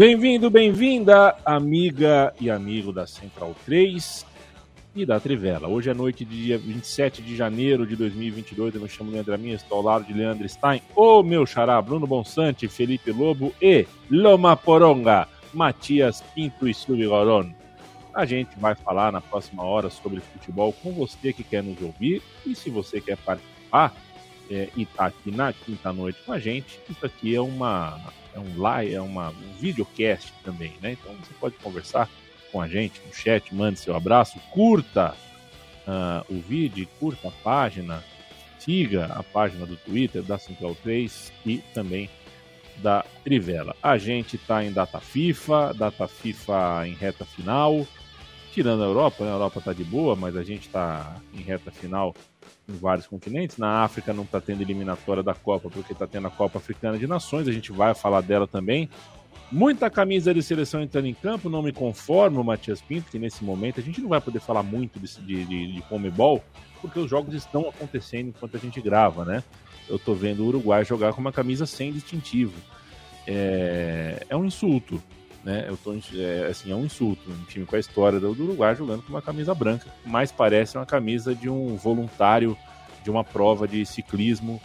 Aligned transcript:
Bem-vindo, 0.00 0.48
bem-vinda, 0.48 1.36
amiga 1.44 2.32
e 2.40 2.48
amigo 2.48 2.90
da 2.90 3.06
Central 3.06 3.54
3 3.66 4.24
e 4.96 5.04
da 5.04 5.20
Trivela. 5.20 5.68
Hoje 5.68 5.90
é 5.90 5.94
noite 5.94 6.24
de 6.24 6.42
dia 6.42 6.56
27 6.56 7.20
de 7.20 7.36
janeiro 7.36 7.86
de 7.86 7.96
2022. 7.96 8.74
Eu 8.74 8.80
me 8.80 8.88
chamo 8.88 9.10
Leandro 9.10 9.38
Minha, 9.38 9.56
estou 9.56 9.76
ao 9.76 9.84
lado 9.84 10.06
de 10.06 10.14
Leandro 10.14 10.48
Stein, 10.48 10.80
o 10.96 11.22
meu 11.22 11.44
xará 11.44 11.82
Bruno 11.82 12.06
Bonsante, 12.06 12.66
Felipe 12.66 13.12
Lobo 13.12 13.52
e 13.60 13.86
Loma 14.10 14.56
Poronga, 14.56 15.28
Matias 15.52 16.22
Pinto 16.34 16.66
e 16.66 16.72
Subigoron. 16.72 17.50
A 18.14 18.24
gente 18.24 18.58
vai 18.58 18.74
falar 18.74 19.12
na 19.12 19.20
próxima 19.20 19.64
hora 19.64 19.90
sobre 19.90 20.20
futebol 20.20 20.72
com 20.72 20.92
você 20.92 21.30
que 21.30 21.44
quer 21.44 21.62
nos 21.62 21.78
ouvir 21.82 22.22
e 22.46 22.54
se 22.54 22.70
você 22.70 23.02
quer 23.02 23.18
participar 23.18 23.94
é, 24.50 24.70
e 24.74 24.84
está 24.84 25.04
aqui 25.04 25.30
na 25.30 25.52
quinta 25.52 25.92
noite 25.92 26.20
com 26.24 26.32
a 26.32 26.38
gente, 26.38 26.80
isso 26.88 27.04
aqui 27.04 27.34
é 27.34 27.40
uma 27.42 28.00
é 28.34 28.38
um 28.38 28.58
live, 28.58 28.94
é 28.94 29.00
uma, 29.00 29.30
um 29.30 29.52
videocast 29.58 30.32
também, 30.44 30.72
né? 30.80 30.92
Então 30.92 31.14
você 31.14 31.32
pode 31.40 31.56
conversar 31.56 32.08
com 32.52 32.60
a 32.60 32.68
gente 32.68 33.00
no 33.06 33.14
chat, 33.14 33.54
mande 33.54 33.78
seu 33.78 33.94
abraço, 33.94 34.38
curta 34.50 35.14
uh, 35.86 36.34
o 36.34 36.40
vídeo, 36.40 36.88
curta 36.98 37.28
a 37.28 37.30
página, 37.30 38.02
siga 38.58 39.06
a 39.06 39.22
página 39.22 39.66
do 39.66 39.76
Twitter 39.76 40.22
da 40.22 40.38
Central 40.38 40.74
3 40.82 41.32
e 41.46 41.58
também 41.74 42.10
da 42.78 43.04
Trivela. 43.22 43.76
A 43.82 43.98
gente 43.98 44.36
está 44.36 44.64
em 44.64 44.72
data 44.72 45.00
FIFA, 45.00 45.74
data 45.74 46.08
FIFA 46.08 46.86
em 46.86 46.94
reta 46.94 47.24
final, 47.24 47.86
tirando 48.52 48.82
a 48.82 48.86
Europa, 48.86 49.24
né? 49.24 49.30
a 49.30 49.34
Europa 49.34 49.58
está 49.58 49.72
de 49.72 49.84
boa, 49.84 50.16
mas 50.16 50.36
a 50.36 50.42
gente 50.42 50.66
está 50.66 51.16
em 51.32 51.42
reta 51.42 51.70
final 51.70 52.14
em 52.72 52.78
vários 52.78 53.06
continentes. 53.06 53.58
Na 53.58 53.82
África 53.82 54.12
não 54.12 54.24
está 54.24 54.40
tendo 54.40 54.62
eliminatória 54.62 55.22
da 55.22 55.34
Copa, 55.34 55.68
porque 55.70 55.92
está 55.92 56.06
tendo 56.06 56.26
a 56.26 56.30
Copa 56.30 56.58
Africana 56.58 56.98
de 56.98 57.06
Nações, 57.06 57.48
a 57.48 57.52
gente 57.52 57.72
vai 57.72 57.94
falar 57.94 58.20
dela 58.20 58.46
também. 58.46 58.88
Muita 59.52 59.90
camisa 59.90 60.32
de 60.32 60.42
seleção 60.42 60.80
entrando 60.80 61.06
em 61.06 61.14
campo, 61.14 61.50
não 61.50 61.60
me 61.60 61.72
conformo, 61.72 62.44
Matias 62.44 62.80
Pinto, 62.80 63.10
que 63.10 63.18
nesse 63.18 63.42
momento 63.42 63.80
a 63.80 63.82
gente 63.82 64.00
não 64.00 64.08
vai 64.08 64.20
poder 64.20 64.38
falar 64.38 64.62
muito 64.62 65.00
de, 65.00 65.44
de, 65.44 65.72
de, 65.74 65.82
Comebol, 65.88 66.42
porque 66.80 67.00
os 67.00 67.10
jogos 67.10 67.34
estão 67.34 67.68
acontecendo 67.68 68.28
enquanto 68.28 68.56
a 68.56 68.60
gente 68.60 68.80
grava, 68.80 69.24
né? 69.24 69.42
Eu 69.88 69.98
tô 69.98 70.14
vendo 70.14 70.44
o 70.44 70.46
Uruguai 70.46 70.84
jogar 70.84 71.12
com 71.14 71.20
uma 71.20 71.32
camisa 71.32 71.66
sem 71.66 71.92
distintivo. 71.92 72.54
É, 73.26 74.24
é 74.28 74.36
um 74.36 74.44
insulto, 74.44 75.02
né? 75.44 75.64
Eu 75.68 75.76
tô, 75.76 75.94
é, 76.14 76.46
assim, 76.50 76.70
é 76.70 76.74
um 76.74 76.84
insulto. 76.84 77.30
Um 77.30 77.44
time 77.44 77.66
com 77.66 77.76
a 77.76 77.78
história 77.78 78.20
do 78.20 78.30
Uruguai 78.30 78.74
jogando 78.74 79.02
com 79.02 79.10
uma 79.10 79.22
camisa 79.22 79.54
branca, 79.54 79.86
mais 80.04 80.30
parece 80.30 80.76
uma 80.76 80.86
camisa 80.86 81.34
de 81.34 81.48
um 81.48 81.76
voluntário 81.76 82.56
de 83.02 83.10
uma 83.10 83.24
prova 83.24 83.66
de 83.66 83.84
ciclismo 83.86 84.60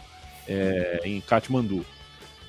é, 0.46 1.00
em 1.04 1.20
Katmandu. 1.20 1.84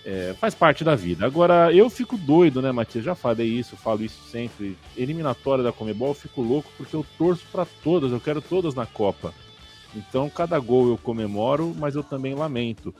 É, 0.05 0.33
faz 0.39 0.55
parte 0.55 0.85
da 0.85 0.95
vida. 0.95 1.25
Agora, 1.25 1.73
eu 1.73 1.89
fico 1.89 2.17
doido, 2.17 2.61
né, 2.61 2.71
Matias? 2.71 3.03
Já 3.03 3.13
falei 3.13 3.47
isso, 3.47 3.75
falo 3.75 4.03
isso 4.03 4.29
sempre. 4.29 4.77
Eliminatória 4.95 5.63
da 5.63 5.73
Comebol, 5.73 6.09
eu 6.09 6.13
fico 6.13 6.41
louco 6.41 6.69
porque 6.77 6.95
eu 6.95 7.05
torço 7.17 7.43
para 7.51 7.65
todas, 7.83 8.11
eu 8.11 8.19
quero 8.19 8.41
todas 8.41 8.73
na 8.73 8.85
Copa. 8.85 9.33
Então, 9.93 10.29
cada 10.29 10.57
gol 10.59 10.87
eu 10.87 10.97
comemoro, 10.97 11.75
mas 11.77 11.95
eu 11.95 12.03
também 12.03 12.35
lamento 12.35 12.93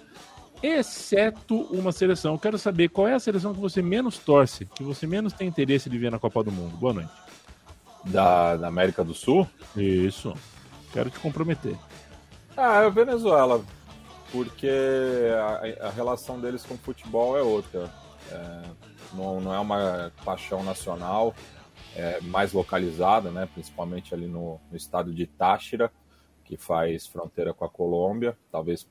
exceto 0.61 1.61
uma 1.71 1.91
seleção. 1.91 2.33
Eu 2.33 2.39
quero 2.39 2.57
saber 2.57 2.89
qual 2.89 3.07
é 3.07 3.13
a 3.13 3.19
seleção 3.19 3.53
que 3.53 3.59
você 3.59 3.81
menos 3.81 4.17
torce, 4.17 4.65
que 4.65 4.83
você 4.83 5.05
menos 5.05 5.33
tem 5.33 5.47
interesse 5.47 5.89
de 5.89 5.97
ver 5.97 6.11
na 6.11 6.19
Copa 6.19 6.43
do 6.43 6.51
Mundo. 6.51 6.75
Boa 6.77 6.93
noite. 6.93 7.11
Da, 8.05 8.55
da 8.57 8.67
América 8.67 9.03
do 9.03 9.13
Sul? 9.13 9.47
Isso. 9.75 10.33
Quero 10.91 11.09
te 11.09 11.19
comprometer. 11.19 11.75
Ah, 12.55 12.81
é 12.81 12.85
a 12.85 12.89
Venezuela, 12.89 13.63
porque 14.31 14.71
a, 15.79 15.87
a 15.87 15.89
relação 15.91 16.39
deles 16.39 16.63
com 16.63 16.73
o 16.73 16.77
futebol 16.77 17.37
é 17.37 17.41
outra. 17.41 17.91
É, 18.31 18.61
não, 19.13 19.39
não 19.39 19.53
é 19.53 19.59
uma 19.59 20.11
paixão 20.25 20.63
nacional, 20.63 21.35
é 21.95 22.19
mais 22.21 22.53
localizada, 22.53 23.31
né? 23.31 23.47
principalmente 23.53 24.13
ali 24.13 24.27
no, 24.27 24.59
no 24.69 24.77
estado 24.77 25.13
de 25.13 25.25
Táchira, 25.25 25.91
que 26.43 26.57
faz 26.57 27.07
fronteira 27.07 27.53
com 27.53 27.65
a 27.65 27.69
Colômbia, 27.69 28.37
talvez 28.51 28.87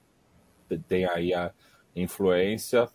tem 0.89 1.05
aí 1.07 1.33
a 1.35 1.53
influência. 1.95 2.89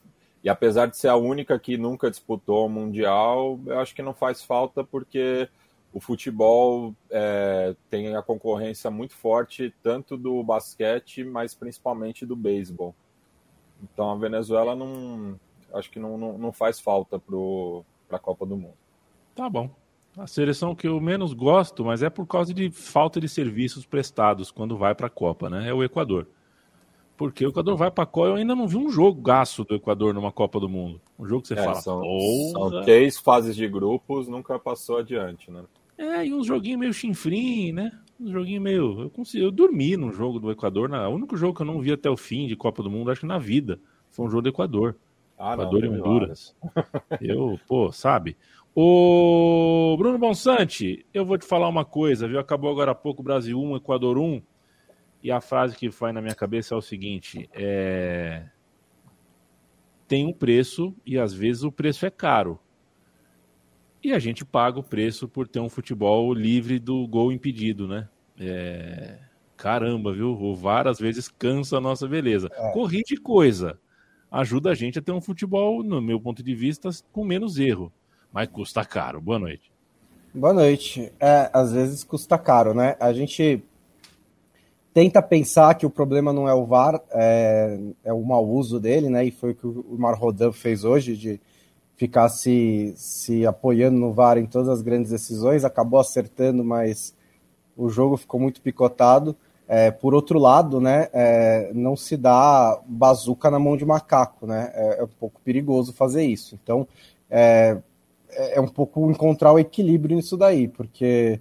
E 0.44 0.50
apesar 0.50 0.88
de 0.88 0.98
ser 0.98 1.08
a 1.08 1.16
única 1.16 1.58
que 1.60 1.78
nunca 1.78 2.10
disputou 2.10 2.66
o 2.66 2.70
Mundial, 2.70 3.60
eu 3.66 3.80
acho 3.80 3.94
que 3.94 4.02
não 4.02 4.14
faz 4.14 4.44
falta 4.44 4.84
porque 4.84 5.48
o 5.94 6.00
futebol 6.00 6.96
é, 7.10 7.76
tem 7.90 8.16
a 8.16 8.22
concorrência 8.22 8.90
muito 8.90 9.14
forte, 9.14 9.74
tanto 9.84 10.18
do 10.18 10.42
basquete, 10.44 11.24
mas 11.24 11.54
principalmente 11.54 12.26
do 12.26 12.36
beisebol. 12.36 12.96
Então 13.84 14.12
a 14.12 14.16
Venezuela 14.16 14.76
não. 14.76 15.40
Acho 15.74 15.90
que 15.90 16.00
não, 16.00 16.18
não, 16.18 16.38
não 16.38 16.52
faz 16.52 16.80
falta 16.80 17.20
para 17.20 18.18
a 18.18 18.20
Copa 18.20 18.46
do 18.46 18.58
Mundo. 18.58 18.76
Tá 19.36 19.50
bom. 19.50 19.70
A 20.18 20.28
seleção 20.28 20.76
que 20.76 20.88
eu 20.88 21.00
menos 21.00 21.34
gosto, 21.34 21.86
mas 21.86 22.04
é 22.04 22.10
por 22.10 22.28
causa 22.28 22.54
de 22.54 22.70
falta 22.70 23.20
de 23.20 23.30
serviços 23.30 23.86
prestados 23.86 24.52
quando 24.52 24.78
vai 24.78 24.94
para 24.94 25.08
a 25.08 25.10
Copa, 25.10 25.50
né? 25.50 25.70
É 25.70 25.74
o 25.74 25.84
Equador. 25.84 26.28
Porque 27.22 27.46
o 27.46 27.50
Equador 27.50 27.78
vai 27.78 27.92
para 27.92 28.04
a 28.04 28.08
Copa. 28.08 28.30
Eu 28.30 28.36
ainda 28.36 28.56
não 28.56 28.68
vi 28.68 28.78
um 28.78 28.90
jogo 28.90 29.22
gasto 29.22 29.64
do 29.64 29.76
Equador 29.76 30.12
numa 30.12 30.32
Copa 30.32 30.60
do 30.60 30.68
Mundo. 30.68 31.00
Um 31.20 31.26
jogo 31.28 31.44
que 31.44 31.50
você 31.50 31.54
é, 31.54 31.64
fala. 31.64 31.76
São, 31.76 32.02
são, 32.52 32.82
três 32.82 33.20
fases 33.20 33.56
de 33.56 33.68
grupos, 33.68 34.28
nunca 34.28 34.58
passou 34.58 34.98
adiante, 34.98 35.52
né? 35.52 35.64
É, 36.00 36.26
e 36.26 36.34
uns 36.34 36.48
joguinhos 36.48 36.80
meio 36.80 36.92
chinfrim, 36.92 37.74
né? 37.74 37.92
Um 38.20 38.32
joguinho 38.32 38.60
meio. 38.60 39.02
Eu, 39.02 39.10
consigo, 39.12 39.46
eu 39.46 39.52
dormi 39.52 39.96
num 39.96 40.12
jogo 40.12 40.40
do 40.40 40.50
Equador. 40.50 40.90
Na... 40.90 41.08
O 41.08 41.14
único 41.14 41.38
jogo 41.38 41.56
que 41.56 41.62
eu 41.62 41.66
não 41.68 41.80
vi 41.80 41.92
até 41.92 42.10
o 42.10 42.18
fim 42.18 42.48
de 42.48 42.56
Copa 42.56 42.82
do 42.82 42.90
Mundo, 42.90 43.12
acho 43.12 43.22
que 43.22 43.28
na 43.28 43.38
vida, 43.38 43.80
foi 44.10 44.26
um 44.26 44.30
jogo 44.30 44.42
do 44.42 44.50
Equador. 44.50 44.96
Ah, 45.38 45.54
Equador 45.54 45.84
não, 45.84 45.96
e 45.96 46.00
Honduras. 46.00 46.56
eu, 47.22 47.60
pô, 47.68 47.92
sabe? 47.92 48.36
O 48.76 49.96
Bruno 49.96 50.18
Bonsante, 50.18 51.06
eu 51.14 51.24
vou 51.24 51.38
te 51.38 51.46
falar 51.46 51.68
uma 51.68 51.86
coisa, 51.86 52.28
viu? 52.28 52.40
Acabou 52.40 52.72
agora 52.72 52.94
há 52.94 52.96
pouco 52.96 53.22
Brasil 53.22 53.62
1, 53.62 53.76
Equador 53.76 54.18
1. 54.18 54.42
E 55.24 55.32
a 55.32 55.40
frase 55.40 55.76
que 55.76 55.92
foi 55.92 56.12
na 56.12 56.22
minha 56.22 56.36
cabeça 56.36 56.74
é 56.74 56.78
o 56.78 56.82
seguinte: 56.82 57.50
é... 57.54 58.46
tem 60.08 60.26
um 60.26 60.34
preço 60.34 60.96
e 61.06 61.20
às 61.20 61.34
vezes 61.34 61.64
o 61.64 61.72
preço 61.72 62.06
é 62.06 62.10
caro. 62.10 62.60
E 64.04 64.14
a 64.14 64.20
gente 64.20 64.44
paga 64.44 64.80
o 64.80 64.84
preço 64.84 65.28
por 65.28 65.48
ter 65.48 65.60
um 65.60 65.70
futebol 65.70 66.34
livre 66.34 66.80
do 66.80 67.08
gol 67.08 67.32
impedido, 67.32 67.88
né? 67.88 68.10
É... 68.40 69.20
Caramba, 69.56 70.12
viu? 70.12 70.32
O 70.32 70.56
VAR 70.56 70.88
às 70.88 70.98
vezes 70.98 71.28
cansa 71.28 71.78
a 71.78 71.82
nossa 71.82 72.08
beleza. 72.08 72.50
É. 72.52 72.72
Corrige 72.72 73.16
coisa. 73.18 73.80
Ajuda 74.32 74.72
a 74.72 74.74
gente 74.74 74.98
a 74.98 75.02
ter 75.02 75.12
um 75.12 75.22
futebol, 75.22 75.84
no 75.84 76.02
meu 76.02 76.20
ponto 76.20 76.42
de 76.42 76.56
vista, 76.56 76.90
com 77.12 77.24
menos 77.24 77.60
erro. 77.60 77.94
Mas 78.34 78.48
custa 78.48 78.84
caro. 78.84 79.22
Boa 79.22 79.38
noite. 79.38 79.72
Boa 80.34 80.54
noite. 80.54 81.12
É, 81.20 81.52
às 81.54 81.74
vezes 81.74 82.04
custa 82.04 82.40
caro, 82.40 82.74
né? 82.74 82.96
A 83.00 83.14
gente 83.14 83.62
tenta 84.94 85.22
pensar 85.22 85.76
que 85.76 85.86
o 85.86 85.90
problema 85.90 86.34
não 86.34 86.48
é 86.48 86.54
o 86.54 86.66
VAR, 86.66 87.02
é, 87.12 87.80
é 88.04 88.14
o 88.14 88.24
mau 88.24 88.48
uso 88.48 88.80
dele, 88.80 89.10
né? 89.10 89.26
E 89.26 89.32
foi 89.32 89.52
o 89.52 89.56
que 89.56 89.66
o 89.66 89.96
Marrodan 89.98 90.52
fez 90.52 90.84
hoje, 90.84 91.16
de 91.16 91.42
ficar 91.96 92.30
se, 92.30 92.94
se 92.96 93.46
apoiando 93.46 93.98
no 93.98 94.12
VAR 94.12 94.38
em 94.38 94.46
todas 94.46 94.70
as 94.70 94.82
grandes 94.82 95.12
decisões, 95.12 95.64
acabou 95.64 96.00
acertando, 96.00 96.64
mas 96.64 97.16
o 97.78 97.90
jogo 97.90 98.18
ficou 98.18 98.40
muito 98.40 98.62
picotado. 98.62 99.36
É, 99.68 99.90
por 99.90 100.14
outro 100.14 100.38
lado, 100.38 100.82
né, 100.82 101.08
é, 101.14 101.72
não 101.74 101.96
se 101.96 102.18
dá 102.18 102.78
bazuca 102.86 103.50
na 103.50 103.58
mão 103.58 103.78
de 103.78 103.86
macaco, 103.86 104.46
né? 104.46 104.72
É, 104.74 105.00
é 105.00 105.04
um 105.04 105.08
pouco 105.20 105.40
perigoso 105.42 105.94
fazer 105.94 106.24
isso. 106.24 106.60
Então, 106.62 106.86
é, 107.30 107.78
é 108.32 108.60
um 108.60 108.68
pouco 108.68 109.10
encontrar 109.10 109.54
o 109.54 109.60
equilíbrio 109.60 110.18
nisso 110.18 110.36
daí, 110.36 110.68
porque 110.68 111.40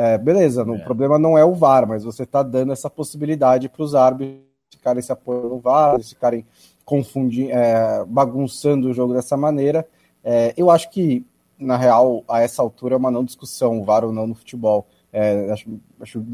é, 0.00 0.16
beleza, 0.16 0.62
é. 0.62 0.64
o 0.64 0.78
problema 0.84 1.18
não 1.18 1.36
é 1.36 1.44
o 1.44 1.56
VAR, 1.56 1.84
mas 1.84 2.04
você 2.04 2.22
está 2.22 2.40
dando 2.40 2.72
essa 2.72 2.88
possibilidade 2.88 3.68
para 3.68 3.82
os 3.82 3.96
árbitros 3.96 4.46
ficarem 4.70 5.02
se 5.02 5.10
apoiando 5.10 5.48
no 5.48 5.58
VAR, 5.58 6.00
ficarem 6.00 6.46
confundindo, 6.84 7.50
é, 7.50 8.04
bagunçando 8.04 8.88
o 8.88 8.94
jogo 8.94 9.12
dessa 9.12 9.36
maneira. 9.36 9.84
É, 10.22 10.54
eu 10.56 10.70
acho 10.70 10.88
que 10.90 11.26
na 11.58 11.76
real, 11.76 12.22
a 12.28 12.40
essa 12.40 12.62
altura 12.62 12.94
é 12.94 12.96
uma 12.96 13.10
não 13.10 13.24
discussão, 13.24 13.80
o 13.80 13.84
VAR 13.84 14.04
ou 14.04 14.12
não 14.12 14.28
no 14.28 14.36
futebol. 14.36 14.86
É, 15.12 15.50
acho, 15.50 15.68
acho, 16.00 16.24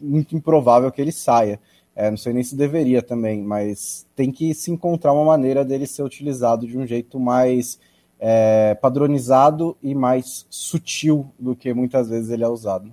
muito 0.00 0.34
improvável 0.34 0.90
que 0.90 1.02
ele 1.02 1.12
saia. 1.12 1.60
É, 1.94 2.08
não 2.10 2.16
sei 2.16 2.32
nem 2.32 2.42
se 2.42 2.56
deveria 2.56 3.02
também, 3.02 3.42
mas 3.42 4.06
tem 4.16 4.32
que 4.32 4.54
se 4.54 4.70
encontrar 4.70 5.12
uma 5.12 5.26
maneira 5.26 5.62
dele 5.62 5.86
ser 5.86 6.02
utilizado 6.02 6.66
de 6.66 6.78
um 6.78 6.86
jeito 6.86 7.20
mais 7.20 7.78
é, 8.18 8.74
padronizado 8.80 9.76
e 9.82 9.94
mais 9.94 10.46
sutil 10.48 11.30
do 11.38 11.54
que 11.54 11.74
muitas 11.74 12.08
vezes 12.08 12.30
ele 12.30 12.42
é 12.42 12.48
usado. 12.48 12.90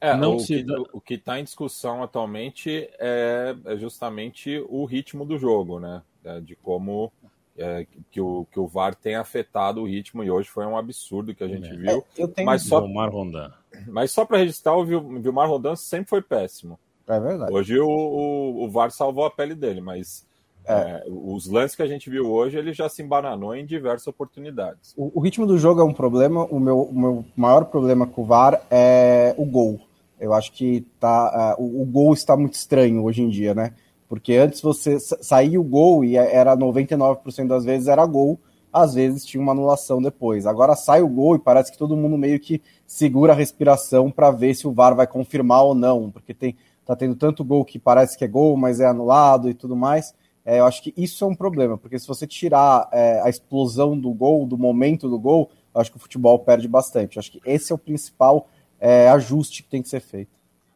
É, 0.00 0.16
não 0.16 0.36
o, 0.36 0.40
se... 0.40 0.62
que, 0.62 0.72
o 0.92 1.00
que 1.00 1.14
está 1.14 1.40
em 1.40 1.44
discussão 1.44 2.02
atualmente 2.02 2.88
é, 2.98 3.56
é, 3.64 3.76
justamente 3.76 4.64
o 4.68 4.84
ritmo 4.84 5.24
do 5.24 5.38
jogo, 5.38 5.80
né? 5.80 6.02
É, 6.24 6.40
de 6.40 6.54
como 6.56 7.12
é, 7.56 7.86
que, 8.10 8.20
o, 8.20 8.46
que 8.52 8.60
o 8.60 8.66
VAR 8.66 8.94
tem 8.94 9.16
afetado 9.16 9.80
o 9.80 9.86
ritmo 9.86 10.22
e 10.22 10.30
hoje 10.30 10.48
foi 10.48 10.66
um 10.66 10.76
absurdo 10.76 11.34
que 11.34 11.42
a 11.42 11.48
gente 11.48 11.68
é. 11.68 11.76
viu. 11.76 12.04
Tenho... 12.14 12.46
Mas 12.46 12.62
só, 12.62 12.80
Vilmar 12.80 13.10
Rondan. 13.10 13.52
Mas 13.86 14.12
só 14.12 14.24
para 14.24 14.38
registrar, 14.38 14.76
o 14.76 14.84
Vilmar 14.84 15.48
Rondan 15.48 15.74
sempre 15.74 16.08
foi 16.08 16.22
péssimo. 16.22 16.78
É 17.06 17.18
verdade. 17.18 17.52
Hoje 17.52 17.78
o, 17.78 17.88
o, 17.88 18.64
o 18.64 18.70
VAR 18.70 18.90
salvou 18.90 19.24
a 19.24 19.30
pele 19.30 19.54
dele, 19.54 19.80
mas 19.80 20.26
é. 20.68 20.72
É, 20.72 21.04
os 21.08 21.46
lances 21.46 21.74
que 21.74 21.82
a 21.82 21.86
gente 21.86 22.10
viu 22.10 22.30
hoje, 22.30 22.58
ele 22.58 22.74
já 22.74 22.88
se 22.88 23.02
embananou 23.02 23.54
em 23.54 23.64
diversas 23.64 24.06
oportunidades. 24.06 24.92
O, 24.96 25.18
o 25.18 25.20
ritmo 25.20 25.46
do 25.46 25.56
jogo 25.56 25.80
é 25.80 25.84
um 25.84 25.94
problema. 25.94 26.44
O 26.44 26.60
meu, 26.60 26.82
o 26.82 26.98
meu, 26.98 27.24
maior 27.34 27.64
problema 27.64 28.06
com 28.06 28.22
o 28.22 28.26
VAR 28.26 28.60
é 28.70 29.34
o 29.38 29.46
gol. 29.46 29.80
Eu 30.20 30.34
acho 30.34 30.52
que 30.52 30.86
tá, 30.98 31.56
uh, 31.58 31.62
o, 31.62 31.82
o, 31.82 31.84
gol 31.84 32.12
está 32.12 32.36
muito 32.36 32.54
estranho 32.54 33.02
hoje 33.02 33.22
em 33.22 33.28
dia, 33.28 33.54
né? 33.54 33.72
Porque 34.08 34.34
antes 34.34 34.60
você 34.60 34.98
saía 35.00 35.60
o 35.60 35.64
gol 35.64 36.04
e 36.04 36.16
era 36.16 36.56
99% 36.56 37.46
das 37.46 37.64
vezes 37.64 37.88
era 37.88 38.04
gol, 38.06 38.40
às 38.72 38.94
vezes 38.94 39.24
tinha 39.24 39.42
uma 39.42 39.52
anulação 39.52 40.00
depois. 40.00 40.46
Agora 40.46 40.74
sai 40.74 41.02
o 41.02 41.08
gol 41.08 41.36
e 41.36 41.38
parece 41.38 41.70
que 41.70 41.78
todo 41.78 41.96
mundo 41.96 42.16
meio 42.16 42.40
que 42.40 42.62
segura 42.86 43.32
a 43.32 43.36
respiração 43.36 44.10
para 44.10 44.30
ver 44.30 44.54
se 44.54 44.66
o 44.66 44.72
VAR 44.72 44.94
vai 44.94 45.06
confirmar 45.06 45.62
ou 45.62 45.74
não, 45.74 46.10
porque 46.10 46.32
tem 46.32 46.56
tá 46.88 46.96
tendo 46.96 47.14
tanto 47.14 47.44
gol 47.44 47.66
que 47.66 47.78
parece 47.78 48.16
que 48.16 48.24
é 48.24 48.28
gol, 48.28 48.56
mas 48.56 48.80
é 48.80 48.86
anulado 48.86 49.50
e 49.50 49.54
tudo 49.54 49.76
mais. 49.76 50.14
É, 50.42 50.60
eu 50.60 50.64
acho 50.64 50.82
que 50.82 50.94
isso 50.96 51.22
é 51.22 51.28
um 51.28 51.34
problema, 51.34 51.76
porque 51.76 51.98
se 51.98 52.08
você 52.08 52.26
tirar 52.26 52.88
é, 52.90 53.20
a 53.20 53.28
explosão 53.28 53.98
do 53.98 54.10
gol, 54.14 54.46
do 54.46 54.56
momento 54.56 55.06
do 55.06 55.18
gol, 55.18 55.50
eu 55.74 55.82
acho 55.82 55.90
que 55.90 55.98
o 55.98 56.00
futebol 56.00 56.38
perde 56.38 56.66
bastante. 56.66 57.16
Eu 57.16 57.20
acho 57.20 57.30
que 57.30 57.42
esse 57.44 57.70
é 57.70 57.74
o 57.74 57.78
principal 57.78 58.48
é, 58.80 59.08
ajuste 59.08 59.62
que 59.62 59.68
tem 59.68 59.82
que 59.82 59.88
ser 59.88 60.00
feito. 60.00 60.30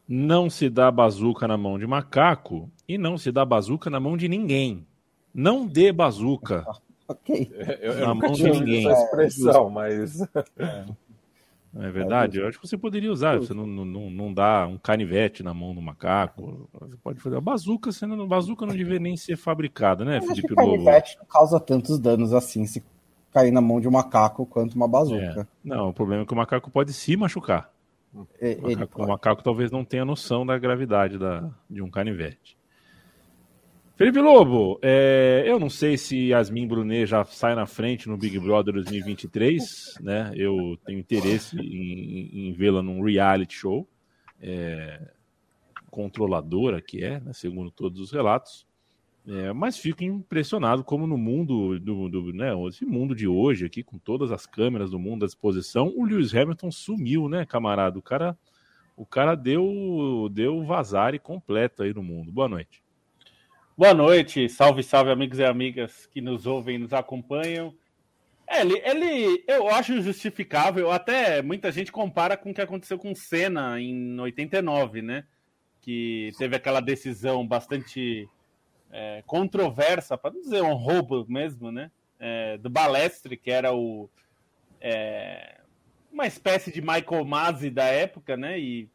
Não 0.07 0.49
se 0.49 0.69
dá 0.69 0.91
bazuca 0.91 1.47
na 1.47 1.57
mão 1.57 1.79
de 1.79 1.87
macaco 1.87 2.69
e 2.87 2.97
não 2.97 3.17
se 3.17 3.31
dá 3.31 3.45
bazuca 3.45 3.89
na 3.89 3.99
mão 3.99 4.17
de 4.17 4.27
ninguém. 4.27 4.85
Não 5.33 5.65
dê 5.65 5.91
bazuca. 5.91 6.65
ok. 7.07 7.51
Eu, 7.81 7.93
eu 7.93 8.07
na 8.07 8.13
mão 8.13 8.31
de 8.33 8.43
ninguém. 8.49 8.89
Essa 8.89 9.03
expressão, 9.03 9.69
mas. 9.69 10.21
É. 10.57 10.85
É 11.75 11.89
verdade? 11.89 12.37
Eu 12.37 12.47
acho 12.47 12.59
que 12.59 12.67
você 12.67 12.77
poderia 12.77 13.11
usar. 13.11 13.39
Você 13.39 13.53
não, 13.53 13.65
não, 13.65 14.09
não 14.09 14.33
dá 14.33 14.67
um 14.67 14.77
canivete 14.77 15.41
na 15.41 15.53
mão 15.53 15.73
do 15.73 15.81
macaco. 15.81 16.69
Você 16.79 16.95
pode 17.03 17.19
fazer. 17.19 17.37
A 17.37 17.41
bazuca, 17.41 17.91
sendo 17.91 18.27
bazuca 18.27 18.65
não 18.65 18.75
devia 18.75 18.99
nem 18.99 19.17
ser 19.17 19.35
fabricada, 19.37 20.05
né, 20.05 20.21
Felipe 20.21 20.53
Lobo? 20.53 20.71
canivete 20.71 21.17
não 21.17 21.25
causa 21.25 21.59
tantos 21.59 21.97
danos 21.97 22.31
assim 22.31 22.67
se 22.67 22.83
cair 23.31 23.51
na 23.51 23.59
mão 23.59 23.81
de 23.81 23.87
um 23.87 23.91
macaco 23.91 24.45
quanto 24.45 24.75
uma 24.75 24.87
bazuca. 24.87 25.41
É. 25.41 25.47
Não, 25.63 25.89
o 25.89 25.93
problema 25.93 26.21
é 26.21 26.25
que 26.25 26.33
o 26.33 26.37
macaco 26.37 26.69
pode 26.69 26.93
se 26.93 27.17
machucar. 27.17 27.72
O 28.13 28.69
macaco, 28.69 29.03
o 29.03 29.07
macaco, 29.07 29.43
talvez 29.43 29.71
não 29.71 29.83
tenha 29.83 30.05
noção 30.05 30.45
da 30.45 30.57
gravidade 30.57 31.17
da, 31.17 31.49
de 31.69 31.81
um 31.81 31.89
canivete. 31.89 32.57
Felipe 33.95 34.19
Lobo, 34.19 34.79
é, 34.81 35.43
eu 35.45 35.59
não 35.59 35.69
sei 35.69 35.97
se 35.97 36.29
Yasmin 36.29 36.67
Brunet 36.67 37.05
já 37.05 37.23
sai 37.25 37.53
na 37.53 37.65
frente 37.65 38.09
no 38.09 38.17
Big 38.17 38.39
Brother 38.39 38.73
2023, 38.73 39.99
né? 40.01 40.31
Eu 40.35 40.77
tenho 40.83 40.99
interesse 40.99 41.55
em, 41.59 42.49
em 42.49 42.53
vê-la 42.53 42.81
num 42.81 43.03
reality 43.03 43.53
show, 43.53 43.87
é, 44.41 44.99
controladora 45.91 46.81
que 46.81 47.03
é, 47.03 47.19
né, 47.19 47.33
segundo 47.33 47.69
todos 47.69 47.99
os 47.99 48.11
relatos. 48.11 48.65
É, 49.25 49.53
mas 49.53 49.77
fico 49.77 50.03
impressionado 50.03 50.83
como 50.83 51.07
no 51.07 51.17
mundo 51.17 51.79
do, 51.79 52.09
do 52.09 52.33
né, 52.33 52.51
esse 52.67 52.85
mundo 52.85 53.15
de 53.15 53.25
hoje 53.25 53.65
aqui, 53.65 53.81
com 53.81 53.97
todas 53.97 54.31
as 54.33 54.45
câmeras 54.45 54.91
do 54.91 54.99
mundo 54.99 55.23
à 55.23 55.25
disposição, 55.25 55.93
o 55.95 56.03
Lewis 56.03 56.35
Hamilton 56.35 56.69
sumiu, 56.71 57.29
né, 57.29 57.45
camarada? 57.45 57.97
O 57.97 58.01
cara, 58.01 58.37
o 58.97 59.05
cara 59.05 59.33
deu, 59.35 60.29
deu 60.29 60.63
vazare 60.65 61.19
completo 61.19 61.83
aí 61.83 61.93
no 61.93 62.03
mundo. 62.03 62.33
Boa 62.33 62.49
noite. 62.49 62.83
Boa 63.77 63.93
noite, 63.93 64.49
salve, 64.49 64.83
salve, 64.83 65.09
amigos 65.09 65.39
e 65.39 65.45
amigas 65.45 66.05
que 66.05 66.19
nos 66.19 66.45
ouvem 66.45 66.77
nos 66.77 66.91
acompanham. 66.91 67.73
Ele, 68.47 68.77
ele, 68.85 69.43
eu 69.47 69.69
acho 69.69 70.01
justificável, 70.01 70.91
até 70.91 71.41
muita 71.41 71.71
gente 71.71 71.93
compara 71.93 72.35
com 72.35 72.51
o 72.51 72.53
que 72.53 72.61
aconteceu 72.61 72.99
com 72.99 73.15
Senna 73.15 73.79
em 73.79 74.19
89, 74.19 75.01
né? 75.01 75.23
Que 75.81 76.31
teve 76.37 76.55
aquela 76.55 76.81
decisão 76.81 77.47
bastante 77.47 78.29
é, 78.93 79.23
controversa, 79.25 80.17
para 80.17 80.31
não 80.31 80.41
dizer 80.41 80.61
um 80.61 80.75
roubo 80.75 81.25
mesmo, 81.27 81.71
né? 81.71 81.91
É, 82.19 82.57
do 82.57 82.69
Balestre, 82.69 83.35
que 83.35 83.51
era 83.51 83.73
o 83.73 84.09
é, 84.79 85.59
uma 86.11 86.27
espécie 86.27 86.71
de 86.71 86.79
Michael 86.79 87.25
Masi 87.25 87.69
da 87.69 87.85
época, 87.85 88.37
né? 88.37 88.57
E 88.59 88.87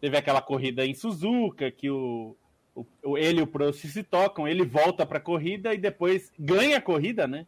teve 0.00 0.16
aquela 0.16 0.40
corrida 0.40 0.86
em 0.86 0.94
Suzuka 0.94 1.70
que 1.70 1.90
o 1.90 2.36
o, 2.74 3.18
ele 3.18 3.40
e 3.40 3.42
o 3.42 3.46
Prost 3.46 3.86
se 3.86 4.02
tocam, 4.02 4.48
ele 4.48 4.64
volta 4.64 5.04
para 5.04 5.18
a 5.18 5.20
corrida 5.20 5.74
e 5.74 5.78
depois 5.78 6.32
ganha 6.38 6.78
a 6.78 6.82
corrida, 6.82 7.26
né? 7.26 7.46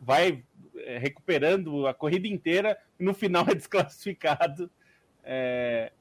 Vai 0.00 0.42
é, 0.76 0.98
recuperando 0.98 1.86
a 1.86 1.94
corrida 1.94 2.26
inteira 2.26 2.78
no 2.98 3.12
final 3.14 3.44
é 3.50 3.54
desclassificado. 3.54 4.70
É, 5.22 5.92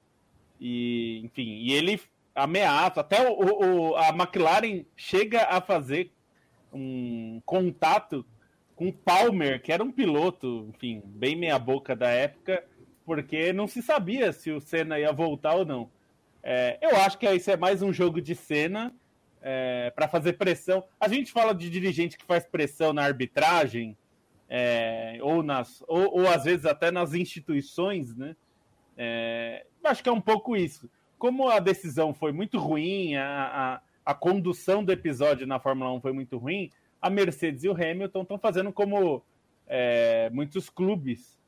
e, 0.60 1.22
enfim, 1.26 1.60
e 1.64 1.74
ele 1.74 2.00
ameaça, 2.36 3.00
até 3.00 3.28
o, 3.28 3.92
o, 3.92 3.96
a 3.96 4.10
McLaren 4.10 4.86
chega 4.96 5.44
a 5.44 5.62
fazer 5.62 6.12
um 6.72 7.42
contato 7.46 8.26
com 8.76 8.92
Palmer, 8.92 9.62
que 9.62 9.72
era 9.72 9.82
um 9.82 9.92
piloto, 9.92 10.68
enfim, 10.70 11.02
bem 11.06 11.36
meia 11.36 11.58
boca 11.58 11.96
da 11.96 12.10
época, 12.10 12.64
porque 13.06 13.54
não 13.54 13.68
se 13.68 13.82
sabia 13.82 14.34
se 14.34 14.52
o 14.52 14.60
Senna 14.60 15.00
ia 15.00 15.14
voltar 15.14 15.54
ou 15.56 15.66
não. 15.66 15.90
É, 16.44 16.78
eu 16.82 16.98
acho 16.98 17.18
que 17.18 17.32
isso 17.32 17.50
é 17.50 17.56
mais 17.56 17.82
um 17.82 17.94
jogo 17.94 18.22
de 18.22 18.36
cena 18.36 18.94
é, 19.42 19.92
para 19.96 20.08
fazer 20.08 20.34
pressão. 20.34 20.84
A 21.00 21.08
gente 21.08 21.32
fala 21.32 21.56
de 21.56 21.70
dirigente 21.70 22.18
que 22.18 22.26
faz 22.26 22.46
pressão 22.46 22.92
na 22.92 23.04
arbitragem, 23.04 23.98
é, 24.50 25.18
ou, 25.22 25.42
nas, 25.42 25.84
ou, 25.88 26.22
ou, 26.22 26.28
às 26.28 26.44
vezes 26.44 26.66
até 26.66 26.92
nas 26.92 27.14
instituições, 27.14 28.16
né? 28.16 28.36
É, 28.98 29.66
acho 29.84 30.04
que 30.04 30.10
é 30.10 30.12
um 30.12 30.22
pouco 30.22 30.56
isso. 30.56 30.90
Como 31.18 31.50
a 31.50 31.60
decisão 31.60 32.14
foi 32.14 32.32
muito 32.32 32.58
ruim, 32.60 33.16
a, 33.16 33.82
a, 34.06 34.12
a 34.12 34.14
condução 34.14 34.84
do 34.84 34.92
episódio 34.92 35.48
na 35.48 35.60
Fórmula 35.60 35.92
1 35.94 36.02
foi 36.02 36.14
muito 36.14 36.38
ruim, 36.38 36.70
a 37.02 37.10
Mercedes 37.10 37.64
e 37.64 37.70
o 37.70 37.74
Hamilton 37.74 38.22
estão 38.24 38.38
fazendo 38.38 38.72
como 38.72 39.24
é, 39.68 40.30
muitos 40.32 40.70
clubes. 40.70 41.40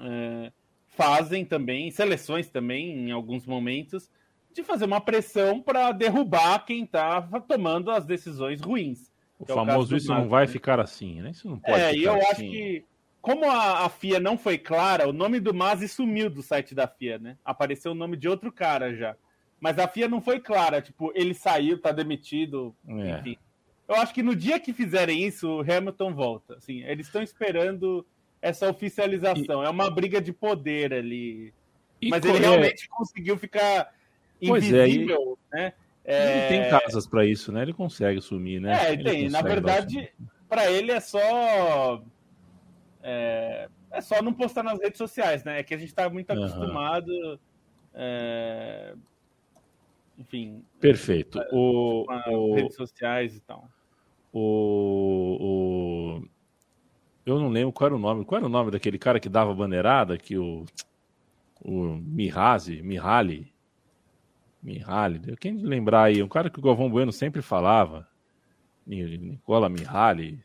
É, 0.00 0.52
fazem 0.86 1.44
também, 1.44 1.90
seleções 1.90 2.48
também, 2.48 3.08
em 3.08 3.10
alguns 3.10 3.46
momentos, 3.46 4.10
de 4.52 4.62
fazer 4.62 4.84
uma 4.84 5.00
pressão 5.00 5.62
para 5.62 5.92
derrubar 5.92 6.64
quem 6.64 6.84
está 6.84 7.22
tomando 7.48 7.90
as 7.90 8.04
decisões 8.04 8.60
ruins. 8.60 9.10
O 9.38 9.44
é 9.44 9.54
famoso 9.54 9.94
o 9.94 9.96
isso 9.96 10.12
não 10.12 10.28
vai 10.28 10.46
né? 10.46 10.52
ficar 10.52 10.80
assim, 10.80 11.20
né? 11.22 11.30
Isso 11.30 11.48
não 11.48 11.58
pode 11.58 11.80
É, 11.80 11.94
e 11.94 12.04
eu 12.04 12.14
assim. 12.14 12.26
acho 12.26 12.40
que, 12.40 12.84
como 13.20 13.50
a, 13.50 13.84
a, 13.84 13.88
FIA 13.88 14.18
não 14.18 14.38
foi 14.38 14.56
clara, 14.56 15.08
o 15.08 15.12
nome 15.12 15.40
do 15.40 15.52
Masi 15.52 15.88
sumiu 15.88 16.30
do 16.30 16.42
site 16.42 16.74
da 16.74 16.86
FIA, 16.88 17.18
né? 17.18 17.36
Apareceu 17.44 17.92
o 17.92 17.94
nome 17.94 18.16
de 18.16 18.28
outro 18.28 18.50
cara 18.50 18.94
já. 18.94 19.16
Mas 19.60 19.78
a 19.78 19.86
FIA 19.86 20.08
não 20.08 20.22
foi 20.22 20.40
clara, 20.40 20.80
tipo, 20.80 21.12
ele 21.14 21.34
saiu, 21.34 21.78
tá 21.78 21.92
demitido, 21.92 22.74
é. 22.88 23.18
enfim. 23.18 23.36
Eu 23.86 23.96
acho 23.96 24.14
que 24.14 24.22
no 24.22 24.34
dia 24.34 24.58
que 24.58 24.72
fizerem 24.72 25.24
isso, 25.24 25.48
o 25.48 25.60
Hamilton 25.60 26.14
volta. 26.14 26.54
Assim, 26.54 26.82
eles 26.84 27.06
estão 27.06 27.22
esperando 27.22 28.06
essa 28.40 28.70
oficialização. 28.70 29.62
E... 29.62 29.66
É 29.66 29.68
uma 29.68 29.90
briga 29.90 30.20
de 30.20 30.32
poder 30.32 30.94
ali. 30.94 31.52
E 32.00 32.08
Mas 32.08 32.24
ele 32.24 32.38
realmente 32.38 32.88
conseguiu 32.88 33.36
ficar 33.36 33.92
invisível, 34.40 35.38
é, 35.52 35.58
e... 35.58 35.62
né? 35.62 35.72
É... 36.04 36.38
Ele 36.38 36.48
tem 36.48 36.70
casas 36.70 37.06
para 37.06 37.26
isso, 37.26 37.52
né? 37.52 37.62
Ele 37.62 37.72
consegue 37.72 38.20
sumir, 38.20 38.60
né? 38.60 38.86
É, 38.86 38.92
ele 38.92 39.04
tem. 39.04 39.28
Na 39.28 39.42
verdade, 39.42 40.10
para 40.48 40.70
ele 40.70 40.92
é 40.92 41.00
só. 41.00 42.02
É... 43.02 43.68
é... 43.90 44.00
só 44.00 44.22
não 44.22 44.32
postar 44.32 44.62
nas 44.62 44.78
redes 44.78 44.98
sociais, 44.98 45.44
né? 45.44 45.60
É 45.60 45.62
que 45.62 45.74
a 45.74 45.78
gente 45.78 45.88
está 45.88 46.08
muito 46.08 46.30
acostumado. 46.30 47.10
Uhum. 47.10 47.38
É... 47.94 48.94
Enfim. 50.18 50.62
Perfeito. 50.78 51.40
O, 51.52 52.04
o... 52.28 52.54
redes 52.54 52.76
sociais 52.76 53.36
e 53.36 53.40
tal. 53.40 53.68
O, 54.32 55.36
o, 55.40 56.28
eu 57.26 57.38
não 57.38 57.48
lembro 57.48 57.72
qual 57.72 57.86
era 57.86 57.96
o 57.96 57.98
nome. 57.98 58.24
Qual 58.24 58.38
era 58.38 58.46
o 58.46 58.50
nome 58.50 58.70
daquele 58.70 58.98
cara 58.98 59.20
que 59.20 59.28
dava 59.28 59.54
bandeirada? 59.54 60.16
Que 60.16 60.38
o. 60.38 60.64
O 61.62 61.96
Mihazi, 61.96 62.82
Mihaly. 62.82 63.52
Mihaly. 64.62 65.36
Quem 65.36 65.58
lembrar 65.58 66.04
aí? 66.04 66.22
Um 66.22 66.28
cara 66.28 66.48
que 66.48 66.58
o 66.58 66.62
Galvão 66.62 66.90
Bueno 66.90 67.12
sempre 67.12 67.42
falava. 67.42 68.08
Nicola 68.86 69.68
Mihaly. 69.68 70.42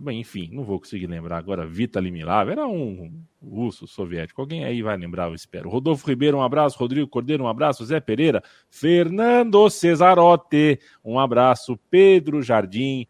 Bem, 0.00 0.20
enfim, 0.20 0.48
não 0.52 0.62
vou 0.62 0.78
conseguir 0.78 1.08
lembrar 1.08 1.36
agora. 1.36 1.66
Vitaly 1.66 2.12
Milava, 2.12 2.52
era 2.52 2.66
um 2.66 3.20
russo, 3.42 3.88
soviético. 3.88 4.40
Alguém 4.40 4.64
aí 4.64 4.82
vai 4.82 4.96
lembrar, 4.96 5.28
eu 5.28 5.34
espero. 5.34 5.68
Rodolfo 5.68 6.06
Ribeiro, 6.06 6.38
um 6.38 6.42
abraço. 6.42 6.78
Rodrigo 6.78 7.08
Cordeiro, 7.08 7.42
um 7.42 7.48
abraço. 7.48 7.84
Zé 7.84 7.98
Pereira, 7.98 8.40
Fernando 8.70 9.68
Cesarotti, 9.68 10.78
um 11.04 11.18
abraço. 11.18 11.76
Pedro 11.90 12.40
Jardim, 12.40 13.06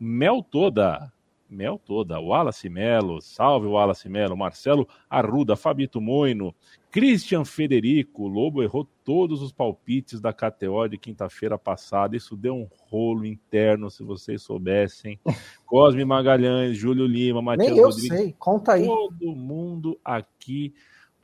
Mel 0.00 0.42
Toda, 0.42 1.12
Mel 1.48 1.78
Toda, 1.78 2.18
Wallace 2.18 2.68
Melo, 2.68 3.20
salve 3.20 3.68
Wallace 3.68 4.08
Melo, 4.08 4.36
Marcelo 4.36 4.88
Arruda, 5.08 5.54
Fabito 5.54 6.00
Moino, 6.00 6.52
Christian 6.94 7.44
Federico, 7.44 8.28
Lobo 8.28 8.62
errou 8.62 8.88
todos 9.02 9.42
os 9.42 9.50
palpites 9.50 10.20
da 10.20 10.32
KTO 10.32 10.86
de 10.88 10.96
quinta-feira 10.96 11.58
passada. 11.58 12.16
Isso 12.16 12.36
deu 12.36 12.54
um 12.54 12.68
rolo 12.88 13.26
interno, 13.26 13.90
se 13.90 14.04
vocês 14.04 14.42
soubessem. 14.42 15.18
Cosme 15.66 16.04
Magalhães, 16.04 16.76
Júlio 16.76 17.04
Lima, 17.04 17.42
Matheus 17.42 17.68
Nem 17.68 17.78
eu 17.78 17.86
Rodrigues. 17.86 18.16
sei, 18.16 18.32
conta 18.38 18.74
aí. 18.74 18.86
Todo 18.86 19.34
mundo 19.34 19.98
aqui 20.04 20.72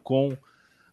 com 0.02 0.36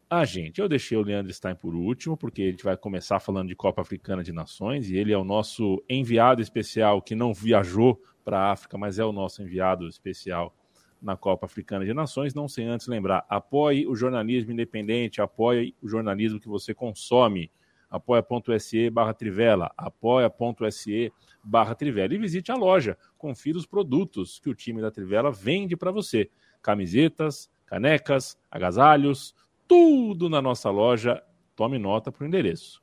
a 0.08 0.24
gente. 0.26 0.62
Eu 0.62 0.70
deixei 0.70 0.96
o 0.96 1.02
Leandro 1.02 1.34
Stein 1.34 1.56
por 1.56 1.74
último, 1.74 2.16
porque 2.16 2.44
a 2.44 2.52
gente 2.52 2.64
vai 2.64 2.78
começar 2.78 3.20
falando 3.20 3.48
de 3.48 3.56
Copa 3.56 3.82
Africana 3.82 4.24
de 4.24 4.32
Nações, 4.32 4.92
e 4.92 4.96
ele 4.96 5.12
é 5.12 5.18
o 5.18 5.24
nosso 5.24 5.84
enviado 5.90 6.40
especial 6.40 7.02
que 7.02 7.16
não 7.16 7.34
viajou 7.34 8.00
para 8.24 8.42
a 8.42 8.52
África, 8.52 8.78
mas 8.78 9.00
é 9.00 9.04
o 9.04 9.12
nosso 9.12 9.42
enviado 9.42 9.88
especial 9.88 10.54
na 11.02 11.16
Copa 11.16 11.46
Africana 11.46 11.86
de 11.86 11.94
Nações, 11.94 12.34
não 12.34 12.48
sem 12.48 12.68
antes 12.68 12.88
lembrar, 12.88 13.26
apoie 13.30 13.88
o 13.88 13.96
jornalismo 13.96 14.52
independente, 14.52 15.22
apoie 15.22 15.76
o 15.82 15.88
jornalismo 15.88 16.40
que 16.40 16.48
você 16.48 16.74
consome, 16.74 17.52
apoia.se 17.90 18.90
barra 18.90 19.14
Trivela, 19.14 19.72
apoia.se 19.78 21.12
barra 21.44 21.76
Trivela. 21.76 22.14
E 22.14 22.18
visite 22.18 22.52
a 22.52 22.56
loja, 22.56 22.98
confira 23.18 23.58
os 23.58 23.66
produtos 23.66 24.40
que 24.40 24.50
o 24.50 24.56
time 24.56 24.82
da 24.82 24.92
Trivela 24.92 25.32
vende 25.32 25.78
para 25.78 25.92
você, 25.92 26.30
camisetas, 26.62 27.50
canecas, 27.66 28.38
agasalhos, 28.50 29.36
tudo 29.68 30.30
na 30.30 30.42
nossa 30.42 30.70
loja, 30.70 31.22
tome 31.56 31.78
nota 31.78 32.12
para 32.12 32.24
o 32.24 32.28
endereço, 32.28 32.82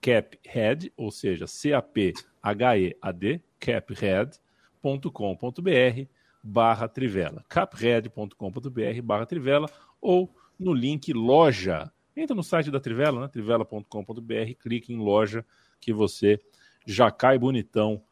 caphead, 0.00 0.92
ou 0.96 1.10
seja, 1.10 1.46
C-A-P-H-E-A-D, 1.46 3.40
caphead.com.br 3.58 6.15
barra 6.46 6.88
Trivela, 6.88 7.44
capred.com.br 7.48 9.02
barra 9.02 9.26
Trivela 9.26 9.68
ou 10.00 10.32
no 10.58 10.72
link 10.72 11.12
loja. 11.12 11.90
Entra 12.16 12.34
no 12.34 12.42
site 12.42 12.70
da 12.70 12.80
Trivela, 12.80 13.20
né? 13.20 13.28
trivela.com.br, 13.28 14.54
clique 14.60 14.92
em 14.92 14.96
loja 14.96 15.44
que 15.80 15.92
você 15.92 16.40
já 16.86 17.10
cai 17.10 17.38
bonitão 17.38 18.02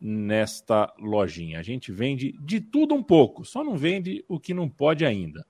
nesta 0.00 0.92
lojinha. 0.98 1.60
A 1.60 1.62
gente 1.62 1.92
vende 1.92 2.32
de 2.40 2.60
tudo 2.60 2.94
um 2.94 3.02
pouco, 3.02 3.44
só 3.44 3.62
não 3.62 3.76
vende 3.76 4.24
o 4.26 4.40
que 4.40 4.54
não 4.54 4.68
pode 4.68 5.04
ainda. 5.04 5.46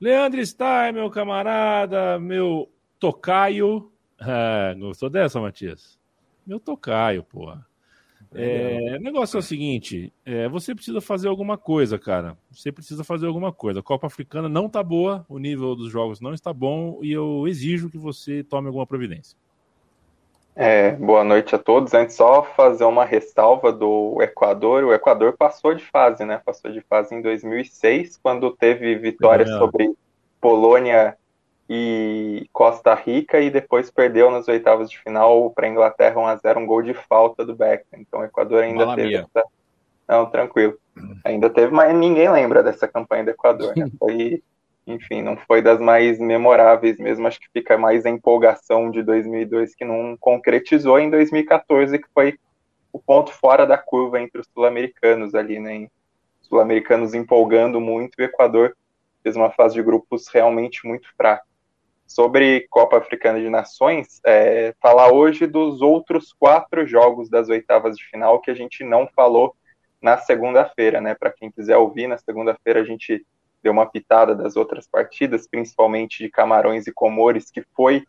Leandro 0.00 0.44
Stein, 0.44 0.92
meu 0.92 1.08
camarada, 1.08 2.18
meu 2.18 2.70
tocaio. 2.98 3.92
Ah, 4.18 4.72
gostou 4.78 5.10
dessa, 5.10 5.38
Matias? 5.38 5.98
Meu 6.46 6.58
tocaio, 6.58 7.22
porra. 7.22 7.66
É, 8.38 8.96
o 8.98 9.02
negócio 9.02 9.36
é 9.36 9.40
o 9.40 9.42
seguinte: 9.42 10.12
é, 10.24 10.48
você 10.48 10.74
precisa 10.74 11.00
fazer 11.00 11.28
alguma 11.28 11.56
coisa, 11.56 11.98
cara. 11.98 12.36
Você 12.50 12.70
precisa 12.70 13.02
fazer 13.02 13.26
alguma 13.26 13.52
coisa. 13.52 13.80
A 13.80 13.82
Copa 13.82 14.06
Africana 14.06 14.48
não 14.48 14.68
tá 14.68 14.82
boa, 14.82 15.24
o 15.28 15.38
nível 15.38 15.74
dos 15.74 15.90
jogos 15.90 16.20
não 16.20 16.34
está 16.34 16.52
bom 16.52 16.98
e 17.02 17.12
eu 17.12 17.46
exijo 17.48 17.90
que 17.90 17.98
você 17.98 18.44
tome 18.44 18.66
alguma 18.66 18.86
providência. 18.86 19.36
É, 20.58 20.92
boa 20.92 21.22
noite 21.22 21.54
a 21.54 21.58
todos. 21.58 21.92
Antes, 21.92 22.16
só 22.16 22.42
fazer 22.42 22.84
uma 22.84 23.04
ressalva 23.04 23.70
do 23.70 24.22
Equador. 24.22 24.84
O 24.84 24.94
Equador 24.94 25.36
passou 25.36 25.74
de 25.74 25.84
fase, 25.84 26.24
né? 26.24 26.40
Passou 26.44 26.70
de 26.70 26.80
fase 26.80 27.14
em 27.14 27.20
2006, 27.20 28.16
quando 28.22 28.50
teve 28.50 28.94
vitória 28.94 29.44
É. 29.44 29.58
sobre 29.58 29.92
Polônia 30.40 31.16
e 31.68 32.48
Costa 32.52 32.94
Rica, 32.94 33.40
e 33.40 33.50
depois 33.50 33.90
perdeu 33.90 34.30
nas 34.30 34.46
oitavas 34.46 34.88
de 34.88 34.98
final 34.98 35.50
para 35.50 35.66
a 35.66 35.70
Inglaterra 35.70 36.14
1x0, 36.14 36.58
um 36.58 36.66
gol 36.66 36.82
de 36.82 36.94
falta 36.94 37.44
do 37.44 37.56
Beckham. 37.56 38.00
Então 38.00 38.20
o 38.20 38.24
Equador 38.24 38.62
ainda 38.62 38.86
Mala 38.86 38.96
teve 38.96 39.16
essa... 39.16 39.44
Não, 40.08 40.26
tranquilo. 40.26 40.78
Ainda 41.24 41.50
teve, 41.50 41.72
mas 41.72 41.94
ninguém 41.94 42.30
lembra 42.30 42.62
dessa 42.62 42.86
campanha 42.86 43.24
do 43.24 43.30
Equador, 43.30 43.76
né? 43.76 43.90
Foi, 43.98 44.40
enfim, 44.86 45.20
não 45.20 45.36
foi 45.36 45.60
das 45.60 45.80
mais 45.80 46.20
memoráveis 46.20 46.96
mesmo. 46.98 47.26
Acho 47.26 47.40
que 47.40 47.48
fica 47.52 47.76
mais 47.76 48.06
a 48.06 48.10
empolgação 48.10 48.88
de 48.88 49.02
2002 49.02 49.74
que 49.74 49.84
não 49.84 50.16
concretizou 50.16 51.00
em 51.00 51.10
2014, 51.10 51.98
que 51.98 52.08
foi 52.14 52.38
o 52.92 53.00
ponto 53.00 53.32
fora 53.32 53.66
da 53.66 53.76
curva 53.76 54.20
entre 54.20 54.40
os 54.40 54.46
sul-americanos 54.54 55.34
ali, 55.34 55.58
né? 55.58 55.88
Os 56.40 56.46
sul-americanos 56.46 57.14
empolgando 57.14 57.80
muito 57.80 58.14
e 58.16 58.22
o 58.22 58.24
Equador 58.24 58.76
fez 59.24 59.34
uma 59.34 59.50
fase 59.50 59.74
de 59.74 59.82
grupos 59.82 60.28
realmente 60.28 60.86
muito 60.86 61.08
fraca. 61.16 61.44
Sobre 62.06 62.66
Copa 62.70 62.98
Africana 62.98 63.40
de 63.40 63.50
Nações, 63.50 64.20
é, 64.24 64.74
falar 64.80 65.12
hoje 65.12 65.46
dos 65.46 65.82
outros 65.82 66.32
quatro 66.32 66.86
jogos 66.86 67.28
das 67.28 67.48
oitavas 67.48 67.96
de 67.96 68.04
final 68.04 68.40
que 68.40 68.50
a 68.50 68.54
gente 68.54 68.84
não 68.84 69.08
falou 69.08 69.54
na 70.00 70.16
segunda-feira, 70.18 71.00
né? 71.00 71.14
Para 71.14 71.32
quem 71.32 71.50
quiser 71.50 71.76
ouvir, 71.76 72.06
na 72.06 72.16
segunda-feira 72.16 72.80
a 72.80 72.84
gente 72.84 73.26
deu 73.62 73.72
uma 73.72 73.86
pitada 73.86 74.34
das 74.34 74.56
outras 74.56 74.86
partidas, 74.86 75.48
principalmente 75.48 76.22
de 76.22 76.30
Camarões 76.30 76.86
e 76.86 76.92
Comores, 76.92 77.50
que 77.50 77.62
foi 77.74 78.04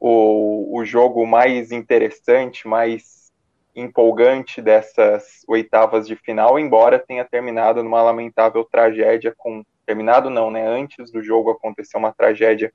o, 0.00 0.78
o 0.78 0.84
jogo 0.84 1.26
mais 1.26 1.70
interessante, 1.70 2.66
mais 2.66 3.30
empolgante 3.74 4.60
dessas 4.60 5.42
oitavas 5.46 6.06
de 6.06 6.16
final, 6.16 6.58
embora 6.58 6.98
tenha 6.98 7.24
terminado 7.24 7.82
numa 7.82 8.02
lamentável 8.02 8.64
tragédia 8.64 9.34
com 9.36 9.62
terminado 9.86 10.30
não, 10.30 10.50
né? 10.50 10.66
Antes 10.66 11.10
do 11.10 11.22
jogo 11.22 11.50
aconteceu 11.50 11.98
uma 11.98 12.12
tragédia 12.12 12.72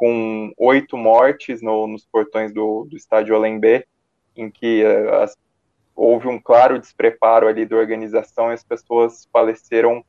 com 0.00 0.50
oito 0.56 0.96
mortes 0.96 1.60
no, 1.60 1.86
nos 1.86 2.06
portões 2.06 2.54
do, 2.54 2.86
do 2.86 2.96
estádio 2.96 3.36
Olembe, 3.36 3.86
em 4.34 4.50
que 4.50 4.82
uh, 4.82 5.16
as, 5.16 5.36
houve 5.94 6.26
um 6.26 6.40
claro 6.40 6.78
despreparo 6.78 7.46
ali 7.46 7.66
da 7.66 7.76
organização 7.76 8.50
e 8.50 8.54
as 8.54 8.64
pessoas 8.64 9.28
faleceram 9.30 10.02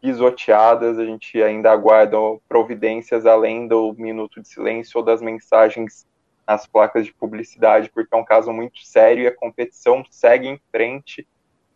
pisoteadas. 0.00 0.98
A 0.98 1.04
gente 1.04 1.40
ainda 1.40 1.70
aguarda 1.70 2.16
providências 2.48 3.24
além 3.24 3.68
do 3.68 3.94
minuto 3.96 4.42
de 4.42 4.48
silêncio 4.48 4.98
ou 4.98 5.04
das 5.04 5.22
mensagens 5.22 6.04
nas 6.44 6.66
placas 6.66 7.06
de 7.06 7.14
publicidade, 7.14 7.88
porque 7.88 8.12
é 8.12 8.18
um 8.18 8.24
caso 8.24 8.52
muito 8.52 8.84
sério 8.84 9.22
e 9.22 9.28
a 9.28 9.36
competição 9.36 10.04
segue 10.10 10.48
em 10.48 10.60
frente 10.72 11.24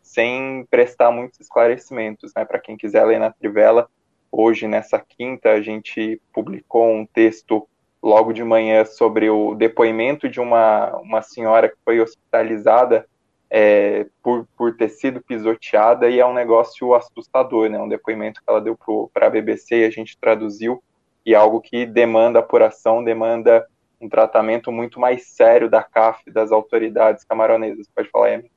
sem 0.02 0.66
prestar 0.68 1.12
muitos 1.12 1.38
esclarecimentos. 1.38 2.32
Né? 2.34 2.44
Para 2.44 2.58
quem 2.58 2.76
quiser 2.76 3.04
ler 3.04 3.20
na 3.20 3.30
Trivela, 3.30 3.88
hoje, 4.36 4.66
nessa 4.66 4.98
quinta, 4.98 5.50
a 5.50 5.60
gente 5.60 6.20
publicou 6.32 6.90
um 6.90 7.06
texto 7.06 7.66
logo 8.02 8.32
de 8.32 8.42
manhã 8.42 8.84
sobre 8.84 9.30
o 9.30 9.54
depoimento 9.54 10.28
de 10.28 10.40
uma, 10.40 10.94
uma 10.98 11.22
senhora 11.22 11.68
que 11.68 11.76
foi 11.84 12.00
hospitalizada 12.00 13.06
é, 13.48 14.06
por, 14.22 14.46
por 14.56 14.76
ter 14.76 14.88
sido 14.88 15.22
pisoteada 15.22 16.10
e 16.10 16.18
é 16.18 16.26
um 16.26 16.34
negócio 16.34 16.94
assustador, 16.94 17.70
né? 17.70 17.78
Um 17.78 17.88
depoimento 17.88 18.40
que 18.40 18.50
ela 18.50 18.60
deu 18.60 18.76
para 19.12 19.28
a 19.28 19.30
BBC 19.30 19.84
a 19.84 19.90
gente 19.90 20.18
traduziu 20.18 20.82
e 21.24 21.32
é 21.32 21.36
algo 21.36 21.60
que 21.60 21.86
demanda 21.86 22.40
apuração, 22.40 23.02
demanda 23.02 23.66
um 24.00 24.08
tratamento 24.08 24.70
muito 24.70 25.00
mais 25.00 25.28
sério 25.28 25.70
da 25.70 25.82
CAF, 25.82 26.30
das 26.30 26.52
autoridades 26.52 27.24
camaronesas. 27.24 27.88
Pode 27.94 28.10
falar, 28.10 28.34
Amy? 28.34 28.50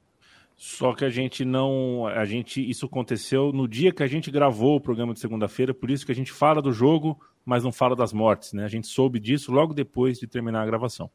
Só 0.58 0.92
que 0.96 1.06
a 1.06 1.10
gente 1.10 1.46
não. 1.46 2.08
A 2.08 2.26
gente. 2.26 2.68
Isso 2.68 2.88
aconteceu 2.88 3.54
no 3.54 3.68
dia 3.68 3.94
que 3.94 4.02
a 4.02 4.08
gente 4.08 4.32
gravou 4.32 4.76
o 4.76 4.82
programa 4.82 5.14
de 5.14 5.20
segunda-feira, 5.20 5.72
por 5.72 5.92
isso 5.92 6.04
que 6.04 6.12
a 6.12 6.16
gente 6.16 6.32
fala 6.32 6.64
do 6.64 6.74
jogo, 6.74 7.20
mas 7.46 7.64
não 7.64 7.72
fala 7.72 7.96
das 7.96 8.12
mortes, 8.12 8.54
né? 8.54 8.66
A 8.66 8.68
gente 8.68 8.88
soube 8.88 9.20
disso 9.20 9.52
logo 9.52 9.72
depois 9.72 10.18
de 10.18 10.26
terminar 10.26 10.64
a 10.64 10.66
gravação. 10.66 11.12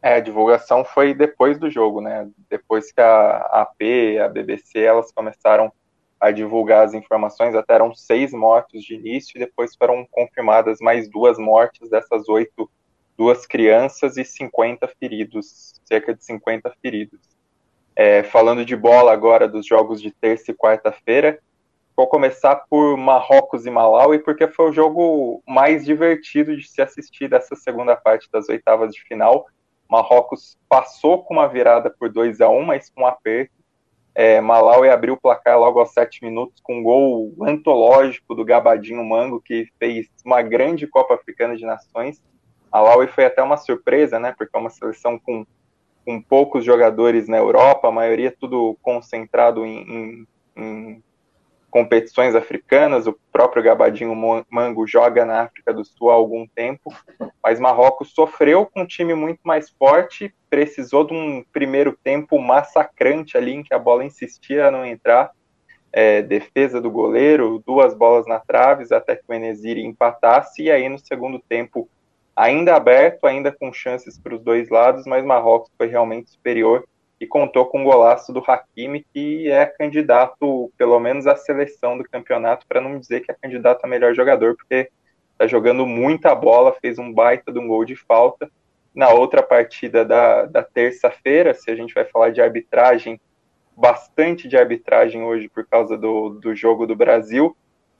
É, 0.00 0.14
a 0.14 0.20
divulgação 0.20 0.82
foi 0.82 1.12
depois 1.12 1.58
do 1.58 1.70
jogo, 1.70 2.00
né? 2.00 2.26
Depois 2.48 2.90
que 2.90 3.00
a 3.00 3.36
AP, 3.52 4.18
a 4.24 4.28
BBC, 4.28 4.78
elas 4.78 5.12
começaram 5.12 5.70
a 6.18 6.30
divulgar 6.30 6.86
as 6.86 6.94
informações, 6.94 7.54
até 7.54 7.74
eram 7.74 7.94
seis 7.94 8.32
mortos 8.32 8.82
de 8.82 8.94
início, 8.94 9.36
e 9.36 9.40
depois 9.40 9.76
foram 9.76 10.06
confirmadas 10.10 10.78
mais 10.80 11.06
duas 11.10 11.38
mortes 11.38 11.90
dessas 11.90 12.26
oito, 12.30 12.70
duas 13.14 13.46
crianças 13.46 14.16
e 14.16 14.24
50 14.24 14.88
feridos, 14.98 15.74
cerca 15.84 16.14
de 16.14 16.24
50 16.24 16.72
feridos. 16.80 17.35
É, 17.96 18.22
falando 18.22 18.62
de 18.62 18.76
bola 18.76 19.10
agora 19.10 19.48
dos 19.48 19.66
jogos 19.66 20.02
de 20.02 20.10
terça 20.10 20.50
e 20.50 20.54
quarta-feira, 20.54 21.40
vou 21.96 22.06
começar 22.06 22.56
por 22.68 22.94
Marrocos 22.98 23.64
e 23.64 23.70
Malawi, 23.70 24.18
porque 24.18 24.46
foi 24.46 24.68
o 24.68 24.72
jogo 24.72 25.42
mais 25.48 25.82
divertido 25.82 26.54
de 26.54 26.68
se 26.68 26.82
assistir 26.82 27.26
dessa 27.26 27.56
segunda 27.56 27.96
parte 27.96 28.28
das 28.30 28.50
oitavas 28.50 28.94
de 28.94 29.00
final. 29.00 29.46
Marrocos 29.88 30.58
passou 30.68 31.24
com 31.24 31.32
uma 31.32 31.48
virada 31.48 31.88
por 31.88 32.10
2 32.10 32.42
a 32.42 32.50
1 32.50 32.62
mas 32.64 32.90
com 32.90 33.02
um 33.02 33.06
aperto. 33.06 33.56
É, 34.14 34.40
Malawi 34.42 34.90
abriu 34.90 35.14
o 35.14 35.20
placar 35.20 35.58
logo 35.58 35.78
aos 35.80 35.92
7 35.92 36.22
minutos 36.22 36.60
com 36.62 36.78
um 36.78 36.82
gol 36.82 37.34
antológico 37.42 38.34
do 38.34 38.44
Gabadinho 38.44 39.04
Mango, 39.04 39.40
que 39.40 39.68
fez 39.78 40.06
uma 40.24 40.42
grande 40.42 40.86
Copa 40.86 41.14
Africana 41.14 41.56
de 41.56 41.64
Nações. 41.64 42.22
Malawi 42.70 43.06
foi 43.08 43.24
até 43.24 43.42
uma 43.42 43.56
surpresa, 43.56 44.18
né? 44.18 44.34
Porque 44.36 44.54
é 44.54 44.60
uma 44.60 44.70
seleção 44.70 45.18
com 45.18 45.46
com 46.06 46.22
poucos 46.22 46.64
jogadores 46.64 47.26
na 47.26 47.36
Europa, 47.36 47.88
a 47.88 47.92
maioria 47.92 48.30
tudo 48.30 48.78
concentrado 48.80 49.66
em, 49.66 49.80
em, 49.90 50.26
em 50.56 51.02
competições 51.68 52.36
africanas, 52.36 53.08
o 53.08 53.18
próprio 53.32 53.62
Gabadinho 53.62 54.14
Mango 54.48 54.86
joga 54.86 55.24
na 55.24 55.42
África 55.42 55.74
do 55.74 55.84
Sul 55.84 56.10
há 56.10 56.14
algum 56.14 56.46
tempo, 56.46 56.94
mas 57.42 57.58
Marrocos 57.58 58.12
sofreu 58.14 58.64
com 58.64 58.82
um 58.82 58.86
time 58.86 59.14
muito 59.14 59.40
mais 59.42 59.68
forte, 59.68 60.32
precisou 60.48 61.04
de 61.04 61.12
um 61.12 61.44
primeiro 61.52 61.98
tempo 62.04 62.40
massacrante 62.40 63.36
ali, 63.36 63.52
em 63.52 63.62
que 63.64 63.74
a 63.74 63.78
bola 63.78 64.04
insistia 64.04 64.68
a 64.68 64.70
não 64.70 64.86
entrar, 64.86 65.32
é, 65.92 66.22
defesa 66.22 66.80
do 66.80 66.90
goleiro, 66.90 67.62
duas 67.66 67.94
bolas 67.94 68.26
na 68.26 68.38
traves 68.38 68.92
até 68.92 69.16
que 69.16 69.24
o 69.28 69.34
Enesiri 69.34 69.84
empatasse, 69.84 70.62
e 70.62 70.70
aí 70.70 70.88
no 70.88 70.98
segundo 70.98 71.40
tempo, 71.40 71.88
ainda 72.36 72.76
aberto, 72.76 73.26
ainda 73.26 73.50
com 73.50 73.72
chances 73.72 74.18
para 74.18 74.34
os 74.34 74.42
dois 74.42 74.68
lados, 74.68 75.06
mas 75.06 75.24
Marrocos 75.24 75.72
foi 75.78 75.86
realmente 75.86 76.30
superior 76.30 76.86
e 77.18 77.26
contou 77.26 77.64
com 77.66 77.80
o 77.80 77.84
golaço 77.84 78.30
do 78.30 78.44
Hakimi, 78.46 79.06
que 79.12 79.50
é 79.50 79.64
candidato, 79.64 80.70
pelo 80.76 81.00
menos, 81.00 81.26
à 81.26 81.34
seleção 81.34 81.96
do 81.96 82.04
campeonato, 82.04 82.66
para 82.68 82.80
não 82.80 82.98
dizer 82.98 83.20
que 83.20 83.32
é 83.32 83.36
candidato 83.40 83.82
a 83.82 83.88
melhor 83.88 84.14
jogador, 84.14 84.54
porque 84.54 84.90
está 85.32 85.46
jogando 85.46 85.86
muita 85.86 86.34
bola, 86.34 86.76
fez 86.80 86.98
um 86.98 87.10
baita 87.10 87.50
de 87.50 87.58
um 87.58 87.68
gol 87.68 87.86
de 87.86 87.96
falta. 87.96 88.50
Na 88.94 89.10
outra 89.10 89.42
partida 89.42 90.04
da, 90.04 90.44
da 90.44 90.62
terça-feira, 90.62 91.54
se 91.54 91.70
a 91.70 91.74
gente 91.74 91.94
vai 91.94 92.04
falar 92.04 92.30
de 92.30 92.42
arbitragem, 92.42 93.18
bastante 93.74 94.46
de 94.48 94.56
arbitragem 94.56 95.22
hoje 95.22 95.48
por 95.48 95.66
causa 95.66 95.96
do, 95.96 96.30
do 96.30 96.54
jogo 96.54 96.86
do 96.86 96.96
Brasil. 96.96 97.56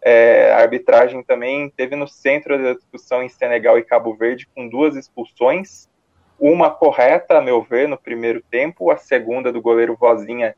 É, 0.09 0.53
a 0.53 0.59
arbitragem 0.59 1.21
também 1.25 1.69
teve 1.69 1.97
no 1.97 2.07
centro 2.07 2.57
da 2.63 2.75
discussão 2.75 3.25
em 3.25 3.29
Senegal 3.29 3.77
e 3.77 3.83
Cabo 3.83 4.15
Verde, 4.15 4.47
com 4.55 4.69
duas 4.69 4.95
expulsões. 4.95 5.89
Uma 6.39 6.71
correta, 6.71 7.39
a 7.39 7.43
meu 7.43 7.61
ver, 7.61 7.89
no 7.89 7.99
primeiro 7.99 8.41
tempo, 8.41 8.89
a 8.93 8.97
segunda 8.97 9.51
do 9.51 9.61
goleiro 9.61 9.97
Vozinha 9.97 10.55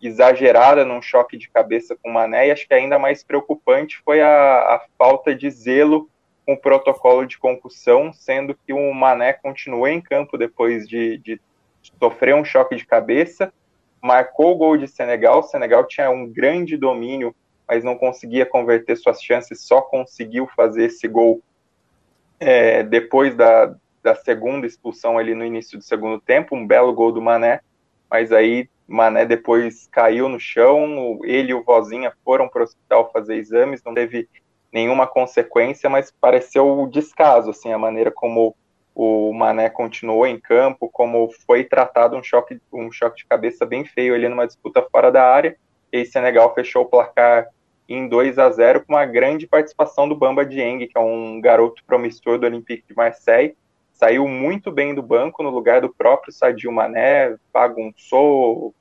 exagerada 0.00 0.84
num 0.84 1.02
choque 1.02 1.36
de 1.36 1.50
cabeça 1.50 1.96
com 2.00 2.10
o 2.10 2.14
Mané, 2.14 2.46
e 2.46 2.50
acho 2.52 2.68
que 2.68 2.74
ainda 2.74 2.96
mais 2.96 3.24
preocupante 3.24 4.00
foi 4.04 4.22
a, 4.22 4.28
a 4.28 4.86
falta 4.96 5.34
de 5.34 5.50
zelo 5.50 6.08
com 6.46 6.52
o 6.52 6.60
protocolo 6.60 7.26
de 7.26 7.38
concussão, 7.38 8.12
sendo 8.12 8.54
que 8.54 8.72
o 8.72 8.94
Mané 8.94 9.32
continuou 9.32 9.88
em 9.88 10.00
campo 10.00 10.38
depois 10.38 10.88
de, 10.88 11.18
de 11.18 11.40
sofrer 11.98 12.36
um 12.36 12.44
choque 12.44 12.76
de 12.76 12.86
cabeça, 12.86 13.52
marcou 14.00 14.52
o 14.52 14.56
gol 14.56 14.76
de 14.76 14.86
Senegal. 14.86 15.42
Senegal 15.42 15.84
tinha 15.88 16.08
um 16.08 16.24
grande 16.32 16.76
domínio, 16.76 17.34
mas 17.68 17.84
não 17.84 17.96
conseguia 17.96 18.46
converter 18.46 18.96
suas 18.96 19.22
chances, 19.22 19.62
só 19.62 19.80
conseguiu 19.80 20.46
fazer 20.54 20.86
esse 20.86 21.08
gol 21.08 21.42
é, 22.38 22.82
depois 22.82 23.34
da, 23.34 23.74
da 24.02 24.14
segunda 24.14 24.66
expulsão 24.66 25.18
ali 25.18 25.34
no 25.34 25.44
início 25.44 25.78
do 25.78 25.84
segundo 25.84 26.20
tempo, 26.20 26.54
um 26.54 26.66
belo 26.66 26.92
gol 26.92 27.12
do 27.12 27.20
Mané, 27.20 27.60
mas 28.10 28.30
aí 28.32 28.68
Mané 28.86 29.24
depois 29.24 29.88
caiu 29.90 30.28
no 30.28 30.38
chão, 30.38 31.18
ele 31.24 31.50
e 31.50 31.54
o 31.54 31.62
Vozinha 31.62 32.12
foram 32.24 32.48
para 32.48 32.60
o 32.60 32.64
hospital 32.64 33.10
fazer 33.12 33.36
exames, 33.36 33.82
não 33.82 33.94
teve 33.94 34.28
nenhuma 34.72 35.06
consequência, 35.06 35.88
mas 35.90 36.10
pareceu 36.10 36.88
descaso, 36.92 37.50
assim, 37.50 37.72
a 37.72 37.78
maneira 37.78 38.10
como 38.10 38.54
o 38.94 39.32
Mané 39.32 39.68
continuou 39.68 40.26
em 40.26 40.40
campo, 40.40 40.88
como 40.88 41.30
foi 41.46 41.64
tratado 41.64 42.16
um 42.16 42.22
choque, 42.22 42.58
um 42.72 42.90
choque 42.90 43.18
de 43.18 43.26
cabeça 43.26 43.66
bem 43.66 43.84
feio 43.84 44.14
ali 44.14 44.26
numa 44.28 44.46
disputa 44.46 44.82
fora 44.90 45.12
da 45.12 45.22
área. 45.22 45.56
E 45.92 46.04
Senegal 46.06 46.54
fechou 46.54 46.82
o 46.82 46.88
placar 46.88 47.46
em 47.88 48.08
2 48.08 48.38
a 48.38 48.50
0 48.50 48.84
com 48.84 48.94
uma 48.94 49.06
grande 49.06 49.46
participação 49.46 50.08
do 50.08 50.16
Bamba 50.16 50.44
Dieng, 50.44 50.86
que 50.86 50.96
é 50.96 51.00
um 51.00 51.40
garoto 51.40 51.82
promissor 51.84 52.38
do 52.38 52.46
Olympique 52.46 52.84
de 52.88 52.94
Marseille. 52.94 53.56
Saiu 53.92 54.28
muito 54.28 54.70
bem 54.70 54.94
do 54.94 55.02
banco 55.02 55.42
no 55.42 55.50
lugar 55.50 55.80
do 55.80 55.92
próprio 55.92 56.32
Sadio 56.32 56.70
Mané, 56.70 57.36
bagunçou, 57.52 58.74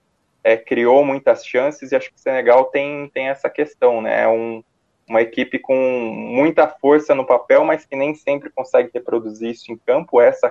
é, 0.43 0.57
criou 0.57 1.05
muitas 1.05 1.45
chances 1.45 1.91
e 1.91 1.95
acho 1.95 2.09
que 2.09 2.17
o 2.17 2.19
Senegal 2.19 2.65
tem, 2.65 3.09
tem 3.13 3.29
essa 3.29 3.49
questão, 3.49 4.01
né? 4.01 4.23
É 4.23 4.27
um, 4.27 4.63
uma 5.07 5.21
equipe 5.21 5.57
com 5.59 5.75
muita 5.75 6.67
força 6.67 7.15
no 7.15 7.25
papel, 7.25 7.63
mas 7.63 7.85
que 7.85 7.95
nem 7.95 8.13
sempre 8.13 8.49
consegue 8.49 8.89
reproduzir 8.93 9.51
isso 9.51 9.71
em 9.71 9.77
campo. 9.77 10.19
Essa 10.19 10.49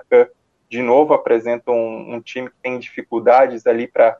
de 0.71 0.83
novo, 0.83 1.15
apresenta 1.15 1.71
um, 1.71 2.15
um 2.15 2.21
time 2.21 2.49
que 2.49 2.57
tem 2.63 2.79
dificuldades 2.79 3.67
ali 3.67 3.87
para 3.87 4.17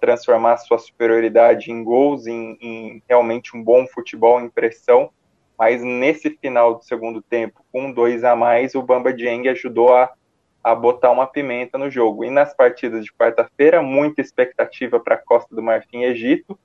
transformar 0.00 0.56
sua 0.58 0.78
superioridade 0.78 1.70
em 1.70 1.82
gols, 1.82 2.26
em, 2.26 2.56
em, 2.60 3.02
realmente 3.08 3.56
um 3.56 3.62
bom 3.62 3.86
futebol 3.86 4.40
em 4.40 4.48
pressão. 4.48 5.10
Mas 5.58 5.82
nesse 5.82 6.30
final 6.30 6.74
do 6.74 6.84
segundo 6.84 7.22
tempo, 7.22 7.64
com 7.72 7.92
dois 7.92 8.24
a 8.24 8.34
mais, 8.34 8.74
o 8.74 8.82
Bamba 8.82 9.12
Dieng 9.12 9.48
ajudou 9.48 9.94
a, 9.94 10.10
a 10.62 10.74
botar 10.74 11.10
uma 11.10 11.26
pimenta 11.26 11.78
no 11.78 11.90
jogo. 11.90 12.24
E 12.24 12.30
nas 12.30 12.54
partidas 12.54 13.04
de 13.04 13.12
quarta-feira, 13.12 13.82
muita 13.82 14.20
expectativa 14.20 14.98
para 14.98 15.14
a 15.14 15.18
Costa 15.18 15.54
do 15.54 15.62
Marfim 15.62 16.00
e 16.00 16.04
Egito 16.06 16.58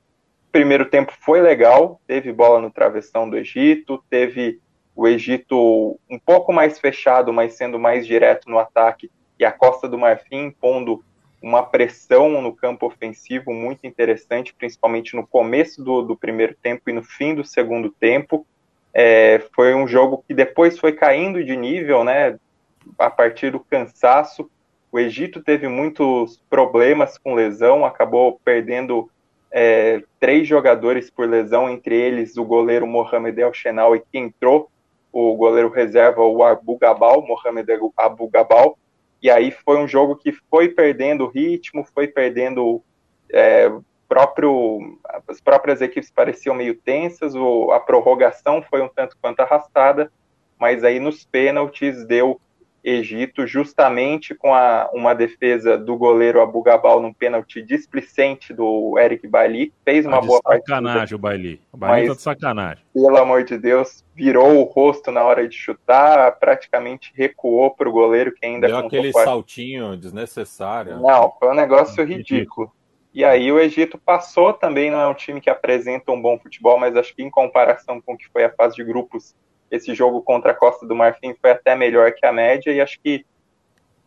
primeiro 0.52 0.86
tempo 0.86 1.14
foi 1.20 1.42
legal, 1.42 2.02
teve 2.08 2.32
bola 2.32 2.60
no 2.60 2.72
travessão 2.72 3.30
do 3.30 3.38
Egito, 3.38 4.04
teve 4.10 4.60
o 4.96 5.08
Egito 5.08 6.00
um 6.10 6.20
pouco 6.20 6.52
mais 6.52 6.80
fechado, 6.80 7.32
mas 7.32 7.54
sendo 7.54 7.80
mais 7.80 8.06
direto 8.06 8.50
no 8.50 8.60
ataque, 8.60 9.12
e 9.38 9.46
a 9.46 9.52
Costa 9.52 9.88
do 9.88 9.98
Marfim 9.98 10.52
pondo 10.52 11.04
uma 11.42 11.64
pressão 11.64 12.42
no 12.42 12.54
campo 12.54 12.86
ofensivo 12.86 13.54
muito 13.54 13.88
interessante, 13.88 14.54
principalmente 14.54 15.16
no 15.16 15.26
começo 15.26 15.84
do, 15.84 16.02
do 16.02 16.16
primeiro 16.16 16.56
tempo 16.62 16.90
e 16.90 16.94
no 16.94 17.04
fim 17.04 17.34
do 17.34 17.46
segundo 17.46 17.90
tempo. 17.90 18.46
É, 18.94 19.42
foi 19.54 19.74
um 19.74 19.88
jogo 19.88 20.24
que 20.28 20.34
depois 20.34 20.78
foi 20.78 20.92
caindo 20.92 21.44
de 21.44 21.56
nível, 21.56 22.04
né? 22.04 22.38
A 22.98 23.10
partir 23.10 23.52
do 23.52 23.60
cansaço. 23.60 24.50
O 24.92 25.00
Egito 25.00 25.42
teve 25.42 25.68
muitos 25.68 26.42
problemas 26.50 27.18
com 27.18 27.36
lesão, 27.36 27.86
acabou 27.86 28.40
perdendo 28.44 29.10
é, 29.52 30.02
três 30.20 30.48
jogadores 30.48 31.12
por 31.12 31.30
lesão, 31.30 31.70
entre 31.70 31.96
eles 31.96 32.38
o 32.38 32.44
goleiro 32.44 32.88
Mohamed 32.88 33.40
El 33.40 33.54
Shenawi, 33.54 34.02
que 34.12 34.18
entrou, 34.18 34.70
o 35.12 35.36
goleiro 35.36 35.70
reserva, 35.70 36.24
o 36.24 36.44
Abu 36.44 36.78
Gabal, 36.78 37.22
Mohamed 37.22 37.68
Abu 37.96 38.28
Gabal, 38.30 38.78
e 39.22 39.30
aí 39.30 39.52
foi 39.52 39.78
um 39.78 39.88
jogo 39.88 40.16
que 40.16 40.32
foi 40.32 40.70
perdendo 40.70 41.28
ritmo, 41.28 41.86
foi 41.94 42.08
perdendo 42.08 42.82
é, 43.32 43.72
próprio, 44.08 45.00
as 45.28 45.40
próprias 45.40 45.82
equipes 45.82 46.10
pareciam 46.10 46.56
meio 46.56 46.76
tensas, 46.76 47.36
o, 47.36 47.72
a 47.72 47.80
prorrogação 47.80 48.62
foi 48.62 48.82
um 48.82 48.90
tanto 48.90 49.16
quanto 49.22 49.42
arrastada, 49.42 50.12
mas 50.60 50.84
aí 50.84 51.00
nos 51.00 51.24
pênaltis 51.26 52.06
deu 52.06 52.42
Egito, 52.84 53.46
justamente 53.46 54.34
com 54.34 54.54
a, 54.54 54.90
uma 54.94 55.14
defesa 55.14 55.78
do 55.78 55.98
goleiro 55.98 56.42
Abu 56.42 56.62
Gabal 56.62 57.02
num 57.02 57.14
pênalti 57.14 57.62
displicente 57.62 58.54
do 58.54 58.98
Eric 58.98 59.28
Bailly, 59.28 59.74
fez 59.84 60.06
uma 60.06 60.20
tá 60.20 60.26
boa 60.26 60.42
partida. 60.42 60.66
sacanagem 60.66 61.16
o 61.16 61.20
Bailly. 61.20 61.62
O 61.72 61.78
Bailly 61.78 62.08
tá 62.08 62.14
de 62.14 62.22
sacanagem. 62.22 62.84
Pelo 62.94 63.18
amor 63.18 63.44
de 63.44 63.58
Deus, 63.58 64.06
virou 64.16 64.60
o 64.60 64.64
rosto 64.64 65.12
na 65.12 65.24
hora 65.24 65.48
de 65.48 65.56
chutar, 65.56 66.40
praticamente 66.40 67.12
recuou 67.16 67.72
para 67.72 67.90
o 67.90 67.92
goleiro 67.92 68.34
que 68.34 68.46
ainda... 68.46 68.68
Deu 68.68 68.78
aquele 68.78 69.12
saltinho 69.12 69.98
desnecessário. 69.98 71.00
Não, 71.00 71.34
foi 71.40 71.50
um 71.50 71.56
negócio 71.56 72.04
ridículo. 72.04 72.72
E 73.14 73.26
aí 73.26 73.52
o 73.52 73.60
Egito 73.60 73.98
passou 73.98 74.54
também, 74.54 74.92
não 74.92 75.02
é 75.02 75.08
um 75.08 75.14
time 75.14 75.42
que 75.42 75.50
apresenta 75.50 76.12
um 76.12 76.22
bom 76.22 76.38
futebol, 76.38 76.80
mas 76.80 76.96
acho 76.96 77.16
que 77.16 77.24
em 77.24 77.30
comparação 77.30 78.00
com 78.00 78.14
o 78.14 78.18
que 78.18 78.30
foi 78.32 78.46
a 78.46 78.54
fase 78.54 78.76
de 78.76 78.84
grupos 78.84 79.36
esse 79.72 79.94
jogo 79.94 80.22
contra 80.22 80.52
a 80.52 80.56
Costa 80.56 80.86
do 80.86 80.96
Marfim 80.96 81.36
foi 81.40 81.52
até 81.52 81.76
melhor 81.76 82.12
que 82.14 82.26
a 82.26 82.34
média 82.34 82.72
e 82.72 82.82
acho 82.82 83.00
que 83.00 83.26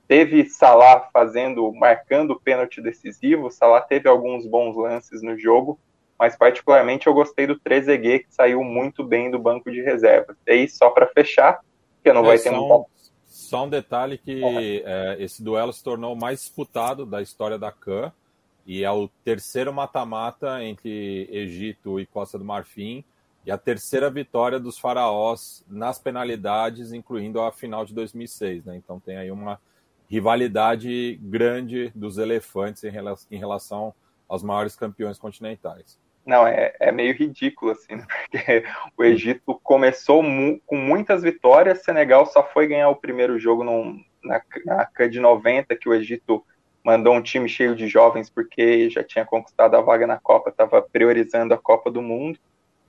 teve 0.08 0.44
Salah 0.48 1.08
fazendo, 1.12 1.72
marcando 1.72 2.32
o 2.32 2.40
pênalti 2.40 2.80
decisivo, 2.80 3.50
Salah 3.50 3.80
teve 3.80 4.08
alguns 4.08 4.46
bons 4.46 4.76
lances 4.76 5.22
no 5.22 5.38
jogo, 5.38 5.78
mas 6.18 6.36
particularmente 6.36 7.06
eu 7.06 7.14
gostei 7.14 7.46
do 7.46 7.58
Trezeguet, 7.58 8.24
que 8.24 8.34
saiu 8.34 8.62
muito 8.62 9.02
bem 9.02 9.30
do 9.30 9.38
banco 9.38 9.70
de 9.70 9.80
reservas. 9.80 10.36
E 10.46 10.52
aí, 10.52 10.68
só 10.68 10.90
para 10.90 11.06
fechar, 11.06 11.60
porque 11.96 12.12
não 12.12 12.22
é, 12.22 12.26
vai 12.26 12.38
ter 12.38 12.50
só, 12.50 12.60
muita... 12.60 12.90
Só 13.26 13.64
um 13.64 13.68
detalhe 13.68 14.18
que 14.18 14.44
é. 14.44 14.82
É, 14.84 15.16
esse 15.18 15.42
duelo 15.42 15.72
se 15.72 15.82
tornou 15.82 16.12
o 16.12 16.20
mais 16.20 16.40
disputado 16.40 17.06
da 17.06 17.22
história 17.22 17.58
da 17.58 17.72
CAN, 17.72 18.12
e 18.66 18.84
é 18.84 18.90
o 18.90 19.08
terceiro 19.24 19.72
mata-mata 19.72 20.62
entre 20.62 21.28
Egito 21.32 21.98
e 21.98 22.06
Costa 22.06 22.38
do 22.38 22.44
Marfim, 22.44 23.02
e 23.44 23.50
a 23.50 23.58
terceira 23.58 24.10
vitória 24.10 24.58
dos 24.60 24.78
faraós 24.78 25.64
nas 25.68 25.98
penalidades, 25.98 26.92
incluindo 26.92 27.40
a 27.40 27.50
final 27.50 27.84
de 27.84 27.94
2006. 27.94 28.64
Né? 28.64 28.76
Então 28.76 29.00
tem 29.00 29.16
aí 29.16 29.30
uma 29.30 29.60
rivalidade 30.08 31.18
grande 31.22 31.90
dos 31.94 32.18
elefantes 32.18 32.84
em 32.84 33.38
relação 33.38 33.94
aos 34.28 34.42
maiores 34.42 34.76
campeões 34.76 35.18
continentais. 35.18 35.98
Não, 36.24 36.46
é, 36.46 36.72
é 36.78 36.92
meio 36.92 37.14
ridículo, 37.14 37.72
assim, 37.72 37.96
né? 37.96 38.06
porque 38.30 38.64
o 38.96 39.04
Egito 39.04 39.60
começou 39.62 40.22
mu 40.22 40.60
com 40.64 40.76
muitas 40.76 41.22
vitórias, 41.22 41.82
Senegal 41.82 42.26
só 42.26 42.46
foi 42.46 42.68
ganhar 42.68 42.88
o 42.90 42.96
primeiro 42.96 43.38
jogo 43.38 43.64
num, 43.64 44.00
na, 44.22 44.40
na 44.64 45.06
de 45.08 45.18
90, 45.18 45.74
que 45.76 45.88
o 45.88 45.94
Egito 45.94 46.44
mandou 46.84 47.14
um 47.14 47.22
time 47.22 47.48
cheio 47.48 47.74
de 47.74 47.88
jovens, 47.88 48.30
porque 48.30 48.88
já 48.90 49.02
tinha 49.02 49.24
conquistado 49.24 49.76
a 49.76 49.80
vaga 49.80 50.06
na 50.06 50.18
Copa, 50.18 50.50
estava 50.50 50.80
priorizando 50.82 51.54
a 51.54 51.58
Copa 51.58 51.90
do 51.90 52.02
Mundo. 52.02 52.38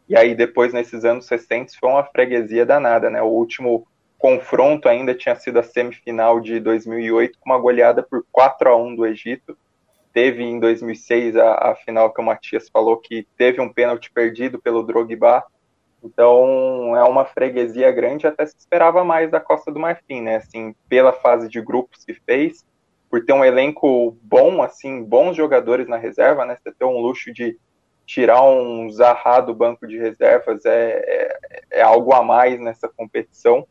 E 0.07 0.17
aí 0.17 0.35
depois, 0.35 0.73
nesses 0.73 1.05
anos 1.05 1.27
recentes, 1.29 1.75
foi 1.75 1.89
uma 1.89 2.03
freguesia 2.03 2.65
danada, 2.65 3.09
né? 3.09 3.21
O 3.21 3.27
último 3.27 3.87
confronto 4.17 4.87
ainda 4.87 5.13
tinha 5.13 5.35
sido 5.35 5.59
a 5.59 5.63
semifinal 5.63 6.39
de 6.39 6.59
2008, 6.59 7.37
com 7.39 7.49
uma 7.49 7.59
goleada 7.59 8.01
por 8.01 8.25
4 8.31 8.69
a 8.69 8.75
1 8.77 8.95
do 8.95 9.05
Egito. 9.05 9.57
teve 10.13 10.43
em 10.43 10.59
2006 10.59 11.35
a, 11.35 11.71
a 11.71 11.75
final 11.75 12.13
que 12.13 12.21
o 12.21 12.23
Matias 12.23 12.69
falou 12.69 12.97
que 12.97 13.27
teve 13.35 13.59
um 13.59 13.67
pênalti 13.67 14.11
perdido 14.11 14.61
pelo 14.61 14.83
Drogba. 14.83 15.43
Então 16.03 16.95
é 16.95 17.03
uma 17.03 17.25
freguesia 17.25 17.91
grande, 17.91 18.27
até 18.27 18.45
se 18.45 18.55
esperava 18.57 19.03
mais 19.03 19.31
da 19.31 19.39
Costa 19.39 19.71
do 19.71 19.79
Marfim, 19.79 20.21
né? 20.21 20.37
Assim, 20.37 20.75
pela 20.87 21.13
fase 21.13 21.49
de 21.49 21.61
grupos 21.61 22.05
que 22.05 22.13
fez, 22.13 22.65
por 23.09 23.25
ter 23.25 23.33
um 23.33 23.43
elenco 23.43 24.17
bom, 24.21 24.61
assim, 24.61 25.03
bons 25.03 25.35
jogadores 25.35 25.87
na 25.87 25.97
reserva, 25.97 26.45
né? 26.45 26.57
Você 26.61 26.71
ter 26.71 26.85
um 26.85 26.99
luxo 26.99 27.33
de 27.33 27.57
tirar 28.05 28.43
um 28.43 28.89
Zaha 28.89 29.41
do 29.41 29.53
banco 29.53 29.87
de 29.87 29.97
reservas 29.97 30.65
é, 30.65 31.03
é, 31.05 31.61
é, 31.71 31.81
algo 31.81 32.13
a 32.13 32.23
mais 32.23 32.59
nessa 32.59 32.87
competição, 32.87 33.65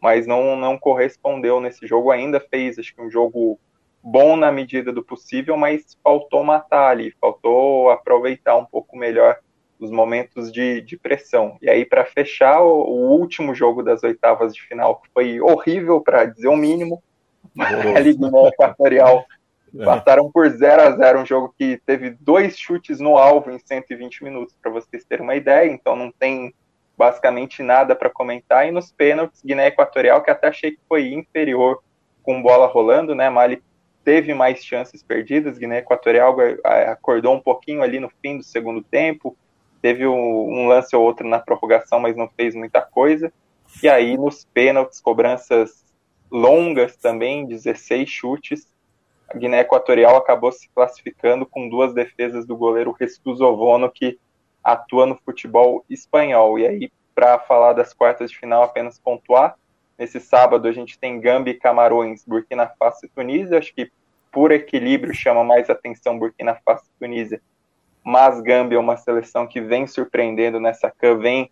mas 0.00 0.26
não, 0.26 0.56
não 0.56 0.78
correspondeu 0.78 1.60
nesse 1.60 1.86
jogo 1.86 2.10
ainda, 2.10 2.40
fez 2.40 2.78
acho 2.78 2.94
que 2.94 3.02
um 3.02 3.10
jogo 3.10 3.58
bom 4.02 4.36
na 4.36 4.52
medida 4.52 4.92
do 4.92 5.02
possível, 5.02 5.56
mas 5.56 5.96
faltou 6.02 6.44
matar 6.44 6.90
ali, 6.90 7.12
faltou 7.20 7.90
aproveitar 7.90 8.56
um 8.56 8.64
pouco 8.64 8.96
melhor 8.96 9.38
os 9.78 9.90
momentos 9.90 10.50
de, 10.50 10.80
de 10.80 10.96
pressão. 10.96 11.58
E 11.60 11.68
aí, 11.68 11.84
para 11.84 12.04
fechar, 12.04 12.62
o, 12.62 12.82
o, 12.82 13.10
último 13.18 13.54
jogo 13.54 13.82
das 13.82 14.02
oitavas 14.02 14.54
de 14.54 14.62
final, 14.62 15.00
que 15.00 15.08
foi 15.12 15.40
horrível, 15.40 16.00
para 16.00 16.24
dizer 16.24 16.48
o 16.48 16.56
mínimo, 16.56 17.02
a 17.58 18.00
Liga 18.00 18.26
Equatorial 18.48 19.24
passaram 19.84 20.30
por 20.30 20.48
0 20.48 20.82
a 20.82 20.90
0 20.92 21.20
um 21.20 21.26
jogo 21.26 21.54
que 21.58 21.80
teve 21.84 22.10
dois 22.10 22.58
chutes 22.58 23.00
no 23.00 23.16
alvo 23.16 23.50
em 23.50 23.58
120 23.58 24.24
minutos, 24.24 24.56
para 24.60 24.70
vocês 24.70 25.04
terem 25.04 25.24
uma 25.24 25.34
ideia, 25.34 25.70
então 25.70 25.96
não 25.96 26.10
tem 26.10 26.54
basicamente 26.96 27.62
nada 27.62 27.94
para 27.94 28.10
comentar. 28.10 28.66
E 28.66 28.70
nos 28.70 28.90
pênaltis, 28.92 29.42
Guiné 29.44 29.68
Equatorial, 29.68 30.22
que 30.22 30.30
até 30.30 30.48
achei 30.48 30.72
que 30.72 30.80
foi 30.88 31.12
inferior 31.12 31.82
com 32.22 32.42
bola 32.42 32.66
rolando, 32.66 33.14
né? 33.14 33.28
Mali 33.28 33.62
teve 34.04 34.32
mais 34.34 34.64
chances 34.64 35.02
perdidas, 35.02 35.58
Guiné 35.58 35.78
Equatorial 35.78 36.36
acordou 36.64 37.34
um 37.34 37.40
pouquinho 37.40 37.82
ali 37.82 37.98
no 37.98 38.08
fim 38.22 38.38
do 38.38 38.44
segundo 38.44 38.82
tempo, 38.82 39.36
teve 39.82 40.06
um 40.06 40.66
lance 40.68 40.94
ou 40.94 41.02
outro 41.02 41.26
na 41.26 41.38
prorrogação, 41.38 41.98
mas 41.98 42.16
não 42.16 42.28
fez 42.28 42.54
muita 42.54 42.80
coisa. 42.80 43.32
E 43.82 43.88
aí, 43.88 44.16
nos 44.16 44.44
pênaltis, 44.44 45.00
cobranças 45.00 45.84
longas 46.30 46.96
também, 46.96 47.46
16 47.46 48.08
chutes, 48.08 48.68
a 49.28 49.36
Guiné 49.36 49.60
Equatorial 49.60 50.16
acabou 50.16 50.52
se 50.52 50.68
classificando 50.74 51.46
com 51.46 51.68
duas 51.68 51.92
defesas 51.94 52.46
do 52.46 52.56
goleiro 52.56 52.94
Jesus 52.98 53.40
Ovono, 53.40 53.90
que 53.90 54.18
atua 54.62 55.06
no 55.06 55.16
futebol 55.16 55.84
espanhol. 55.88 56.58
E 56.58 56.66
aí, 56.66 56.92
para 57.14 57.38
falar 57.38 57.72
das 57.72 57.92
quartas 57.92 58.30
de 58.30 58.38
final, 58.38 58.62
apenas 58.62 58.98
pontuar. 58.98 59.56
Nesse 59.98 60.20
sábado 60.20 60.68
a 60.68 60.72
gente 60.72 60.98
tem 60.98 61.20
Gâmbia 61.20 61.52
e 61.52 61.58
Camarões, 61.58 62.24
Burkina 62.26 62.70
Faso 62.78 63.00
e 63.04 63.08
Tunísia. 63.08 63.58
Acho 63.58 63.74
que 63.74 63.90
por 64.30 64.52
equilíbrio 64.52 65.14
chama 65.14 65.42
mais 65.42 65.70
atenção 65.70 66.18
Burkina 66.18 66.54
Faso 66.64 66.84
e 66.84 66.98
Tunísia 66.98 67.40
mas 68.06 68.40
Gâmbia 68.40 68.76
é 68.76 68.78
uma 68.78 68.96
seleção 68.96 69.48
que 69.48 69.60
vem 69.60 69.84
surpreendendo 69.84 70.60
nessa 70.60 70.88
CAN, 70.88 71.18
vem 71.18 71.50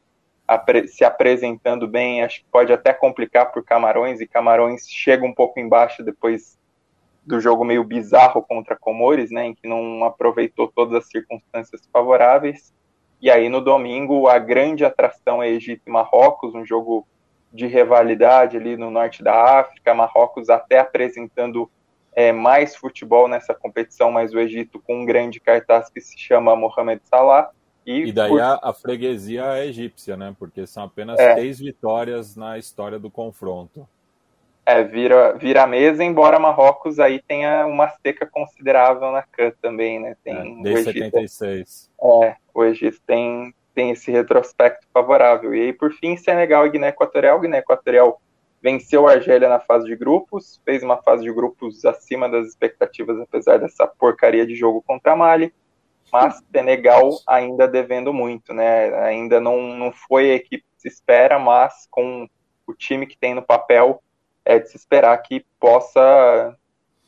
se 0.86 1.04
apresentando 1.04 1.88
bem, 1.88 2.22
acho 2.22 2.42
que 2.42 2.46
pode 2.48 2.72
até 2.72 2.94
complicar 2.94 3.50
por 3.50 3.64
Camarões, 3.64 4.20
e 4.20 4.26
Camarões 4.26 4.88
chega 4.88 5.26
um 5.26 5.34
pouco 5.34 5.58
embaixo 5.58 6.04
depois 6.04 6.56
do 7.26 7.40
jogo 7.40 7.64
meio 7.64 7.82
bizarro 7.82 8.42
contra 8.42 8.76
Comores, 8.76 9.30
né, 9.30 9.46
em 9.46 9.54
que 9.54 9.66
não 9.66 10.04
aproveitou 10.04 10.70
todas 10.74 10.94
as 10.94 11.08
circunstâncias 11.08 11.88
favoráveis, 11.92 12.72
e 13.20 13.30
aí 13.30 13.48
no 13.48 13.60
domingo 13.60 14.28
a 14.28 14.38
grande 14.38 14.84
atração 14.84 15.42
é 15.42 15.48
Egito 15.48 15.82
e 15.86 15.90
Marrocos, 15.90 16.54
um 16.54 16.64
jogo 16.64 17.06
de 17.52 17.66
rivalidade 17.66 18.56
ali 18.56 18.76
no 18.76 18.90
norte 18.90 19.22
da 19.22 19.60
África, 19.60 19.94
Marrocos 19.94 20.50
até 20.50 20.80
apresentando 20.80 21.70
é, 22.14 22.32
mais 22.32 22.76
futebol 22.76 23.28
nessa 23.28 23.54
competição, 23.54 24.10
mas 24.10 24.32
o 24.34 24.38
Egito 24.38 24.80
com 24.80 25.02
um 25.02 25.06
grande 25.06 25.40
cartaz 25.40 25.88
que 25.88 26.00
se 26.00 26.18
chama 26.18 26.54
Mohamed 26.54 27.00
Salah. 27.04 27.50
E, 27.86 28.08
e 28.08 28.12
daí 28.12 28.30
por... 28.30 28.40
a, 28.40 28.58
a, 28.62 28.72
freguesia 28.72 29.44
é 29.56 29.66
egípcia, 29.66 30.16
né? 30.16 30.34
Porque 30.38 30.66
são 30.66 30.84
apenas 30.84 31.18
é. 31.18 31.34
três 31.34 31.58
vitórias 31.58 32.34
na 32.34 32.58
história 32.58 32.98
do 32.98 33.10
confronto. 33.10 33.86
É, 34.66 34.82
vira, 34.82 35.34
vira 35.34 35.62
a 35.62 35.66
mesa, 35.66 36.02
embora 36.02 36.38
Marrocos 36.38 36.98
aí 36.98 37.20
tenha 37.20 37.66
uma 37.66 37.88
seca 38.02 38.26
considerável 38.26 39.12
na 39.12 39.22
CAN 39.22 39.52
também, 39.60 40.00
né? 40.00 40.16
Tem 40.24 40.60
é, 40.60 40.62
desde 40.62 40.92
76. 40.92 41.90
É, 42.22 42.36
o 42.54 42.64
Egito 42.64 42.98
tem, 43.06 43.54
tem 43.74 43.90
esse 43.90 44.10
retrospecto 44.10 44.86
favorável. 44.92 45.54
E 45.54 45.60
aí, 45.60 45.72
por 45.72 45.92
fim, 45.92 46.16
Senegal 46.16 46.66
e 46.66 46.70
Guiné 46.70 46.88
Equatorial. 46.88 47.40
Guiné 47.40 47.58
Equatorial 47.58 48.20
venceu 48.62 49.06
a 49.06 49.12
Argélia 49.12 49.50
na 49.50 49.60
fase 49.60 49.84
de 49.84 49.94
grupos, 49.94 50.58
fez 50.64 50.82
uma 50.82 50.96
fase 50.96 51.22
de 51.22 51.30
grupos 51.30 51.84
acima 51.84 52.26
das 52.26 52.48
expectativas, 52.48 53.20
apesar 53.20 53.58
dessa 53.58 53.86
porcaria 53.86 54.46
de 54.46 54.54
jogo 54.54 54.82
contra 54.86 55.12
a 55.12 55.16
Mali, 55.16 55.52
mas 56.10 56.42
Senegal 56.50 57.10
ainda 57.26 57.68
devendo 57.68 58.14
muito, 58.14 58.54
né? 58.54 58.94
Ainda 59.04 59.38
não, 59.38 59.76
não 59.76 59.92
foi 59.92 60.30
a 60.30 60.34
equipe 60.36 60.64
que 60.64 60.80
se 60.80 60.88
espera, 60.88 61.38
mas 61.38 61.86
com 61.90 62.26
o 62.66 62.72
time 62.72 63.06
que 63.06 63.18
tem 63.18 63.34
no 63.34 63.42
papel, 63.42 64.02
é 64.44 64.58
de 64.58 64.68
se 64.68 64.76
esperar 64.76 65.16
que 65.18 65.44
possa 65.58 66.56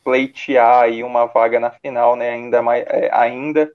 pleitear 0.03 0.85
aí 0.85 1.03
uma 1.03 1.27
vaga 1.27 1.59
na 1.59 1.71
final, 1.71 2.17
né? 2.17 2.31
Ainda 2.31 2.63
mais, 2.63 2.85
é, 2.87 3.11
ainda 3.13 3.71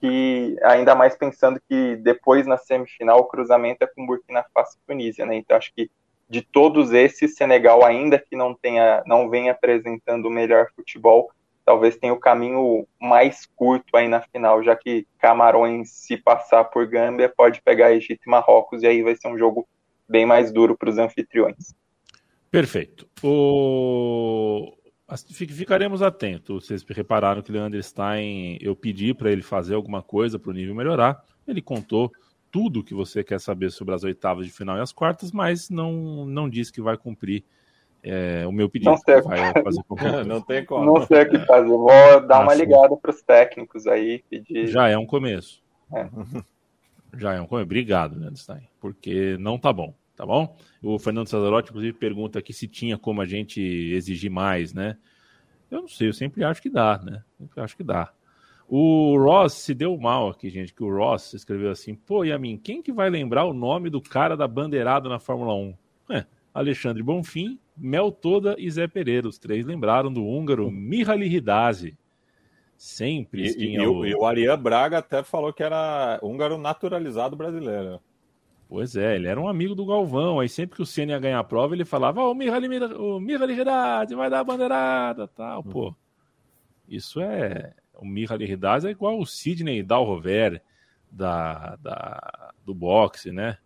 que 0.00 0.56
ainda 0.62 0.94
mais 0.94 1.16
pensando 1.16 1.60
que 1.68 1.96
depois 1.96 2.46
na 2.46 2.58
semifinal 2.58 3.20
o 3.20 3.24
cruzamento 3.24 3.82
é 3.82 3.86
com 3.86 4.06
Burkina 4.06 4.44
Faso 4.52 4.76
e 4.76 4.86
Tunísia, 4.86 5.24
né? 5.24 5.36
Então 5.36 5.56
acho 5.56 5.72
que 5.74 5.90
de 6.28 6.42
todos 6.42 6.92
esses, 6.92 7.36
Senegal, 7.36 7.84
ainda 7.84 8.18
que 8.18 8.36
não 8.36 8.54
tenha, 8.54 9.02
não 9.06 9.30
venha 9.30 9.52
apresentando 9.52 10.26
o 10.26 10.30
melhor 10.30 10.68
futebol, 10.74 11.30
talvez 11.64 11.96
tenha 11.96 12.12
o 12.12 12.20
caminho 12.20 12.86
mais 13.00 13.46
curto 13.54 13.96
aí 13.96 14.08
na 14.08 14.20
final, 14.20 14.62
já 14.62 14.74
que 14.74 15.06
Camarões, 15.18 15.90
se 15.90 16.16
passar 16.16 16.64
por 16.64 16.86
Gâmbia, 16.86 17.32
pode 17.34 17.62
pegar 17.62 17.92
Egito 17.92 18.22
e 18.26 18.30
Marrocos, 18.30 18.82
e 18.82 18.86
aí 18.86 19.02
vai 19.02 19.14
ser 19.14 19.28
um 19.28 19.38
jogo 19.38 19.66
bem 20.08 20.26
mais 20.26 20.52
duro 20.52 20.76
para 20.76 20.90
os 20.90 20.98
anfitriões. 20.98 21.74
Perfeito. 22.50 23.08
O... 23.22 24.72
Ficaremos 25.32 26.02
atentos. 26.02 26.66
Vocês 26.66 26.84
repararam 26.88 27.42
que 27.42 27.50
o 27.50 27.52
Leandro 27.52 27.80
Stein, 27.82 28.58
eu 28.60 28.74
pedi 28.74 29.14
para 29.14 29.30
ele 29.30 29.42
fazer 29.42 29.74
alguma 29.74 30.02
coisa 30.02 30.38
para 30.38 30.50
o 30.50 30.54
nível 30.54 30.74
melhorar. 30.74 31.22
Ele 31.46 31.62
contou 31.62 32.10
tudo 32.50 32.82
que 32.82 32.94
você 32.94 33.22
quer 33.22 33.38
saber 33.38 33.70
sobre 33.70 33.94
as 33.94 34.02
oitavas 34.02 34.46
de 34.46 34.52
final 34.52 34.76
e 34.76 34.80
as 34.80 34.92
quartas, 34.92 35.30
mas 35.30 35.70
não, 35.70 36.24
não 36.26 36.48
diz 36.48 36.70
que 36.70 36.80
vai 36.80 36.96
cumprir 36.96 37.44
é, 38.02 38.46
o 38.46 38.52
meu 38.52 38.68
pedido. 38.68 38.90
Não 38.90 38.98
sei, 38.98 39.20
vai 39.20 39.52
fazer 39.62 39.82
não 40.26 40.40
tem 40.40 40.64
como. 40.64 40.86
Não 40.86 41.06
sei 41.06 41.22
o 41.22 41.30
que 41.30 41.38
fazer. 41.40 41.68
Vou 41.68 42.26
dar 42.26 42.40
uma 42.40 42.54
ligada 42.54 42.96
para 42.96 43.10
os 43.10 43.22
técnicos 43.22 43.86
aí. 43.86 44.24
Pedir... 44.30 44.68
Já 44.68 44.88
é 44.88 44.96
um 44.96 45.06
começo. 45.06 45.62
É. 45.92 46.08
Já 47.18 47.34
é 47.34 47.40
um 47.40 47.46
começo. 47.46 47.64
Obrigado, 47.64 48.18
Leandro 48.18 48.36
Stein, 48.36 48.68
porque 48.80 49.36
não 49.38 49.58
tá 49.58 49.72
bom, 49.72 49.94
tá 50.16 50.24
bom? 50.24 50.56
O 50.82 50.98
Fernando 50.98 51.28
Cesarotti, 51.28 51.70
inclusive, 51.70 51.92
pergunta 51.92 52.38
aqui 52.38 52.52
se 52.52 52.66
tinha 52.66 52.96
como 52.96 53.20
a 53.20 53.26
gente 53.26 53.60
exigir 53.60 54.30
mais, 54.30 54.72
né? 54.72 54.96
Eu 55.70 55.82
não 55.82 55.88
sei, 55.88 56.08
eu 56.08 56.12
sempre 56.12 56.42
acho 56.42 56.62
que 56.62 56.70
dá, 56.70 57.00
né? 57.04 57.22
Sempre 57.38 57.60
acho 57.60 57.76
que 57.76 57.84
dá. 57.84 58.10
O 58.68 59.16
Ross 59.16 59.52
se 59.52 59.74
deu 59.74 59.96
mal 59.96 60.28
aqui, 60.28 60.50
gente, 60.50 60.74
que 60.74 60.82
o 60.82 60.90
Ross 60.90 61.34
escreveu 61.34 61.70
assim: 61.70 61.94
pô, 61.94 62.24
Yamin, 62.24 62.56
quem 62.56 62.82
que 62.82 62.92
vai 62.92 63.08
lembrar 63.10 63.44
o 63.44 63.52
nome 63.52 63.90
do 63.90 64.00
cara 64.00 64.36
da 64.36 64.48
bandeirada 64.48 65.08
na 65.08 65.20
Fórmula 65.20 65.54
1? 65.54 65.74
É, 66.10 66.24
Alexandre 66.52 67.02
Bonfim, 67.02 67.58
Mel 67.76 68.10
Toda 68.10 68.56
e 68.58 68.68
Zé 68.70 68.88
Pereira. 68.88 69.28
Os 69.28 69.38
três 69.38 69.64
lembraram 69.64 70.12
do 70.12 70.24
húngaro 70.24 70.70
Mihaly 70.70 71.28
Ridazzi. 71.28 71.96
Sempre 72.76 73.46
e, 73.56 73.74
e, 73.74 73.86
o... 73.86 74.04
e 74.04 74.14
o 74.14 74.24
Arian 74.24 74.58
Braga 74.58 74.98
até 74.98 75.22
falou 75.22 75.52
que 75.52 75.62
era 75.62 76.18
húngaro 76.22 76.58
naturalizado 76.58 77.36
brasileiro. 77.36 78.00
Pois 78.68 78.96
é, 78.96 79.14
ele 79.14 79.28
era 79.28 79.40
um 79.40 79.48
amigo 79.48 79.74
do 79.74 79.86
Galvão. 79.86 80.40
Aí 80.40 80.48
sempre 80.48 80.76
que 80.76 80.82
o 80.82 80.86
Senna 80.86 81.12
ia 81.12 81.18
ganhar 81.18 81.38
a 81.38 81.44
prova, 81.44 81.74
ele 81.74 81.84
falava: 81.84 82.20
Ó, 82.20 82.28
oh, 82.28 82.32
o 82.32 82.34
Mihaly, 82.34 82.68
o 82.94 83.20
Mihaly 83.20 83.54
vai 84.16 84.30
dar 84.30 84.40
a 84.40 84.44
bandeirada 84.44 85.28
tal. 85.28 85.62
Pô, 85.62 85.94
isso 86.88 87.20
é, 87.20 87.74
o 87.94 88.04
Mihaly 88.04 88.44
Ridaz 88.44 88.84
é 88.84 88.90
igual 88.90 89.18
o 89.18 89.26
Sidney 89.26 89.82
Dalrover 89.82 90.62
da, 91.10 91.76
da, 91.76 92.52
do 92.64 92.74
boxe, 92.74 93.30
né? 93.32 93.58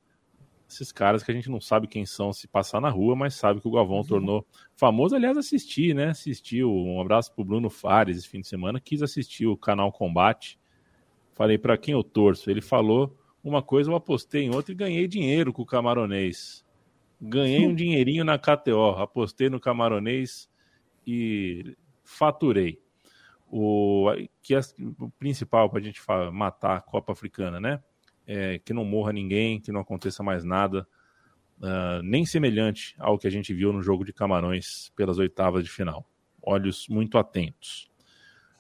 Esses 0.69 0.93
caras 0.93 1.23
que 1.23 1.33
a 1.33 1.35
gente 1.35 1.51
não 1.51 1.61
sabe 1.61 1.89
quem 1.89 2.07
são 2.07 2.33
se 2.33 2.47
passar 2.47 2.81
na 2.81 2.89
rua, 2.89 3.17
mas 3.17 3.35
sabe 3.35 3.61
que 3.61 3.67
o 3.67 3.73
Galvão 3.73 3.99
uhum. 3.99 4.05
tornou 4.05 4.47
famoso. 4.77 5.17
Aliás, 5.17 5.37
assisti, 5.37 5.93
né? 5.93 6.11
Assistiu. 6.11 6.73
Um 6.73 7.01
abraço 7.01 7.35
pro 7.35 7.45
Bruno 7.45 7.69
Fares 7.69 8.19
esse 8.19 8.29
fim 8.29 8.41
de 8.41 8.47
semana. 8.47 8.79
Quis 8.79 9.03
assistir 9.03 9.47
o 9.47 9.57
canal 9.57 9.91
Combate. 9.91 10.61
Falei 11.33 11.59
para 11.59 11.77
quem 11.77 11.93
eu 11.93 12.05
torço. 12.05 12.49
Ele 12.51 12.61
falou 12.61 13.19
uma 13.43 13.63
coisa, 13.63 13.91
eu 13.91 13.95
apostei 13.95 14.43
em 14.43 14.55
outra 14.55 14.73
e 14.73 14.77
ganhei 14.77 15.09
dinheiro 15.09 15.53
com 15.53 15.63
o 15.63 15.67
camaronês. 15.67 16.65
Ganhei 17.21 17.67
um 17.67 17.75
dinheirinho 17.75 18.25
na 18.25 18.39
KTO. 18.39 18.97
Apostei 18.99 19.51
no 19.51 19.61
camaronês 19.61 20.49
e 21.07 21.77
faturei 22.03 22.81
o 23.47 24.07
que 24.43 24.55
é 24.55 24.61
o 24.99 25.11
principal 25.19 25.69
para 25.69 25.81
a 25.81 25.83
gente 25.83 26.01
matar 26.33 26.77
a 26.77 26.81
Copa 26.81 27.13
Africana, 27.13 27.61
né? 27.61 27.83
É, 28.27 28.59
que 28.61 28.73
não 28.73 28.85
morra 28.85 29.13
ninguém, 29.13 29.61
que 29.61 29.73
não 29.73 29.81
aconteça 29.81 30.23
mais 30.23 30.45
nada, 30.45 30.87
uh, 31.59 32.03
nem 32.03 32.25
semelhante 32.25 32.95
ao 32.99 33.19
que 33.19 33.27
a 33.27 33.31
gente 33.31 33.53
viu 33.53 33.73
no 33.73 33.83
jogo 33.83 34.05
de 34.05 34.13
Camarões 34.13 34.93
pelas 34.95 35.19
oitavas 35.19 35.65
de 35.65 35.71
final. 35.71 36.09
Olhos 36.41 36.87
muito 36.89 37.19
atentos. 37.19 37.90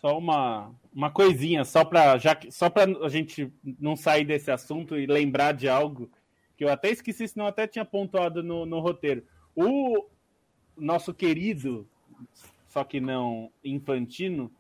Só 0.00 0.16
uma, 0.16 0.72
uma 0.94 1.10
coisinha, 1.10 1.64
só 1.64 1.84
para 1.84 2.16
já 2.16 2.38
só 2.50 2.70
para 2.70 2.90
a 3.04 3.08
gente 3.08 3.52
não 3.78 3.94
sair 3.94 4.24
desse 4.24 4.50
assunto 4.50 4.96
e 4.96 5.06
lembrar 5.06 5.52
de 5.52 5.68
algo 5.68 6.10
que 6.56 6.64
eu 6.64 6.70
até 6.70 6.90
esqueci, 6.90 7.28
senão 7.28 7.46
até 7.46 7.66
tinha 7.66 7.84
pontuado 7.84 8.42
no, 8.42 8.64
no 8.66 8.80
roteiro. 8.80 9.24
O 9.54 10.06
nosso 10.76 11.12
querido, 11.12 11.88
só 12.68 12.84
que 12.84 13.00
não 13.00 13.50
infantino, 13.64 14.50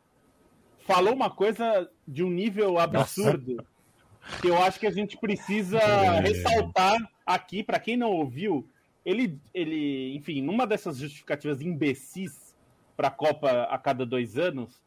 falou 0.80 1.14
uma 1.14 1.30
coisa 1.30 1.90
de 2.06 2.22
um 2.22 2.30
nível 2.30 2.78
absurdo 2.78 3.56
Nossa. 3.56 4.40
que 4.40 4.48
eu 4.48 4.58
acho 4.62 4.80
que 4.80 4.86
a 4.86 4.90
gente 4.90 5.16
precisa 5.16 5.78
é. 5.78 6.20
ressaltar 6.20 6.98
aqui 7.24 7.62
para 7.62 7.78
quem 7.78 7.96
não 7.96 8.10
ouviu. 8.10 8.68
Ele, 9.04 9.38
ele, 9.54 10.14
enfim, 10.14 10.42
numa 10.42 10.66
dessas 10.66 10.98
justificativas 10.98 11.62
imbecis 11.62 12.54
para 12.96 13.08
a 13.08 13.10
Copa 13.10 13.62
a 13.64 13.78
cada 13.78 14.04
dois 14.04 14.36
anos, 14.36 14.80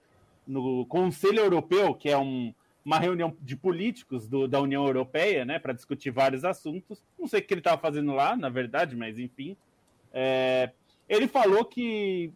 no 0.45 0.85
Conselho 0.85 1.39
Europeu, 1.39 1.93
que 1.93 2.09
é 2.09 2.17
um, 2.17 2.53
uma 2.83 2.99
reunião 2.99 3.35
de 3.41 3.55
políticos 3.55 4.27
do, 4.27 4.47
da 4.47 4.59
União 4.59 4.85
Europeia, 4.85 5.45
né, 5.45 5.59
para 5.59 5.73
discutir 5.73 6.11
vários 6.11 6.43
assuntos. 6.43 7.03
Não 7.17 7.27
sei 7.27 7.39
o 7.39 7.43
que 7.43 7.53
ele 7.53 7.61
estava 7.61 7.81
fazendo 7.81 8.13
lá, 8.13 8.35
na 8.35 8.49
verdade, 8.49 8.95
mas 8.95 9.17
enfim. 9.17 9.55
É, 10.13 10.71
ele 11.07 11.27
falou 11.27 11.65
que 11.65 12.31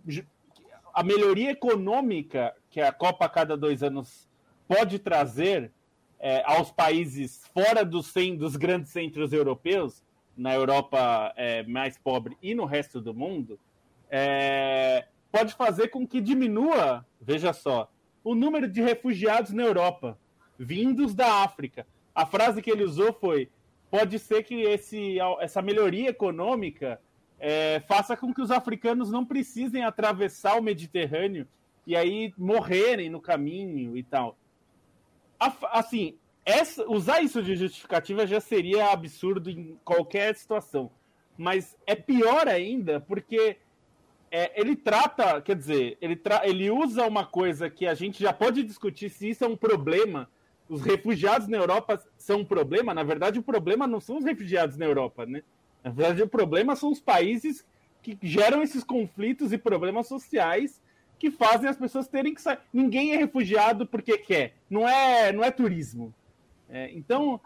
a 0.94 1.04
melhoria 1.04 1.52
econômica 1.52 2.56
que 2.70 2.82
a 2.82 2.92
Copa 2.92 3.26
a 3.26 3.30
cada 3.30 3.56
dois 3.56 3.84
anos 3.84 4.28
pode 4.68 5.00
trazer 5.00 5.72
é, 6.20 6.44
aos 6.46 6.72
países 6.72 7.46
fora 7.54 7.86
dos, 7.86 8.12
dos, 8.38 8.56
grandes 8.56 8.92
centros 8.92 9.32
europeus, 9.32 10.04
na 10.36 10.54
Europa 10.54 11.34
é, 11.36 11.64
mais 11.64 11.98
pobre 11.98 12.38
e 12.42 12.54
no 12.54 12.66
resto 12.66 13.02
do 13.02 13.14
mundo, 13.14 13.60
é, 14.10 15.06
pode 15.32 15.54
fazer 15.54 15.90
com 15.90 16.08
que 16.08 16.22
diminua, 16.22 17.06
veja 17.22 17.54
só, 17.54 17.90
o 18.28 18.36
número 18.36 18.68
de 18.68 18.82
refugiados 18.82 19.54
na 19.54 19.64
Europa, 19.64 20.20
vindos 20.60 21.16
da 21.16 21.44
África. 21.44 21.88
A 22.14 22.26
frase 22.26 22.62
que 22.62 22.70
ele 22.70 22.84
usou 22.84 23.14
foi: 23.14 23.50
pode 23.90 24.20
ser 24.20 24.44
que 24.44 24.64
esse, 24.64 25.18
essa 25.40 25.62
melhoria 25.62 26.10
econômica 26.10 27.00
é, 27.40 27.82
faça 27.88 28.18
com 28.18 28.34
que 28.34 28.42
os 28.42 28.52
africanos 28.52 29.10
não 29.10 29.26
precisem 29.26 29.86
atravessar 29.86 30.60
o 30.60 30.62
Mediterrâneo 30.62 31.48
e 31.86 31.96
aí 31.96 32.34
morrerem 32.38 33.10
no 33.10 33.22
caminho 33.22 33.96
e 33.96 34.04
tal. 34.04 34.38
Assim, 35.72 36.18
essa, 36.44 36.86
usar 36.90 37.22
isso 37.22 37.42
de 37.42 37.56
justificativa 37.56 38.28
já 38.28 38.42
seria 38.42 38.92
absurdo 38.92 39.50
em 39.50 39.80
qualquer 39.86 40.36
situação. 40.36 40.92
Mas 41.38 41.78
é 41.86 41.96
pior 41.96 42.50
ainda 42.50 43.00
porque 43.00 43.56
é, 44.30 44.60
ele 44.60 44.76
trata, 44.76 45.42
quer 45.42 45.56
dizer, 45.56 45.98
ele, 46.02 46.20
ele 46.44 46.70
usa 46.70 47.06
uma 47.06 47.26
coisa 47.26 47.70
que 47.70 47.86
a 47.86 47.94
gente 47.94 48.22
já 48.22 48.34
pode 48.34 48.64
discutir 48.64 49.10
se 49.10 49.30
isso 49.30 49.44
é 49.44 49.48
um 49.48 49.56
problema. 49.56 50.30
Os 50.68 50.82
refugiados 50.82 51.48
na 51.48 51.58
Europa 51.58 52.04
são 52.18 52.42
um 52.42 52.46
problema. 52.46 52.94
Na 52.94 53.04
verdade, 53.04 53.40
o 53.40 53.44
problema 53.44 53.88
não 53.88 54.02
são 54.02 54.18
os 54.18 54.26
refugiados 54.26 54.78
na 54.78 54.86
Europa, 54.86 55.26
né? 55.26 55.42
Na 55.84 55.92
verdade, 55.92 56.24
o 56.24 56.28
problema 56.28 56.76
são 56.76 56.92
os 56.92 57.00
países 57.00 57.66
que 58.02 58.18
geram 58.22 58.62
esses 58.62 58.84
conflitos 58.84 59.54
e 59.54 59.58
problemas 59.58 60.08
sociais 60.08 60.82
que 61.18 61.32
fazem 61.32 61.70
as 61.70 61.78
pessoas 61.78 62.08
terem 62.08 62.34
que 62.34 62.42
sair. 62.42 62.60
Ninguém 62.72 63.14
é 63.14 63.18
refugiado 63.18 63.88
porque 63.88 64.18
quer. 64.18 64.56
Não 64.70 64.88
é, 64.88 65.32
não 65.32 65.44
é 65.44 65.50
turismo. 65.52 66.14
É, 66.70 66.92
então, 66.92 67.40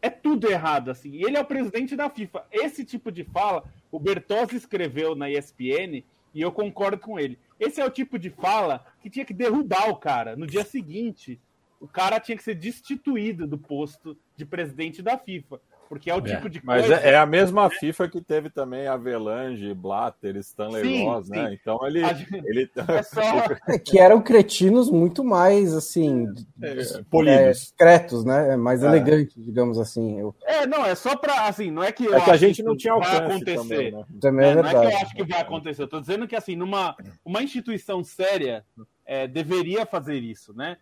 é 0.00 0.10
tudo 0.10 0.50
errado, 0.50 0.90
assim. 0.90 1.14
Ele 1.22 1.36
é 1.36 1.40
o 1.40 1.44
presidente 1.44 1.94
da 1.94 2.08
FIFA. 2.08 2.46
Esse 2.50 2.84
tipo 2.84 3.12
de 3.12 3.24
fala, 3.24 3.64
o 3.90 3.98
Bertozzi 3.98 4.56
escreveu 4.56 5.14
na 5.14 5.30
ESPN 5.30 6.04
e 6.34 6.40
eu 6.42 6.52
concordo 6.52 6.98
com 6.98 7.18
ele. 7.18 7.38
Esse 7.58 7.80
é 7.80 7.84
o 7.84 7.90
tipo 7.90 8.18
de 8.18 8.30
fala 8.30 8.84
que 9.00 9.10
tinha 9.10 9.24
que 9.24 9.34
derrubar 9.34 9.90
o 9.90 9.96
cara. 9.96 10.36
No 10.36 10.46
dia 10.46 10.64
seguinte, 10.64 11.40
o 11.80 11.88
cara 11.88 12.20
tinha 12.20 12.36
que 12.36 12.42
ser 12.42 12.54
destituído 12.54 13.46
do 13.46 13.58
posto 13.58 14.16
de 14.36 14.44
presidente 14.44 15.02
da 15.02 15.16
FIFA. 15.16 15.60
Porque 15.88 16.10
é 16.10 16.14
o 16.14 16.18
é. 16.18 16.36
tipo 16.36 16.50
de 16.50 16.60
Mas 16.62 16.86
coisa... 16.86 17.00
é, 17.00 17.16
a 17.16 17.24
mesma 17.24 17.70
FIFA 17.70 18.08
que 18.08 18.20
teve 18.20 18.50
também 18.50 18.86
Avelange, 18.86 19.72
Blatter, 19.72 20.36
Stanley 20.36 20.82
sim, 20.82 21.04
Ross, 21.04 21.28
né? 21.30 21.56
Então 21.58 21.78
ele. 21.86 22.04
Gente... 22.14 22.34
ele... 22.44 22.70
É 22.88 23.02
só... 23.02 23.22
é 23.66 23.78
que 23.80 23.98
eram 23.98 24.20
cretinos 24.20 24.90
muito 24.90 25.24
mais, 25.24 25.72
assim. 25.72 26.26
É, 26.62 27.02
polidos. 27.10 27.72
É, 27.80 28.24
né? 28.24 28.56
Mais 28.56 28.82
é. 28.82 28.86
elegantes, 28.86 29.34
digamos 29.42 29.78
assim. 29.78 30.20
Eu... 30.20 30.34
É, 30.44 30.66
não, 30.66 30.84
é 30.84 30.94
só 30.94 31.16
para 31.16 31.38
Assim, 31.38 31.70
não 31.70 31.82
é 31.82 31.90
que. 31.90 32.06
é 32.06 32.20
que 32.20 32.30
a 32.30 32.36
gente 32.36 32.62
não 32.62 32.76
tinha 32.76 32.92
alcance 32.92 33.16
vai 33.16 33.26
acontecer. 33.26 33.56
Também, 33.56 33.92
né? 33.92 34.04
também 34.20 34.46
é, 34.48 34.54
verdade. 34.54 34.74
Não 34.74 34.82
é 34.82 34.86
que 34.86 34.92
eu 34.92 34.98
acho 34.98 35.14
que 35.14 35.24
vai 35.24 35.40
acontecer. 35.40 35.82
Eu 35.82 35.88
tô 35.88 36.00
dizendo 36.00 36.28
que, 36.28 36.36
assim, 36.36 36.56
numa 36.56 36.94
uma 37.24 37.42
instituição 37.42 38.04
séria 38.04 38.64
deveria 39.30 39.86
fazer 39.86 40.18
isso, 40.18 40.52
né? 40.52 40.76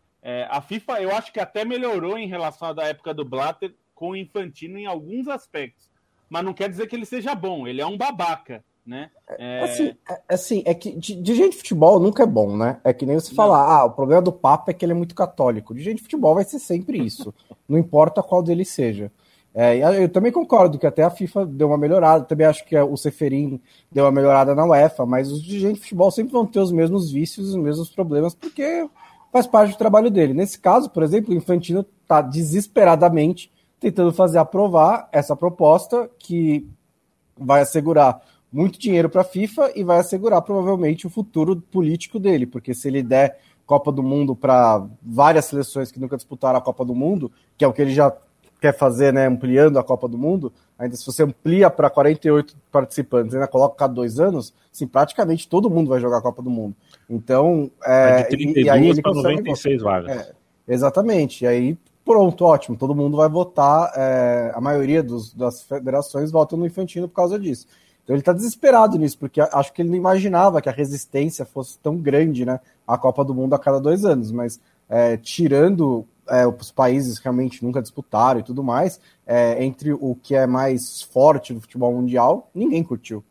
a 0.51 0.61
FIFA, 0.61 1.01
eu 1.01 1.15
acho 1.15 1.33
que 1.33 1.39
até 1.39 1.65
melhorou 1.65 2.19
em 2.19 2.27
relação 2.27 2.69
à 2.69 2.73
da 2.73 2.83
época 2.83 3.15
do 3.15 3.25
Blatter 3.25 3.73
com 3.97 4.11
o 4.11 4.17
Infantino 4.17 4.79
em 4.79 4.87
alguns 4.87 5.27
aspectos. 5.27 5.91
Mas 6.29 6.45
não 6.45 6.53
quer 6.53 6.69
dizer 6.69 6.87
que 6.87 6.95
ele 6.95 7.07
seja 7.07 7.35
bom, 7.35 7.67
ele 7.67 7.81
é 7.81 7.87
um 7.87 7.97
babaca, 7.97 8.63
né? 8.85 9.11
É... 9.39 9.61
Assim, 9.61 9.95
é, 10.09 10.21
assim, 10.29 10.63
é 10.67 10.75
que 10.75 10.93
de, 10.93 11.15
de 11.17 11.35
gente 11.35 11.53
de 11.53 11.59
futebol 11.59 11.99
nunca 11.99 12.23
é 12.23 12.27
bom, 12.27 12.57
né? 12.57 12.79
É 12.85 12.93
que 12.93 13.07
nem 13.07 13.19
você 13.19 13.35
falar, 13.35 13.65
ah, 13.65 13.85
o 13.87 13.91
problema 13.91 14.23
do 14.23 14.33
Papa 14.33 14.71
é 14.71 14.75
que 14.75 14.85
ele 14.85 14.93
é 14.93 14.97
muito 14.97 15.15
católico. 15.15 15.75
De 15.75 15.83
gente 15.83 15.97
de 15.97 16.03
futebol 16.03 16.35
vai 16.35 16.45
ser 16.45 16.59
sempre 16.59 16.99
isso, 16.99 17.35
não 17.69 17.79
importa 17.79 18.23
qual 18.23 18.43
dele 18.43 18.65
seja. 18.65 19.11
É, 19.59 19.79
eu 20.05 20.09
também 20.11 20.31
concordo 20.31 20.79
que 20.79 20.87
até 20.87 21.03
a 21.03 21.09
FIFA 21.09 21.47
deu 21.47 21.69
uma 21.69 21.79
melhorada, 21.79 22.27
também 22.27 22.47
acho 22.47 22.63
que 22.67 22.79
o 22.79 22.95
Seferin 22.95 23.59
deu 23.91 24.05
uma 24.05 24.13
melhorada 24.13 24.55
na 24.55 24.67
UEFA, 24.67 25.07
mas 25.07 25.33
os 25.33 25.43
dirigentes 25.43 25.77
de 25.77 25.83
futebol 25.85 26.11
sempre 26.11 26.33
vão 26.33 26.45
ter 26.45 26.61
os 26.61 26.71
mesmos 26.71 27.11
vícios, 27.11 27.49
os 27.49 27.57
mesmos 27.57 27.89
problemas, 27.89 28.35
porque 28.35 28.87
faz 29.33 29.47
parte 29.47 29.73
do 29.73 29.79
trabalho 29.79 30.11
dele. 30.11 30.35
Nesse 30.35 30.59
caso, 30.59 30.91
por 30.91 31.03
exemplo, 31.03 31.33
o 31.33 31.37
Infantino 31.37 31.87
está 32.03 32.21
desesperadamente 32.21 33.51
tentando 33.81 34.13
fazer 34.13 34.39
aprovar 34.39 35.09
essa 35.13 35.37
proposta 35.37 36.11
que 36.19 36.69
vai 37.39 37.61
assegurar 37.61 38.21
muito 38.53 38.79
dinheiro 38.79 39.11
para 39.11 39.21
a 39.21 39.25
FIFA 39.25 39.73
e 39.75 39.85
vai 39.85 39.99
assegurar 39.99 40.41
provavelmente 40.43 41.07
o 41.07 41.11
futuro 41.11 41.57
político 41.57 42.19
dele, 42.19 42.47
porque 42.47 42.75
se 42.75 42.89
ele 42.89 43.03
der 43.03 43.39
Copa 43.67 43.91
do 43.91 44.03
Mundo 44.03 44.35
para 44.35 44.87
várias 45.03 45.47
seleções 45.47 45.91
que 45.91 46.01
nunca 46.01 46.17
disputaram 46.17 46.59
a 46.59 46.63
Copa 46.63 46.85
do 46.85 46.95
Mundo, 46.95 47.31
que 47.59 47.65
é 47.65 47.69
o 47.69 47.73
que 47.73 47.83
ele 47.83 47.93
já 47.93 48.17
quer 48.61 48.77
fazer, 48.77 49.13
né, 49.13 49.27
ampliando 49.27 49.79
a 49.79 49.85
Copa 49.85 50.09
do 50.09 50.17
Mundo, 50.17 50.53
ainda 50.79 50.97
se 50.97 51.05
você 51.05 51.25
amplia 51.25 51.69
para 51.69 51.91
48 51.91 52.57
participantes, 52.73 53.35
ainda 53.35 53.47
coloca 53.47 53.77
cada 53.77 53.93
dois 53.93 54.19
anos, 54.19 54.55
sim, 54.73 54.87
praticamente 54.87 55.49
todo 55.49 55.69
mundo 55.69 55.89
vai 55.89 56.01
jogar 56.01 56.19
a 56.19 56.23
Copa 56.23 56.41
do 56.41 56.49
Mundo. 56.49 56.75
Então, 57.11 57.71
é, 57.85 58.23
de 58.23 58.29
32 58.29 58.57
e, 58.57 58.61
e 58.63 58.71
aí 58.71 58.89
ele 58.89 59.03
para 59.03 59.13
96 59.13 59.83
vagas. 59.83 60.17
É, 60.17 60.33
exatamente. 60.69 61.45
E 61.45 61.47
aí 61.47 61.79
pronto, 62.07 62.45
ótimo, 62.45 62.77
todo 62.77 62.95
mundo 62.95 63.17
vai 63.17 63.29
votar, 63.29 63.93
é, 63.97 64.53
a 64.55 64.61
maioria 64.61 65.03
dos, 65.03 65.35
das 65.35 65.65
federações 65.65 66.31
votam 66.31 66.57
no 66.57 66.65
Infantino 66.65 67.09
por 67.09 67.17
causa 67.17 67.37
disso. 67.37 67.67
Então 68.05 68.15
ele 68.15 68.21
está 68.21 68.33
desesperado 68.33 68.97
nisso, 68.97 69.19
porque 69.19 69.41
acho 69.41 69.73
que 69.73 69.83
ele 69.83 69.89
não 69.89 69.97
imaginava 69.97 70.63
que 70.63 70.69
a 70.69 70.73
resistência 70.73 71.45
fosse 71.45 71.77
tão 71.81 71.97
grande, 71.97 72.47
né, 72.47 72.61
à 72.87 72.97
Copa 72.97 73.25
do 73.25 73.35
Mundo 73.35 73.55
a 73.55 73.59
cada 73.59 73.81
dois 73.81 74.05
anos, 74.05 74.31
mas 74.31 74.61
é, 74.89 75.17
tirando 75.17 76.07
é, 76.29 76.47
os 76.47 76.71
países 76.71 77.19
realmente 77.19 77.65
nunca 77.65 77.83
disputaram 77.83 78.39
e 78.39 78.45
tudo 78.45 78.63
mais, 78.63 79.01
é, 79.27 79.65
entre 79.65 79.93
o 79.93 80.17
que 80.23 80.37
é 80.37 80.47
mais 80.47 81.03
forte 81.03 81.53
do 81.53 81.61
futebol 81.61 81.93
mundial, 81.93 82.49
ninguém 82.55 82.85
curtiu. 82.85 83.25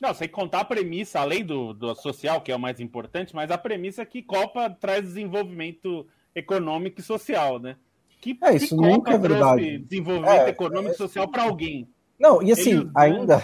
Não, 0.00 0.14
sem 0.14 0.28
contar 0.28 0.60
a 0.60 0.64
premissa, 0.64 1.18
além 1.18 1.44
do, 1.44 1.72
do 1.74 1.92
social, 1.96 2.40
que 2.40 2.52
é 2.52 2.56
o 2.56 2.60
mais 2.60 2.78
importante, 2.78 3.34
mas 3.34 3.50
a 3.50 3.58
premissa 3.58 4.02
é 4.02 4.06
que 4.06 4.22
Copa 4.22 4.70
traz 4.70 5.02
desenvolvimento 5.02 6.06
econômico 6.32 7.00
e 7.00 7.02
social, 7.02 7.58
né? 7.58 7.74
Que, 8.20 8.36
é, 8.42 8.56
isso 8.56 8.76
que 8.76 8.82
nunca 8.82 9.12
é 9.12 9.18
verdade. 9.18 9.78
Desenvolvimento 9.78 10.30
é, 10.30 10.48
econômico 10.48 10.90
e 10.90 10.94
é, 10.94 10.96
social 10.96 11.28
para 11.28 11.44
alguém. 11.44 11.88
Não, 12.18 12.42
e 12.42 12.50
assim, 12.50 12.72
Eles 12.72 12.90
ainda, 12.94 13.42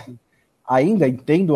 ainda 0.67 1.09
entendo, 1.09 1.55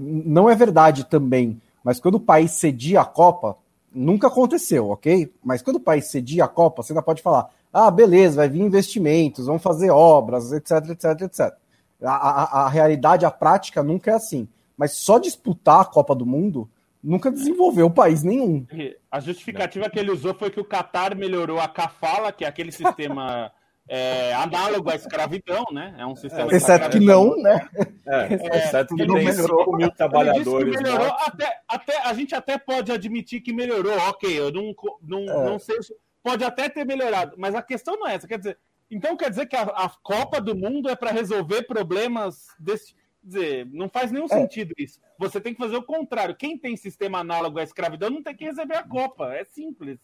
não 0.00 0.50
é 0.50 0.54
verdade 0.54 1.04
também, 1.04 1.60
mas 1.84 2.00
quando 2.00 2.16
o 2.16 2.20
país 2.20 2.52
cedia 2.52 3.00
a 3.02 3.04
Copa, 3.04 3.56
nunca 3.92 4.26
aconteceu, 4.26 4.90
ok? 4.90 5.32
Mas 5.42 5.62
quando 5.62 5.76
o 5.76 5.80
país 5.80 6.06
cedia 6.06 6.44
a 6.44 6.48
Copa, 6.48 6.82
você 6.82 6.92
ainda 6.92 7.02
pode 7.02 7.22
falar, 7.22 7.48
ah, 7.72 7.90
beleza, 7.90 8.36
vai 8.36 8.48
vir 8.48 8.60
investimentos, 8.60 9.46
vão 9.46 9.58
fazer 9.58 9.90
obras, 9.90 10.52
etc, 10.52 10.90
etc, 10.90 11.20
etc. 11.22 11.54
A, 12.02 12.10
a, 12.10 12.66
a 12.66 12.68
realidade, 12.68 13.24
a 13.24 13.30
prática 13.30 13.82
nunca 13.82 14.10
é 14.10 14.14
assim. 14.14 14.48
Mas 14.76 14.92
só 14.92 15.18
disputar 15.18 15.80
a 15.80 15.84
Copa 15.84 16.14
do 16.14 16.26
Mundo 16.26 16.68
nunca 17.02 17.30
desenvolveu 17.30 17.90
país 17.90 18.22
nenhum. 18.22 18.66
A 19.10 19.20
justificativa 19.20 19.88
que 19.88 19.98
ele 19.98 20.10
usou 20.10 20.34
foi 20.34 20.50
que 20.50 20.60
o 20.60 20.64
Qatar 20.64 21.16
melhorou 21.16 21.58
a 21.58 21.68
kafala, 21.68 22.32
que 22.32 22.44
é 22.44 22.48
aquele 22.48 22.70
sistema 22.70 23.50
é, 23.88 24.32
análogo 24.34 24.90
à 24.90 24.94
escravidão, 24.94 25.64
né? 25.72 25.94
É 25.98 26.06
um 26.06 26.14
sistema. 26.14 26.50
É, 26.52 26.56
exceto 26.56 26.90
que 26.90 27.00
não, 27.00 27.36
né? 27.36 27.68
É, 28.06 28.34
é 28.34 28.58
exceto 28.58 28.94
que, 28.94 29.06
tem 29.06 29.32
5 29.32 29.76
mil 29.76 29.90
trabalhadores. 29.90 30.76
melhorou, 30.76 31.12
até, 31.20 31.60
até, 31.66 32.00
a 32.06 32.14
gente 32.14 32.34
até 32.34 32.56
pode 32.58 32.92
admitir 32.92 33.40
que 33.40 33.52
melhorou, 33.52 33.96
ok, 34.08 34.38
eu 34.38 34.52
não, 34.52 34.74
não, 35.02 35.20
é. 35.20 35.44
não 35.50 35.58
sei. 35.58 35.76
Pode 36.22 36.44
até 36.44 36.68
ter 36.68 36.84
melhorado, 36.84 37.34
mas 37.38 37.54
a 37.54 37.62
questão 37.62 37.96
não 37.96 38.06
é 38.06 38.14
essa. 38.14 38.28
Quer 38.28 38.38
dizer, 38.38 38.58
então 38.90 39.16
quer 39.16 39.30
dizer 39.30 39.46
que 39.46 39.56
a, 39.56 39.62
a 39.62 39.90
Copa 40.02 40.40
do 40.40 40.54
Mundo 40.54 40.88
é 40.88 40.94
para 40.94 41.10
resolver 41.10 41.62
problemas 41.62 42.46
desse 42.58 42.94
dizer, 43.22 43.68
não 43.72 43.88
faz 43.88 44.10
nenhum 44.10 44.26
é. 44.26 44.28
sentido 44.28 44.74
isso. 44.78 45.00
Você 45.18 45.40
tem 45.40 45.52
que 45.52 45.60
fazer 45.60 45.76
o 45.76 45.82
contrário. 45.82 46.34
Quem 46.34 46.56
tem 46.56 46.76
sistema 46.76 47.18
análogo 47.18 47.58
à 47.58 47.62
escravidão 47.62 48.10
não 48.10 48.22
tem 48.22 48.34
que 48.34 48.44
receber 48.44 48.76
a 48.76 48.82
Copa. 48.82 49.34
É 49.34 49.44
simples. 49.44 49.98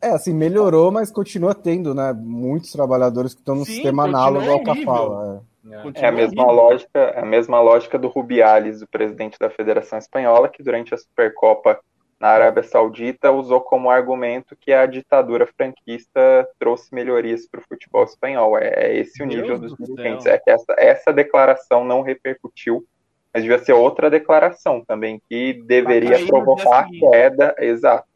É, 0.00 0.10
assim, 0.10 0.34
melhorou, 0.34 0.90
mas 0.90 1.10
continua 1.10 1.54
tendo, 1.54 1.94
né? 1.94 2.12
Muitos 2.12 2.72
trabalhadores 2.72 3.34
que 3.34 3.40
estão 3.40 3.54
no 3.54 3.64
Sim, 3.64 3.74
sistema 3.74 4.04
análogo 4.04 4.50
ao 4.50 4.62
Cafala. 4.62 5.44
É. 5.64 6.00
é. 6.00 6.06
a 6.06 6.12
mesma 6.12 6.50
lógica, 6.50 6.98
é 6.98 7.20
a 7.20 7.24
mesma 7.24 7.60
lógica 7.60 7.98
do 7.98 8.08
Rubiales, 8.08 8.82
o 8.82 8.86
presidente 8.86 9.38
da 9.38 9.48
Federação 9.48 9.98
Espanhola, 9.98 10.48
que 10.48 10.62
durante 10.62 10.92
a 10.92 10.98
Supercopa 10.98 11.80
na 12.22 12.28
Arábia 12.28 12.62
Saudita 12.62 13.32
usou 13.32 13.60
como 13.60 13.90
argumento 13.90 14.54
que 14.54 14.72
a 14.72 14.86
ditadura 14.86 15.44
franquista 15.44 16.48
trouxe 16.56 16.94
melhorias 16.94 17.48
para 17.48 17.58
o 17.58 17.64
futebol 17.68 18.04
espanhol. 18.04 18.56
É, 18.56 18.68
é 18.68 18.96
esse 18.96 19.20
o 19.20 19.26
nível 19.26 19.58
Deus 19.58 19.72
dos 19.72 19.88
dirigentes. 19.88 20.26
É 20.26 20.38
que 20.38 20.48
essa, 20.48 20.72
essa 20.78 21.12
declaração 21.12 21.84
não 21.84 22.00
repercutiu, 22.00 22.86
mas 23.34 23.42
devia 23.42 23.58
ser 23.58 23.72
outra 23.72 24.08
declaração 24.08 24.84
também, 24.86 25.20
que 25.28 25.64
deveria 25.64 26.24
provocar 26.24 26.84
a 26.84 26.88
queda. 26.88 27.56
Exato. 27.58 28.06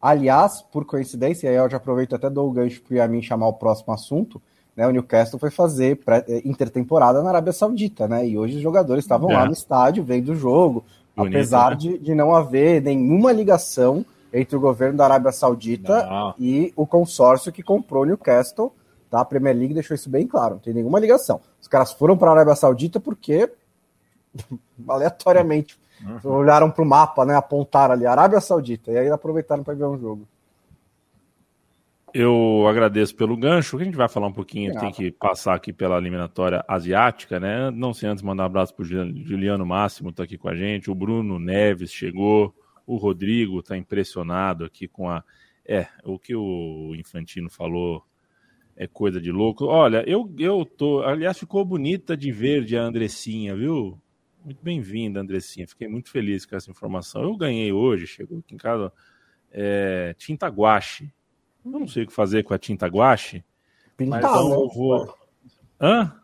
Aliás, 0.00 0.62
por 0.62 0.86
coincidência, 0.86 1.46
e 1.46 1.50
aí 1.50 1.56
eu 1.56 1.68
já 1.68 1.76
aproveito 1.76 2.14
até 2.14 2.30
dou 2.30 2.48
o 2.48 2.52
gancho 2.52 2.82
para 2.82 2.94
o 2.94 2.96
Yamin 2.96 3.20
chamar 3.20 3.48
o 3.48 3.52
próximo 3.52 3.92
assunto, 3.92 4.40
né, 4.74 4.86
o 4.86 4.90
Newcastle 4.90 5.38
foi 5.38 5.50
fazer 5.50 5.96
pré, 5.96 6.24
eh, 6.26 6.40
intertemporada 6.46 7.22
na 7.22 7.28
Arábia 7.28 7.52
Saudita, 7.52 8.08
né? 8.08 8.26
E 8.26 8.38
hoje 8.38 8.56
os 8.56 8.62
jogadores 8.62 9.04
estavam 9.04 9.30
é. 9.30 9.34
lá 9.34 9.44
no 9.44 9.52
estádio 9.52 10.02
vendo 10.02 10.32
o 10.32 10.34
jogo, 10.34 10.84
Bonito, 11.20 11.36
apesar 11.36 11.70
né? 11.70 11.76
de, 11.76 11.98
de 11.98 12.14
não 12.14 12.34
haver 12.34 12.82
nenhuma 12.82 13.32
ligação 13.32 14.04
entre 14.32 14.56
o 14.56 14.60
governo 14.60 14.98
da 14.98 15.04
Arábia 15.04 15.32
Saudita 15.32 16.06
não. 16.06 16.34
e 16.38 16.72
o 16.76 16.86
consórcio 16.86 17.52
que 17.52 17.62
comprou 17.62 18.04
Newcastle. 18.04 18.72
Tá? 19.10 19.20
A 19.20 19.24
Premier 19.24 19.56
League 19.56 19.74
deixou 19.74 19.94
isso 19.94 20.08
bem 20.08 20.26
claro, 20.26 20.54
não 20.54 20.60
tem 20.60 20.72
nenhuma 20.72 21.00
ligação. 21.00 21.40
Os 21.60 21.66
caras 21.66 21.92
foram 21.92 22.16
para 22.16 22.30
a 22.30 22.34
Arábia 22.34 22.54
Saudita 22.54 23.00
porque 23.00 23.50
aleatoriamente 24.88 25.78
uhum. 26.24 26.32
olharam 26.32 26.70
para 26.70 26.82
o 26.82 26.86
mapa, 26.86 27.24
né, 27.24 27.34
apontaram 27.34 27.94
ali 27.94 28.06
Arábia 28.06 28.40
Saudita 28.40 28.92
e 28.92 28.98
aí 28.98 29.10
aproveitaram 29.10 29.64
para 29.64 29.74
ver 29.74 29.84
um 29.84 29.98
jogo. 29.98 30.28
Eu 32.12 32.66
agradeço 32.66 33.14
pelo 33.14 33.36
gancho. 33.36 33.78
A 33.78 33.84
gente 33.84 33.96
vai 33.96 34.08
falar 34.08 34.26
um 34.26 34.32
pouquinho, 34.32 34.78
tem 34.78 34.90
que 34.90 35.12
passar 35.12 35.54
aqui 35.54 35.72
pela 35.72 35.98
eliminatória 35.98 36.64
asiática, 36.66 37.38
né? 37.38 37.70
Não 37.70 37.94
sei 37.94 38.08
antes 38.08 38.22
mandar 38.22 38.44
um 38.44 38.46
abraço 38.46 38.74
para 38.74 38.82
o 38.82 38.86
Juliano 38.86 39.64
Máximo, 39.64 40.10
está 40.10 40.24
aqui 40.24 40.36
com 40.36 40.48
a 40.48 40.54
gente. 40.54 40.90
O 40.90 40.94
Bruno 40.94 41.38
Neves 41.38 41.92
chegou. 41.92 42.54
O 42.86 42.96
Rodrigo 42.96 43.60
está 43.60 43.76
impressionado 43.76 44.64
aqui 44.64 44.88
com 44.88 45.08
a. 45.08 45.22
É, 45.64 45.86
o 46.04 46.18
que 46.18 46.34
o 46.34 46.94
Infantino 46.96 47.48
falou 47.48 48.04
é 48.76 48.88
coisa 48.88 49.20
de 49.20 49.30
louco. 49.30 49.66
Olha, 49.66 50.02
eu, 50.08 50.34
eu 50.38 50.64
tô. 50.64 51.02
Aliás, 51.02 51.38
ficou 51.38 51.64
bonita 51.64 52.16
de 52.16 52.32
verde 52.32 52.76
a 52.76 52.82
Andressinha, 52.82 53.54
viu? 53.54 54.00
Muito 54.44 54.62
bem-vinda, 54.64 55.20
Andressinha. 55.20 55.68
Fiquei 55.68 55.86
muito 55.86 56.10
feliz 56.10 56.44
com 56.44 56.56
essa 56.56 56.70
informação. 56.70 57.22
Eu 57.22 57.36
ganhei 57.36 57.70
hoje, 57.70 58.06
chegou 58.06 58.38
aqui 58.38 58.54
em 58.54 58.58
casa, 58.58 58.92
é, 59.52 60.14
tinta 60.18 60.48
guache 60.48 61.12
eu 61.64 61.80
não 61.80 61.88
sei 61.88 62.04
o 62.04 62.06
que 62.06 62.12
fazer 62.12 62.42
com 62.42 62.54
a 62.54 62.58
tinta 62.58 62.86
guache. 62.86 63.44
Pintar, 63.96 64.20
então 64.20 64.48
né? 64.48 64.54
eu 64.54 64.68
vou. 64.68 65.14
Hã? 65.80 66.16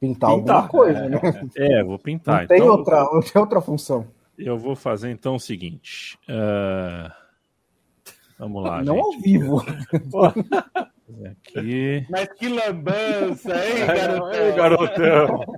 Pintar, 0.00 0.34
pintar 0.34 0.56
alguma 0.56 0.68
coisa, 0.68 1.08
né? 1.08 1.20
É, 1.56 1.82
vou 1.82 1.98
pintar. 1.98 2.42
Não 2.42 2.48
tem, 2.48 2.58
então, 2.58 2.70
outra, 2.70 3.04
não 3.04 3.20
tem 3.20 3.40
outra 3.40 3.60
função. 3.60 4.06
Eu 4.36 4.58
vou 4.58 4.76
fazer 4.76 5.10
então 5.10 5.36
o 5.36 5.40
seguinte. 5.40 6.18
Uh... 6.28 7.10
Vamos 8.38 8.62
lá. 8.62 8.82
Não 8.82 8.96
gente. 8.96 9.04
ao 9.04 9.20
vivo. 9.20 9.64
Aqui. 11.30 12.06
Mas 12.10 12.32
que 12.32 12.48
lambança, 12.48 13.54
hein, 13.54 13.86
garotão? 13.86 14.56
garotão. 14.56 15.54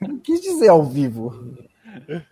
Não 0.00 0.18
quis 0.18 0.40
dizer 0.40 0.68
ao 0.68 0.84
vivo. 0.84 1.54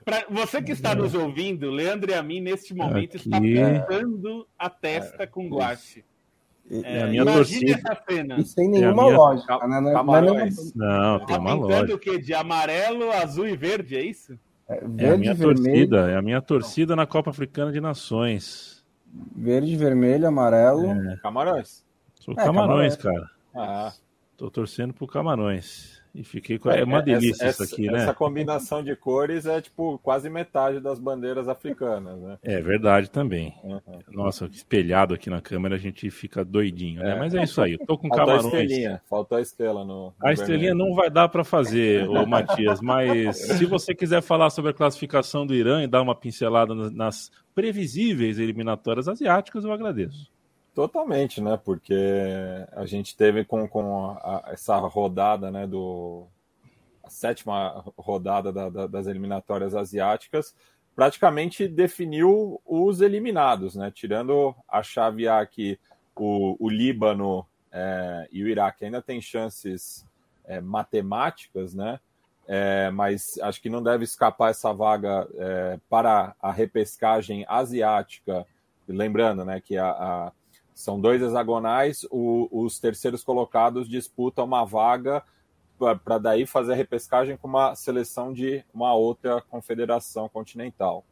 Pra 0.05 0.25
você 0.31 0.63
que 0.63 0.73
está 0.73 0.95
nos 0.95 1.15
ouvindo, 1.15 1.71
Leandro 1.71 2.11
e 2.11 2.15
a 2.15 2.23
mim, 2.23 2.41
neste 2.41 2.75
momento, 2.75 3.17
Aqui. 3.17 3.29
está 3.29 3.41
pintando 3.41 4.47
a 4.59 4.71
testa 4.71 5.27
com 5.27 5.49
guache. 5.49 6.05
É, 6.71 7.03
a 7.03 7.07
minha 7.07 7.25
torcida. 7.25 7.81
E 8.39 8.45
sem 8.45 8.69
nenhuma 8.69 9.05
minha... 9.05 9.17
lógica. 9.17 9.59
Né? 9.67 9.81
Não, 9.81 9.81
não, 9.81 10.05
não, 10.05 10.33
não, 10.75 11.27
tem 11.27 11.39
uma 11.39 11.55
lógica. 11.55 11.95
o 11.95 11.99
quê? 11.99 12.19
De 12.19 12.35
amarelo, 12.35 13.11
azul 13.11 13.47
e 13.47 13.57
verde, 13.57 13.97
é 13.97 14.03
isso? 14.03 14.39
É, 14.69 14.81
verde, 14.81 15.05
é 15.05 15.13
a 15.13 15.17
minha 15.17 15.35
vermelho. 15.35 15.65
torcida, 15.65 16.11
é 16.11 16.17
a 16.17 16.23
minha 16.23 16.43
torcida 16.43 16.95
na 16.95 17.07
Copa 17.07 17.31
Africana 17.31 17.73
de 17.73 17.81
Nações. 17.81 18.85
Verde, 19.35 19.75
vermelho, 19.77 20.29
amarelo. 20.29 20.87
É. 20.91 21.17
Camarões. 21.23 21.85
Sou 22.17 22.35
é, 22.35 22.45
Camarões, 22.45 22.97
cara. 22.97 23.31
Ah. 23.55 23.93
Tô 24.37 24.51
torcendo 24.51 24.93
pro 24.93 25.07
Camarões. 25.07 26.03
E 26.19 26.25
fiquei 26.25 26.59
com. 26.59 26.69
É 26.69 26.83
uma 26.83 27.01
delícia 27.01 27.45
essa, 27.45 27.63
isso 27.63 27.75
aqui, 27.75 27.85
essa, 27.85 27.97
né? 27.97 28.03
Essa 28.03 28.15
combinação 28.15 28.83
de 28.83 28.97
cores 28.97 29.47
é 29.47 29.61
tipo 29.61 30.01
quase 30.03 30.29
metade 30.29 30.81
das 30.81 30.99
bandeiras 30.99 31.47
africanas, 31.47 32.21
né? 32.21 32.39
É 32.43 32.61
verdade 32.61 33.09
também. 33.09 33.55
Uhum. 33.63 33.81
Nossa, 34.11 34.47
espelhado 34.47 35.15
aqui 35.15 35.31
na 35.31 35.41
câmera 35.41 35.77
a 35.77 35.79
gente 35.79 36.11
fica 36.11 36.45
doidinho, 36.45 37.01
né? 37.01 37.13
É. 37.13 37.19
Mas 37.21 37.35
é 37.37 37.45
isso 37.45 37.63
aí. 37.63 37.75
Eu 37.75 37.87
tô 37.87 37.97
com 37.97 38.09
Faltou 38.09 38.27
camarões. 38.27 38.45
A 38.53 38.63
estrelinha. 38.63 39.03
Faltou 39.09 39.39
a 39.39 39.41
estrela 39.41 39.85
no. 39.85 40.13
a 40.21 40.33
estrelinha 40.33 40.71
vermelho. 40.71 40.89
não 40.91 40.97
vai 40.97 41.09
dar 41.09 41.29
para 41.29 41.45
fazer, 41.45 42.03
ô 42.11 42.27
Matias, 42.27 42.81
mas 42.81 43.37
se 43.37 43.65
você 43.65 43.95
quiser 43.95 44.21
falar 44.21 44.51
sobre 44.51 44.73
a 44.73 44.75
classificação 44.75 45.47
do 45.47 45.55
Irã 45.55 45.85
e 45.85 45.87
dar 45.87 46.03
uma 46.03 46.17
pincelada 46.17 46.75
nas 46.75 47.31
previsíveis 47.55 48.41
eliminatórias 48.41 49.07
asiáticas, 49.07 49.65
eu 49.65 49.71
agradeço. 49.71 50.37
Totalmente, 50.79 51.41
né? 51.41 51.57
Porque 51.57 51.93
a 52.71 52.87
gente 52.87 53.17
teve 53.17 53.45
com, 53.45 53.67
com 53.67 54.11
a, 54.11 54.45
essa 54.53 54.77
rodada, 54.77 55.51
né? 55.51 55.67
Do, 55.67 56.29
a 57.03 57.11
sétima 57.11 57.85
rodada 57.99 58.53
da, 58.53 58.69
da, 58.69 58.87
das 58.87 59.09
eliminatórias 59.09 59.75
asiáticas, 59.75 60.55
praticamente 60.95 61.67
definiu 61.67 62.63
os 62.65 63.01
eliminados, 63.01 63.75
né? 63.75 63.91
Tirando 63.91 64.55
a 64.69 64.81
chave 64.81 65.27
A 65.27 65.45
que 65.45 65.81
o, 66.15 66.57
o 66.65 66.69
Líbano 66.69 67.45
é, 67.73 68.29
e 68.31 68.45
o 68.45 68.47
Iraque 68.47 68.85
ainda 68.85 69.03
têm 69.03 69.21
chances 69.21 70.07
é, 70.45 70.61
matemáticas, 70.61 71.75
né? 71.75 71.99
É, 72.47 72.89
mas 72.93 73.37
acho 73.43 73.61
que 73.61 73.69
não 73.69 73.83
deve 73.83 74.05
escapar 74.05 74.53
essa 74.53 74.73
vaga 74.73 75.27
é, 75.35 75.81
para 75.91 76.37
a 76.41 76.53
repescagem 76.53 77.45
asiática. 77.49 78.47
Lembrando, 78.87 79.45
né, 79.45 79.61
que 79.61 79.77
a, 79.77 79.91
a 79.91 80.33
são 80.79 81.01
dois 81.01 81.21
hexagonais, 81.21 82.07
o, 82.09 82.49
os 82.53 82.79
terceiros 82.79 83.25
colocados 83.25 83.89
disputam 83.89 84.45
uma 84.45 84.65
vaga 84.65 85.25
para 86.05 86.19
daí 86.19 86.47
fazer 86.47 86.73
a 86.73 86.77
repescagem 86.77 87.37
com 87.37 87.49
uma 87.49 87.75
seleção 87.75 88.33
de 88.33 88.65
uma 88.73 88.95
outra 88.95 89.43
confederação 89.43 90.29
continental. 90.29 91.05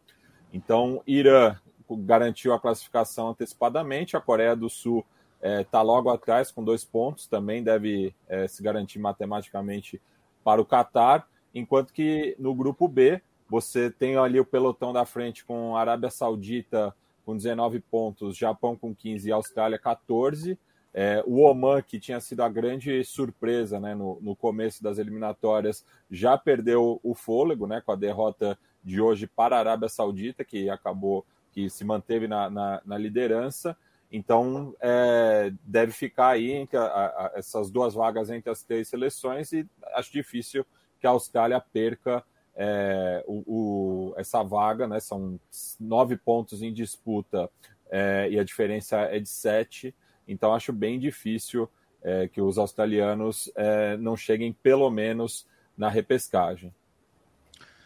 Então, 0.52 1.02
Irã 1.04 1.56
garantiu 1.90 2.52
a 2.52 2.60
classificação 2.60 3.30
antecipadamente, 3.30 4.16
a 4.16 4.20
Coreia 4.20 4.54
do 4.54 4.70
Sul 4.70 5.04
está 5.38 5.48
é, 5.48 5.64
tá 5.64 5.82
logo 5.82 6.10
atrás 6.10 6.52
com 6.52 6.62
dois 6.62 6.84
pontos, 6.84 7.26
também 7.26 7.60
deve 7.60 8.14
é, 8.28 8.46
se 8.46 8.62
garantir 8.62 9.00
matematicamente 9.00 10.00
para 10.44 10.62
o 10.62 10.64
Catar, 10.64 11.26
enquanto 11.52 11.92
que 11.92 12.36
no 12.38 12.54
grupo 12.54 12.86
B 12.86 13.20
você 13.50 13.90
tem 13.90 14.16
ali 14.16 14.38
o 14.38 14.44
pelotão 14.44 14.92
da 14.92 15.04
frente 15.04 15.44
com 15.44 15.76
Arábia 15.76 16.08
Saudita 16.08 16.94
com 17.26 17.36
19 17.36 17.80
pontos, 17.80 18.36
Japão 18.36 18.76
com 18.76 18.94
15 18.94 19.28
e 19.28 19.32
Austrália 19.32 19.76
14. 19.76 20.56
É, 20.94 21.22
o 21.26 21.40
Oman, 21.40 21.82
que 21.82 21.98
tinha 21.98 22.20
sido 22.20 22.42
a 22.42 22.48
grande 22.48 23.04
surpresa 23.04 23.78
né, 23.80 23.94
no, 23.94 24.18
no, 24.22 24.34
começo 24.34 24.82
das 24.82 24.96
eliminatórias, 24.96 25.84
já 26.10 26.38
perdeu 26.38 27.00
o 27.02 27.14
fôlego 27.14 27.66
né, 27.66 27.82
com 27.84 27.92
a 27.92 27.96
derrota 27.96 28.56
de 28.82 29.00
hoje 29.00 29.26
para 29.26 29.56
a 29.56 29.58
Arábia 29.58 29.88
Saudita, 29.88 30.42
que 30.42 30.70
acabou, 30.70 31.26
que 31.52 31.68
se 31.68 31.84
manteve 31.84 32.28
na, 32.28 32.48
na, 32.48 32.80
na 32.86 32.96
liderança. 32.96 33.76
Então, 34.10 34.74
é, 34.80 35.52
deve 35.64 35.92
ficar 35.92 36.28
aí 36.28 36.52
entre 36.52 36.78
a, 36.78 36.84
a, 36.84 37.32
essas 37.34 37.70
duas 37.70 37.92
vagas 37.92 38.30
entre 38.30 38.50
as 38.50 38.62
três 38.62 38.88
seleções 38.88 39.52
e 39.52 39.66
acho 39.94 40.12
difícil 40.12 40.64
que 41.00 41.06
a 41.06 41.10
Austrália 41.10 41.60
perca 41.60 42.24
é, 42.56 43.22
o, 43.26 43.42
o, 43.46 44.14
essa 44.16 44.42
vaga, 44.42 44.88
né? 44.88 44.98
São 44.98 45.38
nove 45.78 46.16
pontos 46.16 46.62
em 46.62 46.72
disputa 46.72 47.50
é, 47.90 48.28
e 48.30 48.38
a 48.38 48.44
diferença 48.44 48.98
é 49.02 49.18
de 49.18 49.28
sete. 49.28 49.94
Então 50.26 50.54
acho 50.54 50.72
bem 50.72 50.98
difícil 50.98 51.68
é, 52.02 52.28
que 52.28 52.40
os 52.40 52.58
australianos 52.58 53.52
é, 53.54 53.96
não 53.98 54.16
cheguem 54.16 54.52
pelo 54.52 54.90
menos 54.90 55.46
na 55.76 55.88
repescagem. 55.88 56.74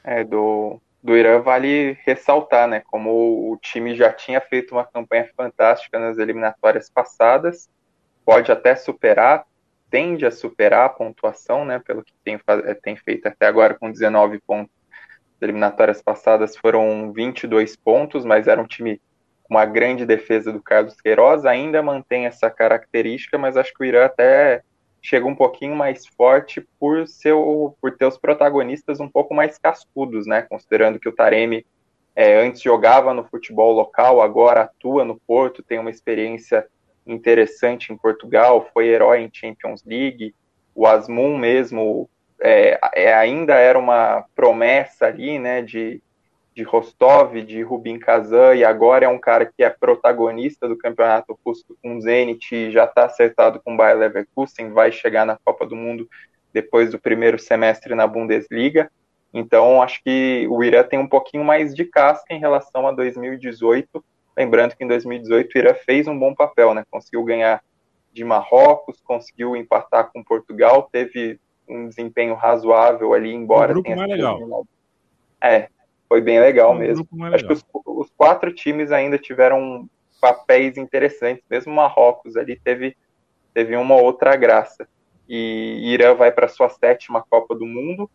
É, 0.04 0.24
do, 0.24 0.80
do 1.02 1.16
Irã 1.16 1.40
vale 1.40 1.98
ressaltar, 2.04 2.68
né? 2.68 2.80
Como 2.80 3.50
o 3.52 3.56
time 3.56 3.94
já 3.94 4.12
tinha 4.12 4.40
feito 4.40 4.72
uma 4.72 4.84
campanha 4.84 5.28
fantástica 5.36 5.98
nas 5.98 6.18
eliminatórias 6.18 6.88
passadas, 6.88 7.68
pode 8.24 8.52
até 8.52 8.76
superar, 8.76 9.44
tende 9.90 10.24
a 10.24 10.30
superar 10.30 10.86
a 10.86 10.88
pontuação, 10.88 11.64
né, 11.64 11.78
pelo 11.78 12.02
que 12.02 12.12
tem, 12.24 12.38
eh, 12.46 12.74
tem 12.74 12.96
feito 12.96 13.26
até 13.26 13.46
agora 13.46 13.74
com 13.74 13.90
19 13.90 14.40
pontos. 14.46 14.72
As 15.36 15.42
eliminatórias 15.42 16.00
passadas 16.00 16.56
foram 16.56 17.12
22 17.12 17.76
pontos, 17.76 18.24
mas 18.24 18.46
era 18.46 18.60
um 18.60 18.66
time 18.66 19.00
com 19.42 19.54
uma 19.54 19.66
grande 19.66 20.06
defesa 20.06 20.52
do 20.52 20.62
Carlos 20.62 21.00
Queiroz, 21.00 21.44
ainda 21.44 21.82
mantém 21.82 22.26
essa 22.26 22.48
característica, 22.48 23.36
mas 23.36 23.56
acho 23.56 23.74
que 23.74 23.82
o 23.82 23.86
Irã 23.86 24.04
até 24.04 24.62
chega 25.02 25.26
um 25.26 25.34
pouquinho 25.34 25.74
mais 25.74 26.06
forte 26.06 26.66
por, 26.78 27.08
seu, 27.08 27.76
por 27.80 27.96
ter 27.96 28.04
os 28.04 28.18
protagonistas 28.18 29.00
um 29.00 29.08
pouco 29.08 29.34
mais 29.34 29.58
cascudos, 29.58 30.26
né? 30.26 30.42
Considerando 30.42 31.00
que 31.00 31.08
o 31.08 31.12
Taremi 31.12 31.66
é, 32.14 32.38
antes 32.38 32.60
jogava 32.60 33.14
no 33.14 33.24
futebol 33.24 33.72
local, 33.72 34.20
agora 34.20 34.62
atua 34.62 35.04
no 35.04 35.18
Porto, 35.26 35.62
tem 35.62 35.78
uma 35.78 35.90
experiência 35.90 36.66
interessante 37.12 37.92
em 37.92 37.96
Portugal, 37.96 38.68
foi 38.72 38.88
herói 38.88 39.20
em 39.20 39.30
Champions 39.32 39.84
League. 39.84 40.34
O 40.74 40.86
Asmun 40.86 41.36
mesmo 41.36 42.08
é, 42.40 42.78
é, 42.94 43.14
ainda 43.14 43.54
era 43.54 43.78
uma 43.78 44.24
promessa 44.34 45.06
ali, 45.06 45.38
né, 45.38 45.60
de, 45.62 46.02
de 46.54 46.62
Rostov, 46.62 47.34
de 47.42 47.62
Rubin 47.62 47.98
Kazan, 47.98 48.54
e 48.54 48.64
agora 48.64 49.04
é 49.04 49.08
um 49.08 49.18
cara 49.18 49.44
que 49.44 49.62
é 49.62 49.68
protagonista 49.68 50.68
do 50.68 50.76
campeonato 50.76 51.38
russo 51.44 51.76
com 51.82 52.00
Zenit, 52.00 52.70
já 52.70 52.84
está 52.84 53.04
acertado 53.04 53.60
com 53.62 53.74
o 53.74 53.76
Bayer 53.76 53.98
Leverkusen, 53.98 54.70
vai 54.70 54.90
chegar 54.90 55.26
na 55.26 55.38
Copa 55.44 55.66
do 55.66 55.76
Mundo 55.76 56.08
depois 56.52 56.90
do 56.90 56.98
primeiro 56.98 57.38
semestre 57.38 57.94
na 57.94 58.06
Bundesliga. 58.06 58.90
Então, 59.32 59.80
acho 59.80 60.02
que 60.02 60.46
o 60.50 60.62
Irã 60.64 60.82
tem 60.82 60.98
um 60.98 61.06
pouquinho 61.06 61.44
mais 61.44 61.74
de 61.74 61.84
casca 61.84 62.34
em 62.34 62.40
relação 62.40 62.88
a 62.88 62.92
2018. 62.92 64.04
Lembrando 64.40 64.74
que 64.74 64.82
em 64.82 64.88
2018 64.88 65.54
o 65.54 65.58
Irã 65.58 65.74
fez 65.74 66.08
um 66.08 66.18
bom 66.18 66.34
papel, 66.34 66.72
né? 66.72 66.82
Conseguiu 66.90 67.22
ganhar 67.22 67.62
de 68.10 68.24
Marrocos, 68.24 68.98
conseguiu 69.02 69.54
empatar 69.54 70.10
com 70.10 70.24
Portugal, 70.24 70.88
teve 70.90 71.38
um 71.68 71.86
desempenho 71.86 72.34
razoável 72.34 73.12
ali, 73.12 73.34
embora 73.34 73.78
um 73.78 73.82
tenha 73.82 73.96
mais 73.96 74.10
legal. 74.10 74.66
É, 75.42 75.68
foi 76.08 76.22
bem 76.22 76.40
legal 76.40 76.72
um 76.72 76.78
mesmo. 76.78 77.06
Acho 77.12 77.22
legal. 77.22 77.48
que 77.48 77.52
os, 77.52 77.64
os, 77.84 78.10
quatro 78.16 78.50
times 78.50 78.90
ainda 78.90 79.18
tiveram 79.18 79.86
papéis 80.22 80.78
interessantes, 80.78 81.44
mesmo 81.50 81.74
Marrocos 81.74 82.34
ali 82.34 82.58
teve, 82.58 82.96
teve 83.52 83.76
uma 83.76 83.96
outra 83.96 84.36
graça. 84.36 84.88
E 85.28 85.92
Irã 85.92 86.14
vai 86.14 86.32
para 86.32 86.48
sua 86.48 86.70
sétima 86.70 87.22
Copa 87.28 87.54
do 87.54 87.66
Mundo, 87.66 88.10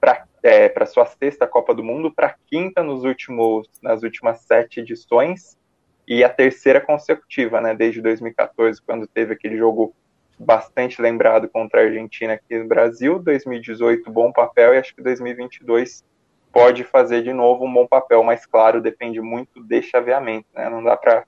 para 0.00 0.26
é, 0.42 0.72
sua 0.86 1.06
sexta 1.06 1.46
Copa 1.46 1.74
do 1.74 1.84
Mundo, 1.84 2.12
para 2.12 2.34
quinta 2.46 2.82
nos 2.82 3.04
últimos, 3.04 3.68
nas 3.82 4.02
últimas 4.02 4.40
sete 4.40 4.80
edições 4.80 5.58
e 6.06 6.24
a 6.24 6.28
terceira 6.28 6.80
consecutiva, 6.80 7.60
né, 7.60 7.74
desde 7.74 8.00
2014, 8.00 8.82
quando 8.82 9.06
teve 9.06 9.34
aquele 9.34 9.56
jogo 9.56 9.94
bastante 10.38 11.00
lembrado 11.00 11.48
contra 11.48 11.80
a 11.80 11.84
Argentina 11.84 12.32
aqui 12.32 12.58
no 12.58 12.66
Brasil, 12.66 13.18
2018 13.18 14.10
bom 14.10 14.32
papel 14.32 14.74
e 14.74 14.78
acho 14.78 14.94
que 14.94 15.02
2022 15.02 16.02
pode 16.50 16.82
fazer 16.82 17.22
de 17.22 17.32
novo 17.32 17.66
um 17.66 17.72
bom 17.72 17.86
papel, 17.86 18.22
mas 18.22 18.46
claro, 18.46 18.80
depende 18.80 19.20
muito 19.20 19.62
de 19.62 19.82
chaveamento, 19.82 20.46
né? 20.54 20.68
Não 20.68 20.82
dá 20.82 20.96
para 20.96 21.24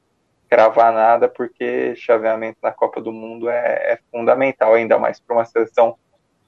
cravar 0.48 0.92
nada 0.92 1.28
porque 1.28 1.94
chaveamento 1.94 2.58
na 2.62 2.72
Copa 2.72 3.00
do 3.00 3.12
Mundo 3.12 3.48
é, 3.48 3.92
é 3.92 3.98
fundamental, 4.10 4.74
ainda 4.74 4.98
mais 4.98 5.20
para 5.20 5.36
uma 5.36 5.44
seleção 5.44 5.96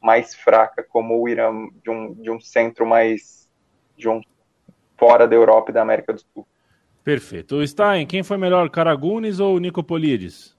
mais 0.04 0.34
fraca 0.34 0.84
como 0.86 1.18
o 1.18 1.26
Irã, 1.26 1.50
de 1.82 1.90
um, 1.90 2.12
de 2.12 2.30
um 2.30 2.38
centro 2.38 2.84
mais 2.84 3.48
de 3.96 4.06
um 4.06 4.20
fora 4.98 5.26
da 5.26 5.34
Europa 5.34 5.70
e 5.70 5.74
da 5.74 5.80
América 5.80 6.12
do 6.12 6.20
Sul. 6.20 6.46
Perfeito. 7.02 7.56
O 7.56 7.66
Stein, 7.66 8.06
quem 8.06 8.22
foi 8.22 8.36
melhor, 8.36 8.68
Caragunes 8.68 9.40
ou 9.40 9.58
Nicopolides? 9.58 10.54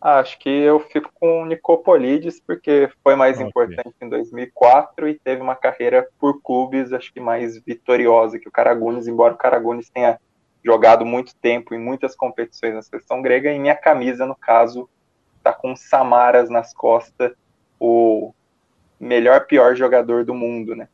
Acho 0.00 0.38
que 0.38 0.48
eu 0.48 0.80
fico 0.80 1.10
com 1.14 1.42
o 1.42 1.46
Nicopolides 1.46 2.40
porque 2.40 2.90
foi 3.02 3.14
mais 3.14 3.36
okay. 3.36 3.48
importante 3.48 3.94
em 4.00 4.08
2004 4.08 5.08
e 5.08 5.18
teve 5.18 5.42
uma 5.42 5.54
carreira 5.54 6.08
por 6.18 6.40
clubes, 6.40 6.92
acho 6.92 7.12
que 7.12 7.20
mais 7.20 7.58
vitoriosa 7.62 8.38
que 8.38 8.48
o 8.48 8.52
Caragunes, 8.52 9.06
embora 9.06 9.34
o 9.34 9.38
Caragunes 9.38 9.90
tenha 9.90 10.18
jogado 10.64 11.04
muito 11.04 11.36
tempo 11.36 11.74
em 11.74 11.78
muitas 11.78 12.16
competições 12.16 12.74
na 12.74 12.82
seleção 12.82 13.20
grega, 13.20 13.52
e 13.52 13.58
minha 13.58 13.74
camisa, 13.74 14.24
no 14.24 14.34
caso, 14.34 14.88
tá 15.42 15.52
com 15.52 15.76
Samaras 15.76 16.48
nas 16.48 16.72
costas, 16.72 17.32
o 17.78 18.32
melhor 19.04 19.46
pior 19.46 19.76
jogador 19.76 20.24
do 20.24 20.34
mundo, 20.34 20.74
né? 20.74 20.88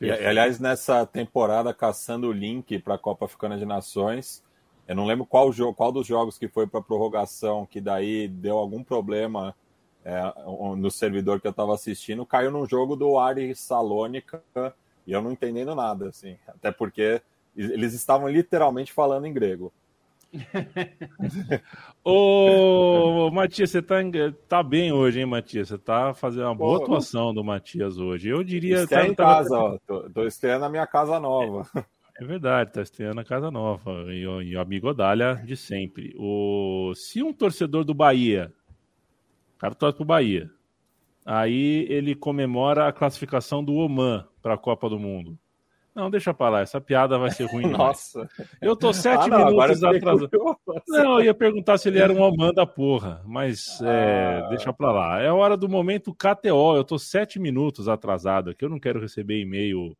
E, 0.00 0.10
aliás, 0.10 0.58
nessa 0.58 1.04
temporada 1.04 1.74
caçando 1.74 2.28
o 2.28 2.32
link 2.32 2.78
para 2.78 2.94
a 2.94 2.98
Copa 2.98 3.26
Africana 3.26 3.58
de 3.58 3.66
Nações, 3.66 4.42
eu 4.88 4.96
não 4.96 5.04
lembro 5.04 5.26
qual, 5.26 5.52
jogo, 5.52 5.74
qual 5.74 5.92
dos 5.92 6.06
jogos 6.06 6.38
que 6.38 6.48
foi 6.48 6.66
para 6.66 6.80
prorrogação, 6.80 7.66
que 7.66 7.80
daí 7.80 8.26
deu 8.26 8.56
algum 8.56 8.82
problema 8.82 9.54
é, 10.04 10.20
no 10.76 10.90
servidor 10.90 11.40
que 11.40 11.46
eu 11.46 11.50
estava 11.50 11.74
assistindo, 11.74 12.24
caiu 12.24 12.50
num 12.50 12.66
jogo 12.66 12.96
do 12.96 13.18
Ari 13.18 13.54
Salônica 13.54 14.42
e 15.06 15.12
eu 15.12 15.20
não 15.20 15.32
entendendo 15.32 15.74
nada, 15.74 16.08
assim, 16.08 16.38
até 16.48 16.72
porque 16.72 17.20
eles 17.54 17.92
estavam 17.92 18.28
literalmente 18.28 18.92
falando 18.92 19.26
em 19.26 19.32
grego. 19.32 19.72
Ô, 22.04 23.30
Matias, 23.32 23.70
você 23.70 23.82
tá, 23.82 23.96
tá 24.48 24.62
bem 24.62 24.92
hoje, 24.92 25.20
hein, 25.20 25.26
Matias? 25.26 25.68
Você 25.68 25.78
tá 25.78 26.14
fazendo 26.14 26.44
uma 26.44 26.54
boa 26.54 26.78
Pô, 26.78 26.84
atuação 26.84 27.34
do 27.34 27.42
Matias 27.42 27.98
hoje. 27.98 28.28
Eu 28.28 28.44
diria. 28.44 28.86
Tá, 28.86 29.06
em 29.06 29.14
casa, 29.14 29.56
ó. 29.56 29.78
Tô, 29.86 30.08
tô 30.10 30.24
estreando 30.24 30.64
a 30.64 30.68
minha 30.68 30.86
casa 30.86 31.18
nova. 31.18 31.66
É, 31.74 32.22
é 32.22 32.24
verdade, 32.24 32.72
tá 32.72 32.82
estreando 32.82 33.20
a 33.20 33.24
casa 33.24 33.50
nova. 33.50 34.04
E, 34.08 34.20
e 34.20 34.56
o 34.56 34.60
amigo 34.60 34.88
Odália 34.88 35.34
de 35.44 35.56
sempre. 35.56 36.14
O, 36.16 36.92
se 36.94 37.22
um 37.22 37.32
torcedor 37.32 37.84
do 37.84 37.94
Bahia, 37.94 38.52
o 39.56 39.58
cara 39.58 39.74
torce 39.74 39.96
pro 39.96 40.04
Bahia, 40.04 40.50
aí 41.26 41.86
ele 41.88 42.14
comemora 42.14 42.86
a 42.86 42.92
classificação 42.92 43.64
do 43.64 43.74
Oman 43.74 44.26
para 44.40 44.54
a 44.54 44.58
Copa 44.58 44.88
do 44.88 44.98
Mundo. 44.98 45.36
Não, 45.94 46.10
deixa 46.10 46.32
pra 46.32 46.48
lá, 46.48 46.60
essa 46.60 46.80
piada 46.80 47.18
vai 47.18 47.30
ser 47.30 47.44
ruim. 47.50 47.66
Nossa. 47.66 48.28
Eu 48.60 48.76
tô 48.76 48.92
sete 48.92 49.24
ah, 49.24 49.28
não, 49.28 49.46
minutos 49.46 49.82
atrasado. 49.82 50.30
Não, 50.88 51.18
eu 51.18 51.24
ia 51.24 51.34
perguntar 51.34 51.78
se 51.78 51.88
ele 51.88 51.98
era 51.98 52.12
um 52.12 52.20
Oman 52.20 52.52
da 52.52 52.66
porra, 52.66 53.22
mas 53.26 53.80
é, 53.82 54.42
ah. 54.44 54.48
deixa 54.48 54.72
pra 54.72 54.92
lá. 54.92 55.20
É 55.20 55.30
hora 55.30 55.56
do 55.56 55.68
momento 55.68 56.14
KTO, 56.14 56.76
eu 56.76 56.84
tô 56.84 56.98
sete 56.98 57.38
minutos 57.38 57.88
atrasado 57.88 58.50
aqui, 58.50 58.64
eu 58.64 58.68
não 58.68 58.78
quero 58.78 59.00
receber 59.00 59.40
e-mail 59.40 59.96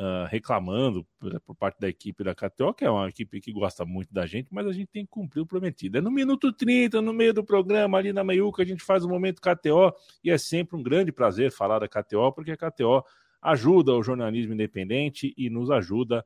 uh, 0.00 0.26
reclamando 0.28 1.06
por, 1.18 1.38
por, 1.40 1.54
parte 1.54 1.78
da 1.78 1.88
equipe 1.88 2.24
da 2.24 2.34
KTO, 2.34 2.72
que 2.72 2.84
é 2.84 2.90
uma 2.90 3.08
equipe 3.08 3.40
que 3.40 3.52
gosta 3.52 3.84
muito 3.84 4.12
da 4.12 4.26
gente, 4.26 4.48
mas 4.50 4.66
a 4.66 4.72
gente 4.72 4.88
tem 4.88 5.04
que 5.04 5.10
cumprir 5.10 5.40
o 5.40 5.46
prometido. 5.46 5.98
É 5.98 6.00
no 6.00 6.10
minuto 6.10 6.52
30, 6.52 7.02
no 7.02 7.12
meio 7.12 7.34
do 7.34 7.44
programa, 7.44 7.98
ali 7.98 8.12
na 8.12 8.24
meiuca, 8.24 8.62
a 8.62 8.66
gente 8.66 8.82
faz 8.82 9.04
o 9.04 9.08
momento 9.08 9.40
KTO, 9.40 9.92
e 10.24 10.30
é 10.30 10.38
sempre 10.38 10.76
um 10.76 10.82
grande 10.82 11.12
prazer 11.12 11.52
falar 11.52 11.78
da 11.78 11.88
KTO, 11.88 12.32
porque 12.32 12.52
a 12.52 12.56
KTO 12.56 13.04
ajuda 13.40 13.94
o 13.94 14.02
jornalismo 14.02 14.54
independente 14.54 15.34
e 15.36 15.48
nos 15.48 15.70
ajuda 15.70 16.24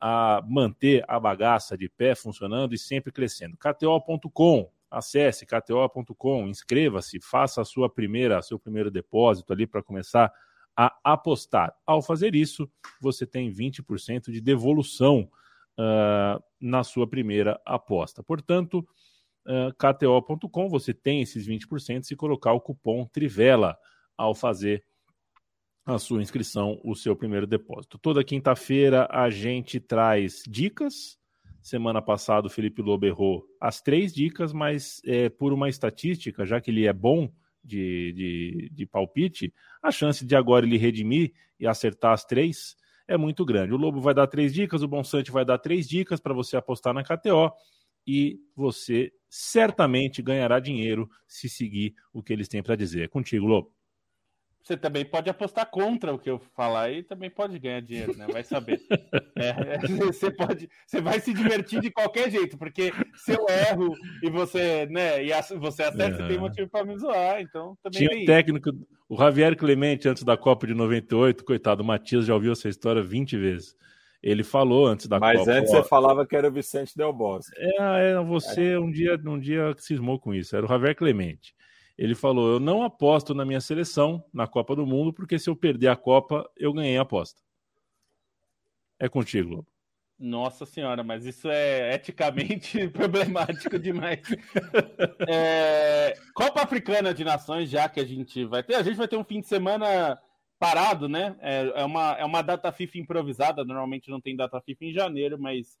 a 0.00 0.42
manter 0.46 1.04
a 1.08 1.18
bagaça 1.18 1.76
de 1.76 1.88
pé 1.88 2.14
funcionando 2.14 2.74
e 2.74 2.78
sempre 2.78 3.10
crescendo. 3.10 3.56
KTO.com, 3.56 4.70
acesse 4.90 5.46
KTO.com, 5.46 6.46
inscreva-se, 6.46 7.20
faça 7.20 7.62
a 7.62 7.64
sua 7.64 7.88
primeira, 7.88 8.42
seu 8.42 8.58
primeiro 8.58 8.90
depósito 8.90 9.52
ali 9.52 9.66
para 9.66 9.82
começar 9.82 10.32
a 10.76 10.94
apostar. 11.04 11.74
Ao 11.86 12.02
fazer 12.02 12.34
isso, 12.34 12.70
você 13.00 13.26
tem 13.26 13.50
20% 13.52 14.30
de 14.30 14.40
devolução 14.40 15.30
uh, 15.78 16.42
na 16.60 16.82
sua 16.82 17.08
primeira 17.08 17.60
aposta. 17.64 18.22
Portanto, 18.22 18.86
uh, 19.46 19.72
KTO.com, 19.78 20.68
você 20.68 20.92
tem 20.92 21.22
esses 21.22 21.46
20% 21.46 22.02
se 22.02 22.16
colocar 22.16 22.52
o 22.52 22.60
cupom 22.60 23.06
Trivela 23.06 23.76
ao 24.16 24.34
fazer 24.34 24.84
a 25.84 25.98
sua 25.98 26.22
inscrição, 26.22 26.80
o 26.82 26.94
seu 26.94 27.14
primeiro 27.14 27.46
depósito. 27.46 27.98
Toda 27.98 28.24
quinta-feira 28.24 29.06
a 29.10 29.28
gente 29.28 29.78
traz 29.78 30.42
dicas. 30.48 31.18
Semana 31.62 32.00
passada 32.00 32.46
o 32.46 32.50
Felipe 32.50 32.82
Lobo 32.82 33.06
errou 33.06 33.44
as 33.60 33.80
três 33.80 34.12
dicas, 34.12 34.52
mas 34.52 35.00
é, 35.04 35.28
por 35.28 35.52
uma 35.52 35.68
estatística, 35.68 36.44
já 36.44 36.60
que 36.60 36.70
ele 36.70 36.86
é 36.86 36.92
bom 36.92 37.30
de, 37.62 38.12
de, 38.12 38.70
de 38.72 38.86
palpite, 38.86 39.52
a 39.82 39.90
chance 39.90 40.24
de 40.24 40.36
agora 40.36 40.66
ele 40.66 40.76
redimir 40.76 41.32
e 41.58 41.66
acertar 41.66 42.12
as 42.12 42.24
três 42.24 42.76
é 43.06 43.16
muito 43.16 43.44
grande. 43.44 43.72
O 43.72 43.76
Lobo 43.76 44.00
vai 44.00 44.14
dar 44.14 44.26
três 44.26 44.52
dicas, 44.52 44.82
o 44.82 44.88
Bonsante 44.88 45.30
vai 45.30 45.44
dar 45.44 45.58
três 45.58 45.88
dicas 45.88 46.20
para 46.20 46.34
você 46.34 46.56
apostar 46.56 46.94
na 46.94 47.02
KTO 47.02 47.50
e 48.06 48.38
você 48.54 49.12
certamente 49.28 50.22
ganhará 50.22 50.60
dinheiro 50.60 51.08
se 51.26 51.48
seguir 51.48 51.94
o 52.12 52.22
que 52.22 52.32
eles 52.32 52.48
têm 52.48 52.62
para 52.62 52.76
dizer. 52.76 53.04
É 53.04 53.08
contigo, 53.08 53.46
Lobo. 53.46 53.72
Você 54.64 54.78
também 54.78 55.04
pode 55.04 55.28
apostar 55.28 55.70
contra 55.70 56.14
o 56.14 56.18
que 56.18 56.30
eu 56.30 56.40
falar 56.56 56.90
e 56.90 57.02
também 57.02 57.28
pode 57.28 57.58
ganhar 57.58 57.82
dinheiro, 57.82 58.16
né? 58.16 58.26
Vai 58.32 58.42
saber. 58.42 58.80
É, 59.36 59.48
é, 59.48 59.78
você 59.98 60.30
pode, 60.30 60.70
você 60.86 61.00
vai 61.00 61.18
se 61.18 61.34
divertir 61.34 61.80
de 61.80 61.90
qualquer 61.90 62.30
jeito, 62.30 62.56
porque 62.56 62.92
se 63.16 63.32
eu 63.32 63.44
erro 63.48 63.92
e 64.22 64.30
você, 64.30 64.86
né, 64.86 65.24
e 65.24 65.30
você 65.58 65.82
acerta, 65.82 66.16
você 66.16 66.28
tem 66.28 66.38
motivo 66.38 66.70
para 66.70 66.84
me 66.84 66.96
zoar, 66.96 67.40
então 67.40 67.76
também 67.82 68.08
Tinha 68.08 68.22
o 68.22 68.24
técnico, 68.24 68.70
o 69.08 69.16
Javier 69.16 69.56
Clemente, 69.56 70.08
antes 70.08 70.22
da 70.22 70.36
Copa 70.36 70.68
de 70.68 70.74
98, 70.74 71.44
coitado, 71.44 71.82
o 71.82 71.84
Matias 71.84 72.26
já 72.26 72.34
ouviu 72.34 72.52
essa 72.52 72.68
história 72.68 73.02
20 73.02 73.36
vezes. 73.36 73.76
Ele 74.22 74.44
falou 74.44 74.86
antes 74.86 75.08
da 75.08 75.18
Mas 75.18 75.40
Copa. 75.40 75.50
Mas 75.50 75.58
antes 75.58 75.70
você 75.72 75.82
falava 75.82 76.24
que 76.24 76.36
era 76.36 76.48
o 76.48 76.52
Vicente 76.52 76.96
Del 76.96 77.12
Bosque. 77.12 77.52
É, 77.58 78.12
é 78.12 78.22
você 78.22 78.78
um 78.78 78.90
dia, 78.90 79.20
um 79.26 79.38
dia 79.38 79.74
cismou 79.78 80.20
com 80.20 80.32
isso. 80.32 80.54
Era 80.54 80.64
o 80.64 80.68
Javier 80.68 80.94
Clemente. 80.94 81.52
Ele 81.96 82.14
falou: 82.14 82.52
Eu 82.52 82.60
não 82.60 82.82
aposto 82.82 83.34
na 83.34 83.44
minha 83.44 83.60
seleção 83.60 84.24
na 84.32 84.46
Copa 84.46 84.74
do 84.74 84.86
Mundo, 84.86 85.12
porque 85.12 85.38
se 85.38 85.48
eu 85.48 85.56
perder 85.56 85.88
a 85.88 85.96
Copa, 85.96 86.48
eu 86.56 86.72
ganhei 86.72 86.98
a 86.98 87.02
aposta. 87.02 87.40
É 88.98 89.08
contigo, 89.08 89.56
Lobo. 89.56 89.74
Nossa 90.16 90.64
senhora, 90.64 91.02
mas 91.02 91.24
isso 91.24 91.50
é 91.50 91.92
eticamente 91.94 92.88
problemático 92.90 93.78
demais. 93.78 94.20
É, 95.26 96.14
Copa 96.34 96.62
Africana 96.62 97.12
de 97.12 97.24
Nações, 97.24 97.70
já 97.70 97.88
que 97.88 97.98
a 97.98 98.04
gente 98.04 98.44
vai 98.44 98.62
ter, 98.62 98.74
a 98.74 98.82
gente 98.82 98.96
vai 98.96 99.08
ter 99.08 99.16
um 99.16 99.24
fim 99.24 99.40
de 99.40 99.46
semana 99.46 100.18
parado, 100.58 101.08
né? 101.08 101.36
É, 101.40 101.80
é 101.80 101.84
uma, 101.84 102.12
é 102.12 102.24
uma 102.24 102.42
data 102.42 102.70
FIFA 102.70 102.98
improvisada, 102.98 103.64
normalmente 103.64 104.10
não 104.10 104.20
tem 104.20 104.36
data 104.36 104.60
FIFA 104.60 104.84
em 104.84 104.92
janeiro, 104.92 105.38
mas 105.38 105.78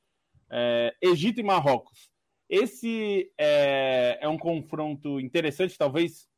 é, 0.50 0.94
Egito 1.00 1.40
e 1.40 1.42
Marrocos. 1.42 2.10
Esse 2.48 3.32
é, 3.38 4.18
é 4.20 4.28
um 4.28 4.38
confronto 4.38 5.18
interessante, 5.20 5.78
talvez 5.78 6.28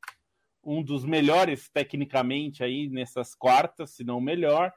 um 0.63 0.83
dos 0.83 1.05
melhores 1.05 1.69
tecnicamente 1.69 2.63
aí 2.65 2.89
nessas 2.89 3.35
quartas, 3.35 3.91
se 3.91 4.05
não 4.05 4.19
o 4.19 4.23
melhor. 4.23 4.73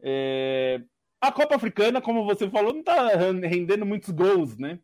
É, 0.00 0.80
a 1.20 1.32
Copa 1.32 1.56
Africana, 1.56 2.00
como 2.00 2.24
você 2.24 2.48
falou, 2.48 2.72
não 2.72 2.80
está 2.80 3.08
rendendo 3.16 3.84
muitos 3.84 4.10
gols, 4.10 4.56
né? 4.56 4.78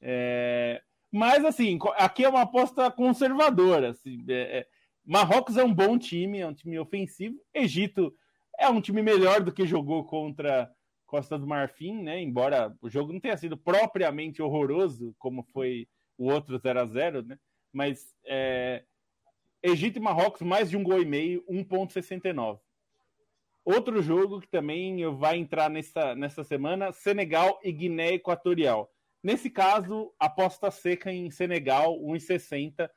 É, 0.00 0.82
mas, 1.10 1.44
assim, 1.44 1.78
aqui 1.96 2.24
é 2.24 2.28
uma 2.28 2.42
aposta 2.42 2.90
conservadora. 2.90 3.90
Assim, 3.90 4.24
é, 4.28 4.58
é, 4.58 4.66
Marrocos 5.04 5.56
é 5.56 5.64
um 5.64 5.74
bom 5.74 5.98
time, 5.98 6.38
é 6.38 6.46
um 6.46 6.54
time 6.54 6.78
ofensivo. 6.78 7.36
Egito 7.52 8.14
é 8.58 8.68
um 8.68 8.80
time 8.80 9.02
melhor 9.02 9.42
do 9.42 9.52
que 9.52 9.66
jogou 9.66 10.04
contra 10.04 10.70
Costa 11.10 11.36
do 11.36 11.44
Marfim, 11.44 12.04
né? 12.04 12.22
Embora 12.22 12.72
o 12.80 12.88
jogo 12.88 13.12
não 13.12 13.18
tenha 13.18 13.36
sido 13.36 13.56
propriamente 13.56 14.40
horroroso, 14.40 15.12
como 15.18 15.42
foi 15.42 15.88
o 16.16 16.30
outro 16.30 16.56
0 16.56 16.80
a 16.80 16.86
0 16.86 17.22
né? 17.22 17.36
Mas 17.72 18.14
é, 18.24 18.84
Egito 19.60 19.98
e 19.98 20.00
Marrocos, 20.00 20.42
mais 20.42 20.70
de 20.70 20.76
um 20.76 20.84
gol 20.84 21.02
e 21.02 21.04
meio, 21.04 21.44
1,69. 21.50 22.60
Outro 23.64 24.00
jogo 24.00 24.40
que 24.40 24.48
também 24.48 25.04
vai 25.16 25.36
entrar 25.36 25.68
nessa, 25.68 26.14
nessa 26.14 26.44
semana: 26.44 26.92
Senegal 26.92 27.58
e 27.64 27.72
Guiné 27.72 28.12
Equatorial. 28.12 28.88
Nesse 29.20 29.50
caso, 29.50 30.14
aposta 30.16 30.70
seca 30.70 31.12
em 31.12 31.28
Senegal, 31.28 31.98
1,60. 31.98 32.88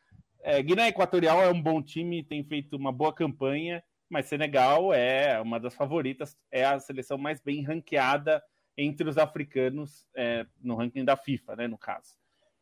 É, 0.44 0.62
Guiné 0.62 0.90
Equatorial 0.90 1.42
é 1.42 1.50
um 1.50 1.62
bom 1.62 1.82
time, 1.82 2.24
tem 2.24 2.44
feito 2.44 2.78
uma 2.78 2.92
boa 2.92 3.12
campanha, 3.12 3.84
mas 4.14 4.28
Senegal 4.28 4.94
é 4.94 5.42
uma 5.42 5.60
das 5.60 5.74
favoritas, 5.74 6.38
é 6.52 6.64
a 6.64 6.80
seleção 6.80 7.18
mais 7.18 7.42
bem 7.42 7.64
ranqueada 7.64 8.44
entre 8.78 9.10
os 9.10 9.18
africanos 9.18 10.08
é, 10.16 10.46
no 10.62 10.76
ranking 10.76 11.04
da 11.04 11.18
FIFA, 11.18 11.56
né, 11.56 11.68
no 11.68 11.80
caso. 11.80 12.14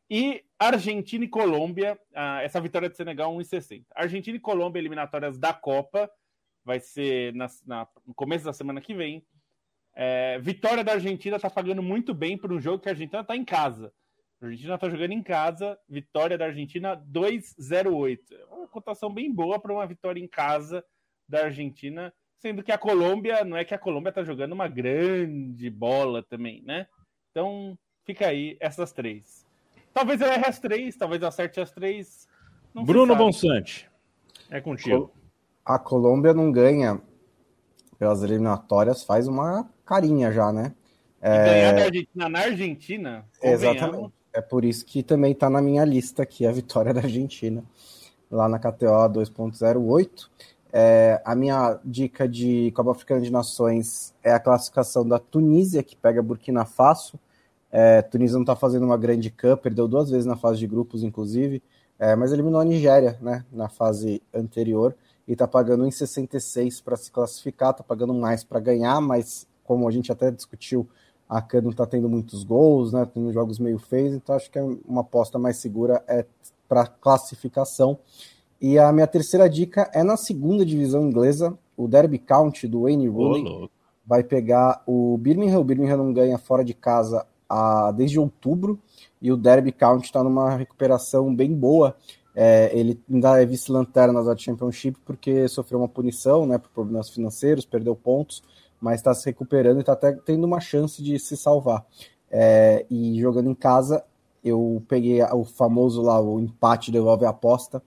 E 0.10 0.45
Argentina 0.58 1.26
e 1.26 1.28
Colômbia, 1.28 1.99
ah, 2.16 2.41
essa 2.41 2.62
vitória 2.62 2.89
de 2.89 2.95
Senegal 2.95 3.36
1,60. 3.36 3.84
Argentina 3.93 4.38
e 4.38 4.39
Colômbia, 4.39 4.80
eliminatórias 4.80 5.38
da 5.38 5.54
Copa, 5.54 6.10
vai 6.64 6.80
ser 6.80 7.34
na, 7.34 7.47
na, 7.66 7.88
no 8.08 8.14
começo 8.14 8.45
da 8.45 8.54
semana 8.54 8.80
que 8.80 8.93
vem. 8.93 9.26
É, 9.93 10.39
vitória 10.39 10.86
da 10.86 10.93
Argentina 10.93 11.36
está 11.36 11.49
pagando 11.49 11.84
muito 11.84 12.14
bem 12.14 12.38
para 12.38 12.54
um 12.54 12.62
jogo 12.62 12.80
que 12.80 12.88
a 12.88 12.93
Argentina 12.93 13.22
está 13.22 13.36
em 13.36 13.43
casa. 13.43 13.93
A 14.41 14.45
Argentina 14.45 14.76
está 14.76 14.89
jogando 14.89 15.12
em 15.12 15.22
casa, 15.22 15.78
vitória 15.88 16.38
da 16.38 16.45
Argentina 16.45 16.95
2,08. 16.95 18.20
É 18.32 18.45
uma 18.54 18.68
cotação 18.70 19.14
bem 19.14 19.30
boa 19.30 19.60
para 19.60 19.74
uma 19.74 19.86
vitória 19.86 20.22
em 20.22 20.28
casa 20.28 20.82
da 21.32 21.46
Argentina, 21.46 22.14
sendo 22.38 22.62
que 22.62 22.72
a 22.72 22.78
Colômbia, 22.78 23.44
não 23.44 23.58
é 23.58 23.66
que 23.66 23.74
a 23.74 23.80
Colômbia 23.80 24.10
está 24.10 24.24
jogando 24.24 24.52
uma 24.52 24.68
grande 24.68 25.70
bola 25.70 26.22
também, 26.22 26.62
né? 26.64 26.88
Então, 27.32 27.78
fica 28.06 28.28
aí 28.28 28.58
essas 28.60 28.92
três. 28.92 29.46
Talvez 29.94 30.22
eu 30.22 30.28
erre 30.28 30.46
as 30.46 30.60
três, 30.60 30.96
talvez 30.96 31.24
acerte 31.24 31.60
as 31.60 31.72
três. 31.72 32.28
Bruno 32.74 33.16
Bonsante, 33.16 33.90
é 34.50 34.62
contigo 34.62 35.12
a 35.66 35.80
Colômbia 35.80 36.34
não 36.34 36.52
ganha 36.52 37.02
pelas 37.98 38.24
eliminatórias 38.24 39.04
faz 39.04 39.28
uma 39.28 39.70
carinha 39.86 40.32
já, 40.32 40.52
né? 40.52 40.74
É... 41.22 41.46
Ganhar 41.46 41.74
da 41.74 41.84
Argentina 41.84 42.30
na 42.30 42.40
Argentina? 42.40 43.26
Exatamente. 43.42 44.14
É 44.34 44.42
por 44.42 44.66
isso 44.66 44.86
que 44.86 45.04
também 45.04 45.34
está 45.34 45.50
na 45.50 45.62
minha 45.62 45.84
lista 45.86 46.24
aqui 46.24 46.46
a 46.48 46.52
vitória 46.52 46.94
da 46.94 47.02
Argentina, 47.02 47.64
lá 48.30 48.48
na 48.48 48.58
KTO 48.58 48.88
2.08. 49.10 50.30
É, 50.74 51.22
a 51.26 51.36
minha 51.36 51.80
dica 51.84 52.28
de 52.28 52.72
Copa 52.72 52.92
Africana 52.92 53.22
de 53.22 53.32
Nações 53.32 54.14
é 54.24 54.32
a 54.32 54.40
classificação 54.40 55.08
da 55.08 55.20
Tunísia, 55.20 55.84
que 55.84 55.96
pega 55.96 56.22
Burkina 56.22 56.66
Faso. 56.66 57.20
É, 57.72 58.02
Tunísia 58.02 58.36
não 58.36 58.44
está 58.44 58.56
fazendo 58.56 58.86
uma 58.86 58.98
grande 58.98 59.30
camp, 59.30 59.62
perdeu 59.62 59.88
duas 59.88 60.10
vezes 60.10 60.26
na 60.26 60.36
fase 60.36 60.60
de 60.60 60.68
grupos, 60.68 61.04
inclusive, 61.04 61.62
é, 62.00 62.16
mas 62.16 62.32
eliminou 62.32 62.60
a 62.60 62.66
Nigéria 62.66 63.18
né, 63.22 63.46
na 63.52 63.70
fase 63.70 64.22
anterior 64.34 64.96
e 65.28 65.34
está 65.34 65.48
pagando 65.48 65.86
1,66 65.86 66.84
para 66.84 66.98
se 66.98 67.12
classificar, 67.12 67.72
está 67.72 67.84
pagando 67.84 68.14
mais 68.14 68.44
para 68.44 68.60
ganhar, 68.60 69.00
mas 69.00 69.48
como 69.64 69.88
a 69.88 69.92
gente 69.92 70.12
até 70.12 70.32
discutiu, 70.32 70.88
a 71.30 71.42
CAN 71.42 71.62
não 71.62 71.70
está 71.70 71.86
tendo 71.86 72.10
muitos 72.10 72.44
gols, 72.44 72.92
né? 72.92 73.08
Tendo 73.14 73.32
jogos 73.32 73.58
meio 73.58 73.80
feios, 73.80 74.14
então 74.14 74.36
acho 74.36 74.52
que 74.52 74.60
é 74.60 74.64
uma 74.86 75.00
aposta 75.00 75.40
mais 75.40 75.58
segura 75.58 76.04
é 76.06 76.26
para 76.68 76.86
classificação. 76.86 77.98
E 78.62 78.78
a 78.78 78.91
minha 78.91 79.07
terceira 79.07 79.49
dica 79.49 79.89
é 79.91 80.03
na 80.03 80.16
segunda 80.16 80.64
divisão 80.64 81.01
inglesa, 81.07 81.57
o 81.76 81.88
Derby 81.88 82.20
County 82.20 82.68
do 82.68 82.84
Wayne 82.84 83.07
Rooney 83.07 83.70
vai 84.05 84.24
pegar 84.24 84.84
o 84.86 85.18
Birmingham. 85.18 85.59
O 85.59 85.64
Birmingham 85.64 85.97
não 85.97 86.14
ganha 86.14 86.38
fora 86.38 86.64
de 86.64 86.76
casa 86.76 87.26
a, 87.49 87.91
desde 87.91 88.20
outubro 88.20 88.80
e 89.20 89.32
o 89.32 89.38
Derby 89.38 89.72
County 89.72 90.05
está 90.05 90.24
numa 90.24 90.55
recuperação 90.55 91.34
bem 91.34 91.55
boa. 91.55 91.95
É, 92.36 92.70
ele 92.78 93.01
ainda 93.12 93.41
é 93.41 93.45
vice-lanterna 93.47 94.24
da 94.24 94.38
Championship 94.38 94.99
porque 95.03 95.47
sofreu 95.47 95.80
uma 95.80 95.89
punição 95.89 96.45
né, 96.45 96.59
por 96.59 96.70
problemas 96.70 97.09
financeiros, 97.09 97.66
perdeu 97.66 97.95
pontos, 97.95 98.43
mas 98.80 98.99
está 98.99 99.14
se 99.14 99.26
recuperando 99.26 99.78
e 99.78 99.80
está 99.80 99.93
até 99.93 100.14
tendo 100.14 100.45
uma 100.45 100.59
chance 100.59 101.01
de 101.01 101.18
se 101.18 101.36
salvar. 101.36 101.84
É, 102.30 102.86
e 102.91 103.20
jogando 103.20 103.49
em 103.49 103.55
casa, 103.55 104.03
eu 104.43 104.84
peguei 104.88 105.22
o 105.24 105.43
famoso 105.43 106.01
lá, 106.01 106.22
o 106.22 106.39
empate 106.39 106.91
devolve 106.91 107.26
a 107.26 107.30
aposta 107.30 107.82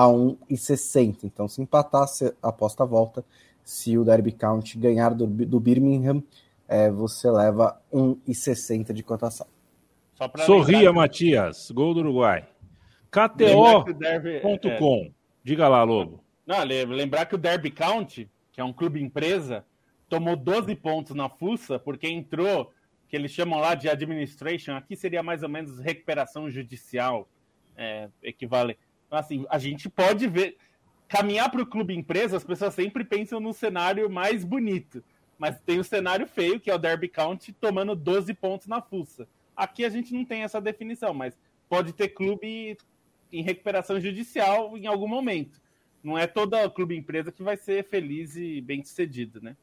a 0.00 0.06
1,60. 0.06 1.24
Então, 1.24 1.46
se 1.48 1.60
empatar, 1.60 2.06
a 2.42 2.48
aposta 2.48 2.84
volta. 2.84 3.24
Se 3.62 3.96
o 3.98 4.04
Derby 4.04 4.32
County 4.32 4.78
ganhar 4.78 5.14
do, 5.14 5.26
do 5.26 5.60
Birmingham, 5.60 6.22
é, 6.66 6.90
você 6.90 7.30
leva 7.30 7.80
1,60 7.92 8.92
de 8.92 9.02
cotação. 9.02 9.46
Sorria, 10.44 10.92
Matias. 10.92 11.70
Gol 11.70 11.94
do 11.94 12.00
Uruguai. 12.00 12.46
KTO.com. 13.10 14.96
É... 14.96 15.10
Diga 15.42 15.68
lá, 15.68 15.82
Lobo. 15.82 16.22
Não, 16.46 16.62
lembrar 16.64 17.26
que 17.26 17.34
o 17.34 17.38
Derby 17.38 17.70
County, 17.70 18.28
que 18.52 18.60
é 18.60 18.64
um 18.64 18.72
clube 18.72 19.02
empresa, 19.02 19.64
tomou 20.08 20.36
12 20.36 20.74
pontos 20.76 21.14
na 21.14 21.28
fuça 21.28 21.78
porque 21.78 22.08
entrou, 22.08 22.72
que 23.08 23.16
eles 23.16 23.30
chamam 23.30 23.58
lá 23.58 23.74
de 23.74 23.88
administration, 23.88 24.74
aqui 24.74 24.96
seria 24.96 25.22
mais 25.22 25.42
ou 25.42 25.48
menos 25.48 25.78
recuperação 25.78 26.50
judicial, 26.50 27.28
é, 27.76 28.08
equivale. 28.22 28.76
Assim, 29.10 29.44
a 29.50 29.58
gente 29.58 29.88
pode 29.88 30.26
ver, 30.28 30.56
caminhar 31.08 31.50
para 31.50 31.62
o 31.62 31.66
clube 31.66 31.94
empresa, 31.94 32.36
as 32.36 32.44
pessoas 32.44 32.74
sempre 32.74 33.04
pensam 33.04 33.40
no 33.40 33.52
cenário 33.52 34.08
mais 34.08 34.44
bonito, 34.44 35.02
mas 35.38 35.60
tem 35.60 35.80
o 35.80 35.84
cenário 35.84 36.26
feio, 36.26 36.60
que 36.60 36.70
é 36.70 36.74
o 36.74 36.78
Derby 36.78 37.08
County 37.08 37.52
tomando 37.52 37.96
12 37.96 38.32
pontos 38.34 38.66
na 38.66 38.80
fuça. 38.80 39.26
Aqui 39.56 39.84
a 39.84 39.88
gente 39.88 40.14
não 40.14 40.24
tem 40.24 40.42
essa 40.42 40.60
definição, 40.60 41.12
mas 41.12 41.36
pode 41.68 41.92
ter 41.92 42.08
clube 42.08 42.76
em 43.32 43.42
recuperação 43.42 44.00
judicial 44.00 44.76
em 44.76 44.86
algum 44.86 45.08
momento. 45.08 45.60
Não 46.02 46.16
é 46.16 46.26
toda 46.26 46.68
clube 46.70 46.96
empresa 46.96 47.30
que 47.30 47.42
vai 47.42 47.56
ser 47.56 47.84
feliz 47.84 48.36
e 48.36 48.60
bem 48.60 48.82
sucedido, 48.82 49.40
né? 49.40 49.56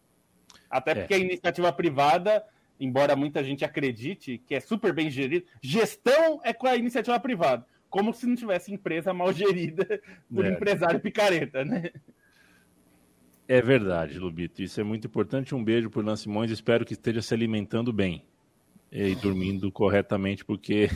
Até 0.69 0.91
é. 0.91 0.95
porque 0.95 1.13
é. 1.13 1.17
a 1.17 1.19
iniciativa 1.19 1.71
privada, 1.73 2.45
embora 2.79 3.15
muita 3.15 3.43
gente 3.43 3.65
acredite 3.65 4.41
que 4.45 4.55
é 4.55 4.59
super 4.59 4.93
bem 4.93 5.09
gerido, 5.09 5.45
gestão 5.61 6.39
é 6.43 6.53
com 6.53 6.67
a 6.67 6.75
iniciativa 6.75 7.19
privada, 7.19 7.65
como 7.89 8.13
se 8.13 8.25
não 8.25 8.35
tivesse 8.35 8.73
empresa 8.73 9.13
mal 9.13 9.31
gerida 9.33 10.01
por 10.33 10.45
é. 10.45 10.49
empresário 10.49 10.99
picareta, 10.99 11.63
né? 11.63 11.91
É 13.47 13.61
verdade, 13.61 14.19
Lubito. 14.19 14.61
Isso 14.61 14.79
é 14.81 14.83
muito 14.83 15.07
importante. 15.07 15.55
Um 15.55 15.63
beijo 15.63 15.89
por 15.89 16.03
Lan 16.03 16.17
Simões. 16.17 16.51
Espero 16.51 16.85
que 16.85 16.93
esteja 16.93 17.21
se 17.21 17.33
alimentando 17.33 17.93
bem 17.93 18.25
e 18.91 19.15
dormindo 19.15 19.71
corretamente, 19.71 20.43
porque 20.43 20.89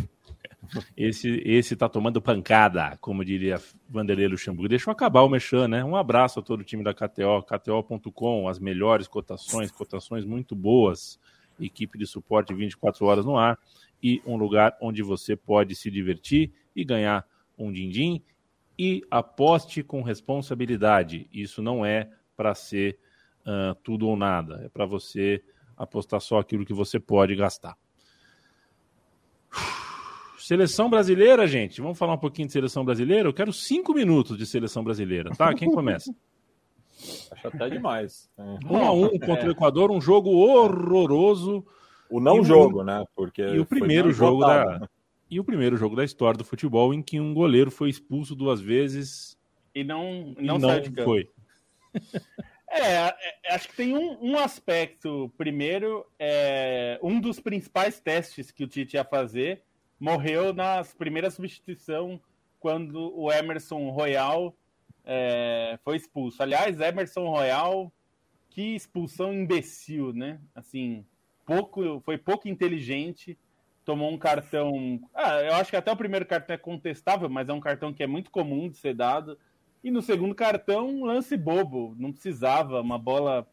esse, 0.98 1.42
esse 1.46 1.76
tá 1.76 1.88
tomando 1.88 2.22
pancada, 2.22 2.98
como 3.00 3.24
diria 3.24 3.62
Vanderlei 3.89 4.28
Luxemburgo. 4.28 4.68
Deixa 4.68 4.89
eu 4.89 4.92
acabar 4.92 5.22
o 5.22 5.30
Mechan, 5.30 5.68
né? 5.70 5.84
Um 5.84 5.96
abraço 5.96 6.39
a 6.39 6.44
todo 6.44 6.60
o 6.60 6.64
time 6.64 6.84
da 6.84 6.94
KTO, 6.94 7.42
KTO.com, 7.44 8.50
as 8.50 8.60
melhores 8.60 9.08
cotações, 9.08 9.72
cotações 9.72 10.26
muito 10.26 10.54
boas, 10.54 11.20
equipe 11.60 11.98
de 11.98 12.06
suporte 12.06 12.54
24 12.54 13.06
horas 13.06 13.26
no 13.26 13.38
ar 13.38 13.58
e 14.02 14.22
um 14.26 14.36
lugar 14.36 14.78
onde 14.82 15.02
você 15.02 15.36
pode 15.36 15.76
se 15.76 15.91
divertir 15.91 16.52
e 16.76 16.84
ganhar 16.84 17.26
um 17.58 17.72
din-din 17.72 18.24
e 18.78 19.04
aposte 19.12 19.84
com 19.84 20.02
responsabilidade. 20.02 21.28
Isso 21.32 21.62
não 21.62 21.86
é 21.86 22.10
para 22.36 22.56
ser 22.56 22.97
uh, 23.41 23.76
tudo 23.84 24.08
ou 24.08 24.16
nada, 24.16 24.64
é 24.66 24.70
para 24.70 24.86
você 24.86 25.43
apostar 25.78 26.20
só 26.22 26.39
aquilo 26.39 26.66
que 26.66 26.74
você 26.74 26.99
pode 26.99 27.36
gastar. 27.36 27.78
Seleção 30.39 30.89
brasileira, 30.89 31.47
gente. 31.47 31.80
Vamos 31.82 31.97
falar 31.97 32.14
um 32.14 32.18
pouquinho 32.18 32.47
de 32.47 32.54
seleção 32.54 32.84
brasileira? 32.84 33.30
Eu 33.30 33.34
quero 33.34 33.54
cinco 33.54 33.93
minutos 33.93 34.38
de 34.38 34.45
seleção 34.45 34.84
brasileira, 34.84 35.30
tá? 35.36 35.54
Quem 35.54 35.72
começa? 35.72 36.14
Acho 37.32 37.47
até 37.47 37.70
demais. 37.70 38.30
Um 38.70 38.78
a 38.78 38.91
um 38.91 39.10
contra 39.20 39.47
o 39.47 39.52
Equador, 39.52 39.91
um 39.91 40.02
jogo 40.02 40.30
horroroso. 40.30 41.66
O 42.12 42.20
não 42.20 42.41
e 42.41 42.43
jogo, 42.43 42.84
né? 42.84 43.03
Porque 43.16 43.41
e 43.41 43.59
o 43.59 43.66
primeiro 43.66 44.12
jogo 44.12 44.41
votado. 44.41 44.80
da 44.82 44.89
e 45.30 45.39
o 45.39 45.43
primeiro 45.45 45.78
jogo 45.78 45.95
da 45.95 46.03
história 46.03 46.38
do 46.38 46.43
futebol 46.43 46.93
em 46.93 47.01
que 47.01 47.20
um 47.20 47.34
goleiro 47.34 47.72
foi 47.72 47.89
expulso 47.89 48.36
duas 48.36 48.59
vezes 48.59 49.38
e 49.74 49.84
não 49.84 50.36
não, 50.38 50.57
e 50.57 50.59
não 50.59 51.03
foi. 51.03 51.30
É, 52.74 53.14
é, 53.43 53.53
acho 53.53 53.68
que 53.68 53.76
tem 53.76 53.97
um, 53.97 54.32
um 54.32 54.38
aspecto. 54.38 55.30
Primeiro, 55.38 56.05
é, 56.18 56.97
um 57.03 57.20
dos 57.20 57.38
principais 57.38 57.99
testes 57.99 58.49
que 58.49 58.64
o 58.64 58.68
Tite 58.68 58.95
ia 58.95 59.03
fazer 59.03 59.62
morreu 59.99 60.53
nas 60.53 60.93
primeiras 60.93 61.34
substituição 61.34 62.18
quando 62.62 63.14
o 63.14 63.30
Emerson 63.30 63.89
Royal 63.89 64.55
é, 65.03 65.78
foi 65.84 65.97
expulso. 65.97 66.41
Aliás, 66.41 66.80
Emerson 66.80 67.28
Royal, 67.30 67.91
que 68.49 68.76
expulsão 68.76 69.34
imbecil, 69.34 70.14
né? 70.14 70.39
Assim, 70.55 71.05
pouco, 71.52 71.99
foi 72.02 72.18
pouco 72.18 72.47
inteligente. 72.47 73.38
Tomou 73.84 74.12
um 74.12 74.18
cartão. 74.18 74.99
Ah, 75.14 75.41
eu 75.41 75.54
acho 75.56 75.72
que 75.72 75.76
até 75.76 75.91
o 75.91 75.97
primeiro 75.97 76.26
cartão 76.26 76.54
é 76.54 76.58
contestável, 76.58 77.28
mas 77.30 77.49
é 77.49 77.54
um 77.54 77.60
cartão 77.60 77.91
que 77.91 78.04
é 78.04 78.08
muito 78.08 78.30
comum 78.30 78.70
de 78.70 78.78
ser 78.78 78.93
dado. 78.93 79.38
E 79.84 79.89
no 79.89 80.02
segundo 80.02 80.36
cartão, 80.36 80.88
um 80.88 81.06
lance 81.06 81.36
bobo. 81.36 81.95
Não 81.97 82.12
precisava, 82.12 82.80
uma 82.80 82.99
bola. 82.99 83.47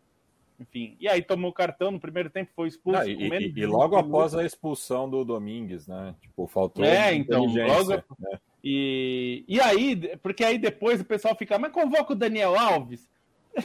Enfim. 0.61 0.97
E 1.01 1.09
aí 1.09 1.23
tomou 1.23 1.51
o 1.51 1.55
cartão 1.55 1.91
no 1.91 1.99
primeiro 1.99 2.29
tempo, 2.29 2.51
foi 2.55 2.69
expulso. 2.69 3.01
Não, 3.01 3.09
e, 3.09 3.53
e, 3.57 3.67
logo 3.67 3.97
após 3.97 4.35
a 4.35 4.45
expulsão 4.45 5.09
do 5.09 5.25
Domingues, 5.25 5.87
né? 5.87 6.15
Tipo, 6.21 6.47
faltou. 6.47 6.85
É, 6.85 7.15
então. 7.15 7.47
Logo... 7.47 7.91
Né? 8.19 8.39
E, 8.63 9.45
e 9.49 9.61
aí, 9.61 10.17
porque 10.19 10.45
aí 10.45 10.59
depois 10.59 11.01
o 11.01 11.05
pessoal 11.05 11.35
fica, 11.35 11.59
mas 11.59 11.73
convoca 11.73 12.13
o 12.13 12.17
Daniel 12.17 12.59
Alves? 12.59 13.09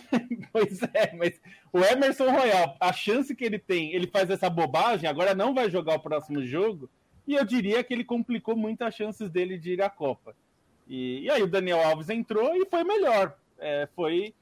pois 0.51 0.81
é, 0.93 1.15
mas 1.15 1.39
o 1.71 1.79
Emerson 1.79 2.29
Royal, 2.29 2.75
a 2.79 2.91
chance 2.93 3.35
que 3.35 3.43
ele 3.43 3.59
tem, 3.59 3.93
ele 3.93 4.07
faz 4.07 4.29
essa 4.29 4.49
bobagem, 4.49 5.09
agora 5.09 5.35
não 5.35 5.53
vai 5.53 5.69
jogar 5.69 5.95
o 5.95 5.99
próximo 5.99 6.43
jogo, 6.45 6.89
e 7.27 7.35
eu 7.35 7.45
diria 7.45 7.83
que 7.83 7.93
ele 7.93 8.03
complicou 8.03 8.55
muito 8.55 8.83
as 8.83 8.93
chances 8.93 9.29
dele 9.29 9.57
de 9.57 9.73
ir 9.73 9.81
à 9.81 9.89
Copa. 9.89 10.35
E, 10.87 11.21
e 11.21 11.29
aí 11.29 11.41
o 11.41 11.47
Daniel 11.47 11.81
Alves 11.81 12.09
entrou 12.09 12.55
e 12.55 12.65
foi 12.65 12.83
melhor. 12.83 13.35
É, 13.57 13.87
foi, 13.95 14.33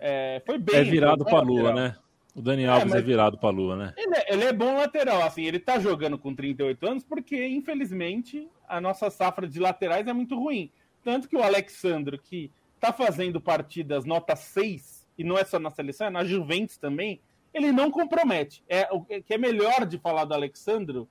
é, 0.00 0.40
foi 0.46 0.58
bem. 0.58 0.76
É 0.76 0.84
virado 0.84 1.24
para 1.24 1.38
a 1.38 1.42
Lua, 1.42 1.74
né? 1.74 1.96
O 2.34 2.40
Daniel 2.40 2.72
é, 2.72 2.74
Alves 2.80 2.94
é 2.94 3.02
virado 3.02 3.36
para 3.36 3.50
a 3.50 3.52
Lua, 3.52 3.76
né? 3.76 3.94
Ele 3.96 4.14
é, 4.14 4.32
ele 4.32 4.44
é, 4.44 4.52
bom 4.52 4.76
lateral, 4.76 5.22
assim, 5.22 5.44
ele 5.44 5.58
tá 5.58 5.78
jogando 5.78 6.16
com 6.16 6.34
38 6.34 6.86
anos 6.86 7.04
porque, 7.04 7.46
infelizmente, 7.46 8.48
a 8.66 8.80
nossa 8.80 9.10
safra 9.10 9.46
de 9.46 9.60
laterais 9.60 10.06
é 10.06 10.12
muito 10.12 10.34
ruim. 10.34 10.70
Tanto 11.04 11.28
que 11.28 11.36
o 11.36 11.42
Alexandro, 11.42 12.18
que 12.18 12.50
tá 12.82 12.92
fazendo 12.92 13.40
partidas 13.40 14.04
nota 14.04 14.34
6, 14.34 15.06
e 15.16 15.22
não 15.22 15.38
é 15.38 15.44
só 15.44 15.56
na 15.60 15.70
seleção, 15.70 16.08
é 16.08 16.10
na 16.10 16.24
Juventus 16.24 16.76
também, 16.76 17.20
ele 17.54 17.70
não 17.70 17.92
compromete. 17.92 18.64
É, 18.68 18.88
o 18.90 19.02
que 19.04 19.22
é 19.32 19.38
melhor 19.38 19.86
de 19.86 19.98
falar 19.98 20.24
do 20.24 20.34
Alexandro, 20.34 21.08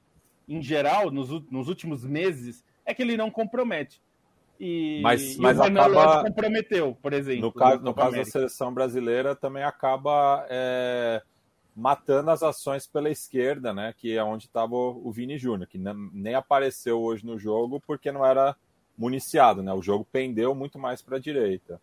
em 0.50 0.62
geral, 0.62 1.10
nos, 1.10 1.30
nos 1.50 1.70
últimos 1.70 2.04
meses, 2.04 2.62
é 2.86 2.94
que 2.94 3.02
ele 3.02 3.16
não 3.16 3.32
compromete. 3.32 4.02
E, 4.60 5.00
mas, 5.02 5.38
mas 5.38 5.58
o 5.58 5.64
acaba 5.64 6.24
comprometeu, 6.24 6.98
por 7.02 7.14
exemplo. 7.14 7.44
No 7.44 7.54
caso, 7.54 7.82
no 7.82 7.94
caso 7.94 8.18
da 8.18 8.26
seleção 8.26 8.74
brasileira 8.74 9.34
também 9.34 9.64
acaba 9.64 10.46
é, 10.50 11.22
matando 11.74 12.32
as 12.32 12.44
ações 12.44 12.86
pela 12.86 13.10
esquerda, 13.10 13.74
né? 13.74 13.94
Que 13.98 14.18
é 14.18 14.24
onde 14.24 14.46
estava 14.46 14.76
o 14.76 15.10
Vini 15.10 15.38
Júnior, 15.38 15.70
que 15.70 15.80
nem 16.14 16.36
apareceu 16.36 17.02
hoje 17.02 17.26
no 17.26 17.40
jogo 17.40 17.82
porque 17.88 18.12
não 18.12 18.26
era 18.26 18.56
municiado, 19.02 19.64
né? 19.64 19.74
O 19.74 19.82
jogo 19.82 20.08
pendeu 20.12 20.54
muito 20.54 20.78
mais 20.78 21.02
para 21.02 21.18
a 21.18 21.20
direita. 21.20 21.82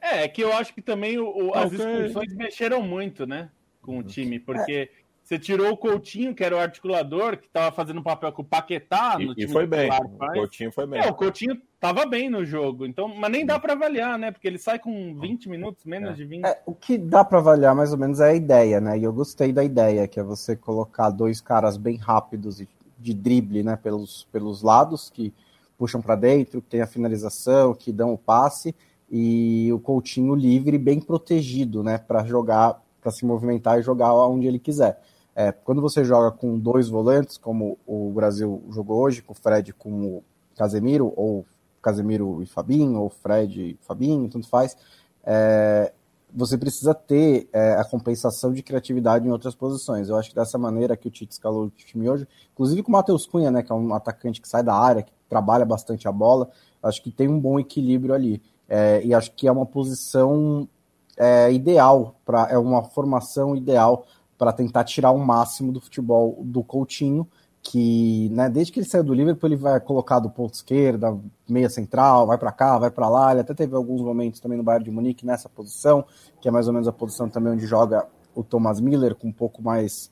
É, 0.00 0.24
é 0.24 0.28
que 0.28 0.42
eu 0.42 0.52
acho 0.52 0.74
que 0.74 0.82
também 0.82 1.18
o, 1.18 1.52
as 1.54 1.72
expulsões 1.72 2.34
mexeram 2.34 2.82
muito, 2.82 3.26
né? 3.26 3.50
Com 3.80 3.98
o 3.98 4.02
time, 4.02 4.38
porque 4.38 4.90
é. 4.92 5.08
Você 5.28 5.38
tirou 5.38 5.70
o 5.70 5.76
Coutinho, 5.76 6.34
que 6.34 6.42
era 6.42 6.56
o 6.56 6.58
articulador, 6.58 7.36
que 7.36 7.48
estava 7.48 7.70
fazendo 7.70 8.00
um 8.00 8.02
papel 8.02 8.32
com 8.32 8.40
o 8.40 8.44
Paquetá 8.46 9.18
no 9.18 9.32
e, 9.32 9.34
time. 9.34 9.44
E 9.44 9.52
foi 9.52 9.66
bem. 9.66 9.90
O 9.90 10.32
Coutinho 10.32 10.72
foi 10.72 10.86
bem. 10.86 11.02
É, 11.02 11.06
o 11.06 11.14
Coutinho 11.14 11.60
estava 11.74 12.06
bem 12.06 12.30
no 12.30 12.46
jogo. 12.46 12.86
Então, 12.86 13.08
mas 13.08 13.30
nem 13.30 13.44
dá 13.44 13.58
para 13.58 13.74
avaliar, 13.74 14.18
né? 14.18 14.30
Porque 14.30 14.48
ele 14.48 14.56
sai 14.56 14.78
com 14.78 15.14
20 15.20 15.50
minutos, 15.50 15.84
menos 15.84 16.12
é. 16.12 16.14
de 16.14 16.24
20. 16.24 16.46
É, 16.46 16.62
o 16.64 16.74
que 16.74 16.96
dá 16.96 17.22
para 17.22 17.40
avaliar 17.40 17.74
mais 17.74 17.92
ou 17.92 17.98
menos 17.98 18.20
é 18.20 18.30
a 18.30 18.34
ideia, 18.34 18.80
né? 18.80 18.98
E 18.98 19.04
eu 19.04 19.12
gostei 19.12 19.52
da 19.52 19.62
ideia, 19.62 20.08
que 20.08 20.18
é 20.18 20.22
você 20.22 20.56
colocar 20.56 21.10
dois 21.10 21.42
caras 21.42 21.76
bem 21.76 21.96
rápidos 21.96 22.62
de 22.98 23.12
drible, 23.12 23.62
né? 23.62 23.76
Pelos, 23.76 24.26
pelos 24.32 24.62
lados, 24.62 25.10
que 25.10 25.34
puxam 25.78 26.02
para 26.02 26.16
dentro, 26.16 26.60
que 26.60 26.68
tem 26.68 26.82
a 26.82 26.86
finalização, 26.86 27.72
que 27.72 27.92
dão 27.92 28.12
o 28.12 28.18
passe. 28.18 28.74
E 29.10 29.70
o 29.72 29.78
Coutinho 29.78 30.34
livre, 30.34 30.76
bem 30.76 31.00
protegido, 31.00 31.82
né? 31.82 31.96
Para 31.96 32.24
jogar, 32.24 32.82
para 33.00 33.10
se 33.10 33.24
movimentar 33.24 33.78
e 33.78 33.82
jogar 33.82 34.12
onde 34.12 34.46
ele 34.46 34.58
quiser. 34.58 35.00
É, 35.34 35.52
quando 35.52 35.80
você 35.80 36.04
joga 36.04 36.32
com 36.32 36.58
dois 36.58 36.88
volantes, 36.88 37.38
como 37.38 37.78
o 37.86 38.10
Brasil 38.10 38.60
jogou 38.70 39.00
hoje, 39.00 39.22
com 39.22 39.32
o 39.32 39.36
Fred 39.36 39.72
com 39.72 39.90
o 40.04 40.24
Casemiro, 40.56 41.12
ou 41.16 41.46
Casemiro 41.80 42.42
e 42.42 42.46
Fabinho, 42.46 43.00
ou 43.00 43.08
Fred 43.08 43.60
e 43.60 43.78
Fabinho, 43.80 44.28
tanto 44.28 44.48
faz, 44.48 44.76
é, 45.24 45.92
você 46.32 46.58
precisa 46.58 46.94
ter 46.94 47.48
é, 47.52 47.74
a 47.74 47.84
compensação 47.84 48.52
de 48.52 48.62
criatividade 48.62 49.26
em 49.26 49.30
outras 49.30 49.54
posições. 49.54 50.08
Eu 50.08 50.16
acho 50.16 50.30
que 50.30 50.34
dessa 50.34 50.58
maneira 50.58 50.96
que 50.96 51.08
o 51.08 51.10
Tite 51.10 51.32
escalou 51.32 51.66
o 51.66 51.70
time 51.70 52.08
hoje, 52.08 52.26
inclusive 52.52 52.82
com 52.82 52.90
o 52.90 52.92
Matheus 52.92 53.26
Cunha, 53.26 53.50
né, 53.50 53.62
que 53.62 53.72
é 53.72 53.74
um 53.74 53.94
atacante 53.94 54.40
que 54.40 54.48
sai 54.48 54.62
da 54.62 54.74
área, 54.74 55.02
que 55.02 55.12
trabalha 55.28 55.64
bastante 55.64 56.06
a 56.06 56.12
bola, 56.12 56.50
acho 56.82 57.02
que 57.02 57.10
tem 57.10 57.28
um 57.28 57.40
bom 57.40 57.58
equilíbrio 57.58 58.14
ali. 58.14 58.42
É, 58.68 59.02
e 59.04 59.14
acho 59.14 59.32
que 59.32 59.48
é 59.48 59.52
uma 59.52 59.64
posição 59.64 60.68
é, 61.16 61.50
ideal, 61.52 62.14
pra, 62.24 62.48
é 62.50 62.58
uma 62.58 62.84
formação 62.84 63.56
ideal 63.56 64.06
para 64.36 64.52
tentar 64.52 64.84
tirar 64.84 65.10
o 65.10 65.18
máximo 65.18 65.72
do 65.72 65.80
futebol 65.80 66.38
do 66.44 66.62
Coutinho, 66.62 67.26
que 67.70 68.30
né, 68.30 68.48
desde 68.48 68.72
que 68.72 68.80
ele 68.80 68.88
saiu 68.88 69.04
do 69.04 69.12
Liverpool 69.12 69.46
ele 69.46 69.56
vai 69.56 69.78
colocar 69.78 70.18
do 70.18 70.30
ponto 70.30 70.54
esquerda, 70.54 71.18
meia 71.46 71.68
central, 71.68 72.26
vai 72.26 72.38
para 72.38 72.50
cá, 72.50 72.78
vai 72.78 72.90
para 72.90 73.08
lá. 73.10 73.30
Ele 73.30 73.42
até 73.42 73.52
teve 73.52 73.76
alguns 73.76 74.00
momentos 74.00 74.40
também 74.40 74.56
no 74.56 74.64
Bayern 74.64 74.84
de 74.84 74.90
Munique 74.90 75.26
nessa 75.26 75.50
posição, 75.50 76.02
que 76.40 76.48
é 76.48 76.50
mais 76.50 76.66
ou 76.66 76.72
menos 76.72 76.88
a 76.88 76.92
posição 76.92 77.28
também 77.28 77.52
onde 77.52 77.66
joga 77.66 78.06
o 78.34 78.42
Thomas 78.42 78.80
Miller, 78.80 79.14
com 79.14 79.28
um 79.28 79.32
pouco 79.32 79.62
mais, 79.62 80.10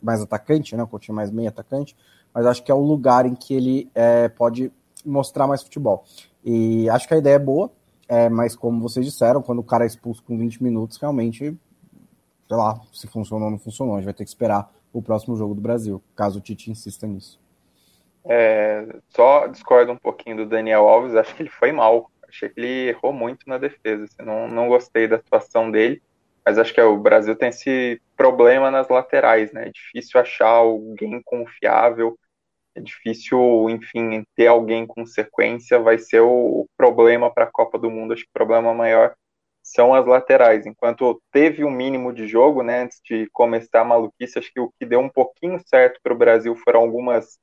mais 0.00 0.22
atacante, 0.22 0.76
né, 0.76 0.82
o 0.84 0.86
Coutinho 0.86 1.16
mais 1.16 1.30
meia 1.30 1.48
atacante, 1.48 1.96
mas 2.32 2.46
acho 2.46 2.62
que 2.62 2.70
é 2.70 2.74
o 2.74 2.80
lugar 2.80 3.26
em 3.26 3.34
que 3.34 3.52
ele 3.52 3.90
é, 3.92 4.28
pode 4.28 4.70
mostrar 5.04 5.48
mais 5.48 5.64
futebol. 5.64 6.04
E 6.44 6.88
acho 6.90 7.08
que 7.08 7.14
a 7.14 7.18
ideia 7.18 7.34
é 7.34 7.40
boa, 7.40 7.68
é, 8.08 8.28
mas 8.28 8.54
como 8.54 8.80
vocês 8.80 9.04
disseram, 9.04 9.42
quando 9.42 9.58
o 9.58 9.64
cara 9.64 9.82
é 9.82 9.88
expulso 9.88 10.22
com 10.22 10.38
20 10.38 10.62
minutos, 10.62 10.98
realmente 10.98 11.58
sei 12.48 12.56
lá, 12.56 12.80
se 12.92 13.06
funcionou 13.08 13.46
ou 13.46 13.50
não 13.50 13.58
funcionou. 13.58 13.94
A 13.94 13.98
gente 13.98 14.04
vai 14.04 14.14
ter 14.14 14.24
que 14.24 14.30
esperar 14.30 14.70
o 14.98 15.02
próximo 15.02 15.36
jogo 15.36 15.54
do 15.54 15.60
Brasil, 15.60 16.02
caso 16.14 16.38
o 16.38 16.40
Tite 16.40 16.70
insista 16.70 17.06
nisso. 17.06 17.40
É, 18.24 18.86
só 19.08 19.46
discordo 19.46 19.92
um 19.92 19.96
pouquinho 19.96 20.38
do 20.38 20.46
Daniel 20.46 20.88
Alves, 20.88 21.14
acho 21.16 21.34
que 21.34 21.42
ele 21.42 21.50
foi 21.50 21.72
mal. 21.72 22.10
Achei 22.28 22.48
que 22.48 22.58
ele 22.60 22.88
errou 22.88 23.12
muito 23.12 23.48
na 23.48 23.58
defesa. 23.58 24.04
Assim, 24.04 24.22
não, 24.22 24.48
não 24.48 24.68
gostei 24.68 25.06
da 25.06 25.16
atuação 25.16 25.70
dele, 25.70 26.02
mas 26.44 26.58
acho 26.58 26.74
que 26.74 26.80
é, 26.80 26.84
o 26.84 26.98
Brasil 26.98 27.36
tem 27.36 27.50
esse 27.50 28.00
problema 28.16 28.70
nas 28.70 28.88
laterais, 28.88 29.52
né? 29.52 29.68
É 29.68 29.70
difícil 29.70 30.20
achar 30.20 30.48
alguém 30.48 31.20
confiável, 31.22 32.18
é 32.74 32.80
difícil, 32.80 33.70
enfim, 33.70 34.24
ter 34.34 34.48
alguém 34.48 34.86
com 34.86 35.06
sequência. 35.06 35.78
Vai 35.78 35.98
ser 35.98 36.20
o 36.20 36.66
problema 36.76 37.32
para 37.32 37.44
a 37.44 37.50
Copa 37.50 37.78
do 37.78 37.90
Mundo. 37.90 38.12
Acho 38.12 38.24
que 38.24 38.30
o 38.30 38.34
problema 38.34 38.74
maior 38.74 39.14
são 39.66 39.92
as 39.92 40.06
laterais. 40.06 40.64
Enquanto 40.64 41.20
teve 41.32 41.64
um 41.64 41.70
mínimo 41.70 42.12
de 42.12 42.28
jogo, 42.28 42.62
né, 42.62 42.82
antes 42.82 43.00
de 43.04 43.28
começar 43.32 43.80
a 43.80 43.84
maluquice, 43.84 44.38
acho 44.38 44.52
que 44.52 44.60
o 44.60 44.72
que 44.78 44.86
deu 44.86 45.00
um 45.00 45.08
pouquinho 45.08 45.60
certo 45.66 45.98
para 46.02 46.12
o 46.12 46.16
Brasil 46.16 46.54
foram 46.56 46.80
algumas 46.80 47.36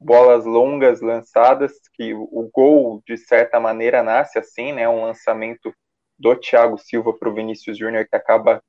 bolas 0.00 0.44
longas 0.44 1.00
lançadas, 1.00 1.72
que 1.94 2.12
o 2.14 2.50
gol, 2.52 3.00
de 3.06 3.16
certa 3.16 3.60
maneira, 3.60 4.02
nasce 4.02 4.38
assim, 4.38 4.72
né, 4.72 4.88
um 4.88 5.04
lançamento 5.04 5.72
do 6.18 6.34
Thiago 6.34 6.76
Silva 6.78 7.12
para 7.12 7.28
o 7.28 7.34
Vinícius 7.34 7.78
Júnior, 7.78 8.06
que 8.08 8.16
acaba 8.16 8.60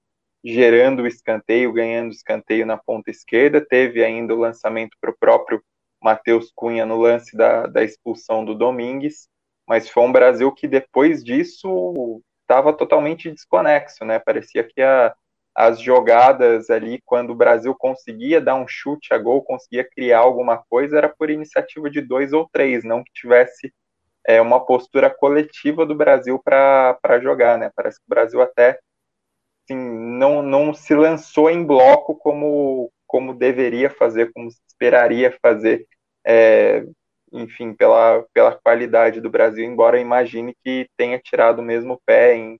gerando 0.44 1.02
o 1.02 1.08
escanteio, 1.08 1.74
ganhando 1.74 2.12
escanteio 2.12 2.66
na 2.66 2.78
ponta 2.78 3.10
esquerda. 3.10 3.60
Teve 3.60 4.04
ainda 4.04 4.36
o 4.36 4.40
lançamento 4.40 4.96
para 5.02 5.10
o 5.10 5.18
próprio 5.20 5.64
Matheus 6.02 6.52
Cunha 6.56 6.86
no 6.86 6.98
lance 6.98 7.36
da, 7.36 7.66
da 7.66 7.84
expulsão 7.84 8.46
do 8.46 8.56
Domingues, 8.56 9.28
mas 9.68 9.90
foi 9.90 10.04
um 10.04 10.12
Brasil 10.12 10.52
que 10.52 10.68
depois 10.68 11.24
disso 11.24 12.22
estava 12.50 12.74
totalmente 12.74 13.30
desconexo, 13.30 14.04
né? 14.04 14.18
Parecia 14.18 14.64
que 14.64 14.82
a, 14.82 15.14
as 15.56 15.80
jogadas 15.80 16.72
ali, 16.72 17.00
quando 17.06 17.30
o 17.30 17.36
Brasil 17.36 17.76
conseguia 17.78 18.42
dar 18.42 18.56
um 18.56 18.68
chute 18.68 19.14
a 19.14 19.20
gol, 19.20 19.44
conseguia 19.44 19.88
criar 19.88 20.20
alguma 20.20 20.58
coisa, 20.68 20.98
era 20.98 21.10
por 21.10 21.30
iniciativa 21.30 21.90
de 21.92 22.02
dois 22.02 22.34
ou 22.34 22.50
três, 22.52 22.84
não 22.84 23.04
que 23.04 23.12
tivesse 23.14 23.72
é, 24.26 24.42
uma 24.42 24.66
postura 24.66 25.10
coletiva 25.12 25.86
do 25.86 25.94
Brasil 25.94 26.40
para 26.44 27.20
jogar, 27.22 27.58
né? 27.60 27.72
Parece 27.76 28.00
que 28.00 28.06
o 28.08 28.10
Brasil 28.10 28.42
até 28.42 28.80
assim, 29.64 29.78
não, 29.78 30.42
não 30.42 30.74
se 30.74 30.96
lançou 30.96 31.52
em 31.52 31.64
bloco 31.64 32.16
como, 32.16 32.92
como 33.06 33.34
deveria 33.36 33.92
fazer, 33.92 34.32
como 34.34 34.50
se 34.50 34.60
esperaria 34.68 35.38
fazer. 35.40 35.86
É, 36.26 36.84
enfim, 37.32 37.74
pela, 37.74 38.26
pela 38.34 38.56
qualidade 38.56 39.22
do 39.22 39.30
Brasil, 39.30 39.66
embora 39.66 40.00
imagine 40.00 40.56
que 40.64 40.88
tenha 40.98 41.20
tirado 41.20 41.60
o 41.60 41.64
mesmo 41.64 42.02
pé 42.06 42.36
em 42.36 42.60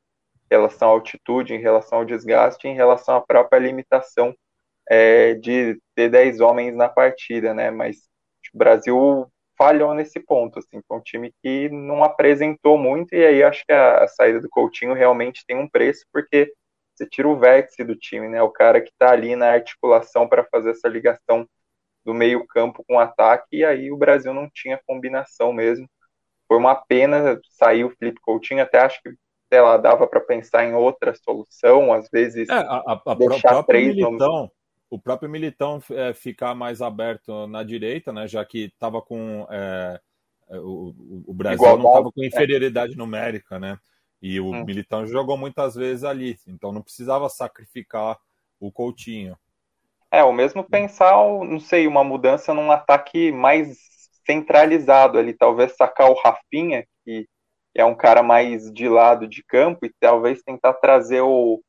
relação 0.50 0.90
à 0.90 0.92
altitude, 0.92 1.54
em 1.54 1.60
relação 1.60 2.00
ao 2.00 2.06
desgaste, 2.06 2.68
em 2.68 2.76
relação 2.76 3.16
à 3.16 3.22
própria 3.22 3.60
limitação 3.60 4.36
é, 4.90 5.36
de 5.36 5.80
ter 5.96 6.10
10 6.10 6.40
homens 6.40 6.76
na 6.76 6.90
partida, 6.90 7.54
né? 7.54 7.70
Mas 7.72 7.98
o 8.54 8.58
Brasil 8.58 9.28
falhou 9.58 9.94
nesse 9.94 10.20
ponto, 10.20 10.60
assim, 10.60 10.82
foi 10.88 10.98
um 10.98 11.02
time 11.02 11.34
que 11.44 11.70
não 11.70 12.04
apresentou 12.04 12.78
muito, 12.78 13.14
e 13.14 13.26
aí 13.26 13.44
acho 13.44 13.64
que 13.66 13.74
a, 13.74 14.04
a 14.04 14.08
saída 14.08 14.40
do 14.40 14.50
Coutinho 14.50 14.94
realmente 14.94 15.44
tem 15.46 15.58
um 15.58 15.70
preço, 15.70 16.06
porque 16.14 16.52
você 16.96 17.06
tira 17.06 17.28
o 17.28 17.38
vértice 17.38 17.84
do 17.84 17.96
time, 17.96 18.28
né? 18.28 18.42
O 18.42 18.50
cara 18.50 18.82
que 18.82 18.90
está 18.90 19.12
ali 19.12 19.36
na 19.36 19.52
articulação 19.52 20.28
para 20.28 20.46
fazer 20.46 20.72
essa 20.72 20.88
ligação 20.88 21.48
do 22.06 22.14
meio 22.14 22.46
campo 22.48 22.84
com 22.88 23.00
ataque, 23.00 23.58
e 23.58 23.66
aí 23.66 23.92
o 23.92 23.98
Brasil 23.98 24.34
não 24.34 24.50
tinha 24.50 24.80
combinação 24.86 25.54
mesmo. 25.54 25.90
Foi 26.48 26.58
uma 26.58 26.76
pena 26.76 27.40
sair 27.50 27.84
o 27.84 27.92
Felipe 27.92 28.22
Coutinho, 28.22 28.64
até 28.64 28.80
acho 28.80 29.02
que 29.04 29.12
sei 29.50 29.62
lá, 29.62 29.78
dava 29.78 30.06
para 30.06 30.22
pensar 30.22 30.64
em 30.64 30.74
outra 30.74 31.14
solução, 31.16 31.92
às 31.92 32.08
vezes 32.10 32.48
é, 32.48 32.54
a, 32.54 33.02
a, 33.04 33.14
deixar 33.16 33.64
três 33.64 33.96
Militão, 33.96 34.52
O 34.90 35.00
próprio 35.00 35.28
Militão 35.28 35.82
é, 35.92 36.14
ficar 36.14 36.54
mais 36.54 36.82
aberto 36.84 37.48
na 37.48 37.64
direita, 37.64 38.14
né, 38.14 38.28
já 38.28 38.46
que 38.46 38.66
estava 38.66 39.02
com 39.02 39.48
é, 39.50 40.00
é, 40.50 40.60
o, 40.60 40.94
o, 41.28 41.34
Brasil 41.34 41.58
Igualdade, 41.58 41.84
não 41.84 41.92
estava 41.92 42.12
com 42.12 42.24
inferioridade 42.24 42.94
é. 42.94 42.96
numérica, 42.96 43.60
né? 43.60 43.78
E 44.22 44.40
o 44.40 44.48
hum. 44.48 44.66
Militão 44.66 45.08
jogou 45.08 45.38
muitas 45.38 45.76
vezes 45.76 46.04
ali, 46.04 46.38
então 46.46 46.72
não 46.72 46.82
precisava 46.82 47.30
sacrificar 47.30 48.20
o 48.60 48.72
Coutinho. 48.72 49.38
É, 50.12 50.24
o 50.24 50.34
mesmo 50.34 50.64
pensar, 50.64 51.14
não 51.46 51.60
sei, 51.60 51.86
uma 51.88 52.04
mudança 52.04 52.54
num 52.54 52.72
ataque 52.72 53.32
mais 53.32 53.78
centralizado 54.26 55.18
ali, 55.18 55.34
talvez 55.34 55.76
sacar 55.76 56.10
o 56.10 56.20
Rafinha, 56.20 56.86
que 57.06 57.28
é 57.76 57.86
um 57.86 57.96
cara 57.96 58.24
mais 58.24 58.72
de 58.72 58.88
lado 58.90 59.28
de 59.28 59.44
campo, 59.44 59.86
e 59.86 59.94
talvez 60.00 60.42
tentar 60.42 60.74
trazer 60.74 61.22
o, 61.22 61.62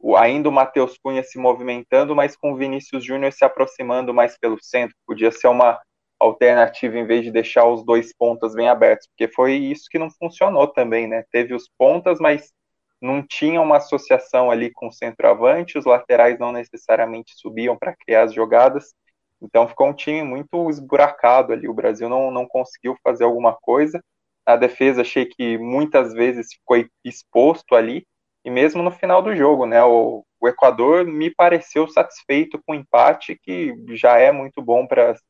o 0.00 0.16
ainda 0.16 0.48
o 0.48 0.52
Matheus 0.52 0.98
Cunha 0.98 1.22
se 1.22 1.38
movimentando, 1.38 2.14
mas 2.16 2.36
com 2.36 2.52
o 2.52 2.56
Vinícius 2.56 3.04
Júnior 3.04 3.32
se 3.32 3.44
aproximando 3.44 4.12
mais 4.14 4.36
pelo 4.38 4.58
centro. 4.62 4.96
Podia 5.06 5.30
ser 5.32 5.48
uma 5.48 5.80
alternativa 6.18 6.98
em 6.98 7.06
vez 7.06 7.24
de 7.24 7.30
deixar 7.30 7.66
os 7.66 7.84
dois 7.84 8.12
pontas 8.16 8.54
bem 8.54 8.68
abertos, 8.68 9.06
porque 9.08 9.32
foi 9.32 9.54
isso 9.56 9.84
que 9.90 9.98
não 9.98 10.10
funcionou 10.10 10.66
também, 10.68 11.06
né? 11.06 11.24
Teve 11.30 11.54
os 11.54 11.68
pontas, 11.78 12.18
mas 12.20 12.52
não 13.00 13.22
tinha 13.22 13.60
uma 13.60 13.76
associação 13.76 14.50
ali 14.50 14.70
com 14.70 14.88
o 14.88 14.92
centroavante, 14.92 15.78
os 15.78 15.84
laterais 15.84 16.38
não 16.38 16.52
necessariamente 16.52 17.34
subiam 17.36 17.76
para 17.76 17.94
criar 17.94 18.22
as 18.24 18.34
jogadas, 18.34 18.94
então 19.40 19.68
ficou 19.68 19.88
um 19.88 19.94
time 19.94 20.22
muito 20.22 20.70
esburacado 20.70 21.52
ali. 21.52 21.68
O 21.68 21.74
Brasil 21.74 22.08
não, 22.08 22.30
não 22.30 22.46
conseguiu 22.46 22.96
fazer 23.02 23.24
alguma 23.24 23.54
coisa. 23.54 24.02
A 24.44 24.56
defesa 24.56 25.02
achei 25.02 25.26
que 25.26 25.58
muitas 25.58 26.12
vezes 26.14 26.54
ficou 26.54 26.76
exposto 27.04 27.74
ali, 27.74 28.06
e 28.44 28.50
mesmo 28.50 28.82
no 28.82 28.90
final 28.90 29.20
do 29.22 29.34
jogo, 29.34 29.66
né? 29.66 29.82
O, 29.84 30.24
o 30.40 30.48
Equador 30.48 31.04
me 31.04 31.34
pareceu 31.34 31.88
satisfeito 31.88 32.60
com 32.64 32.72
o 32.72 32.74
empate, 32.76 33.38
que 33.42 33.74
já 33.90 34.18
é 34.18 34.30
muito 34.30 34.62
bom 34.62 34.86
para 34.86 35.10
as 35.12 35.20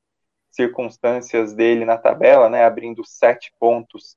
circunstâncias 0.50 1.54
dele 1.54 1.84
na 1.84 1.98
tabela, 1.98 2.48
né? 2.48 2.64
Abrindo 2.64 3.02
sete 3.04 3.52
pontos 3.58 4.16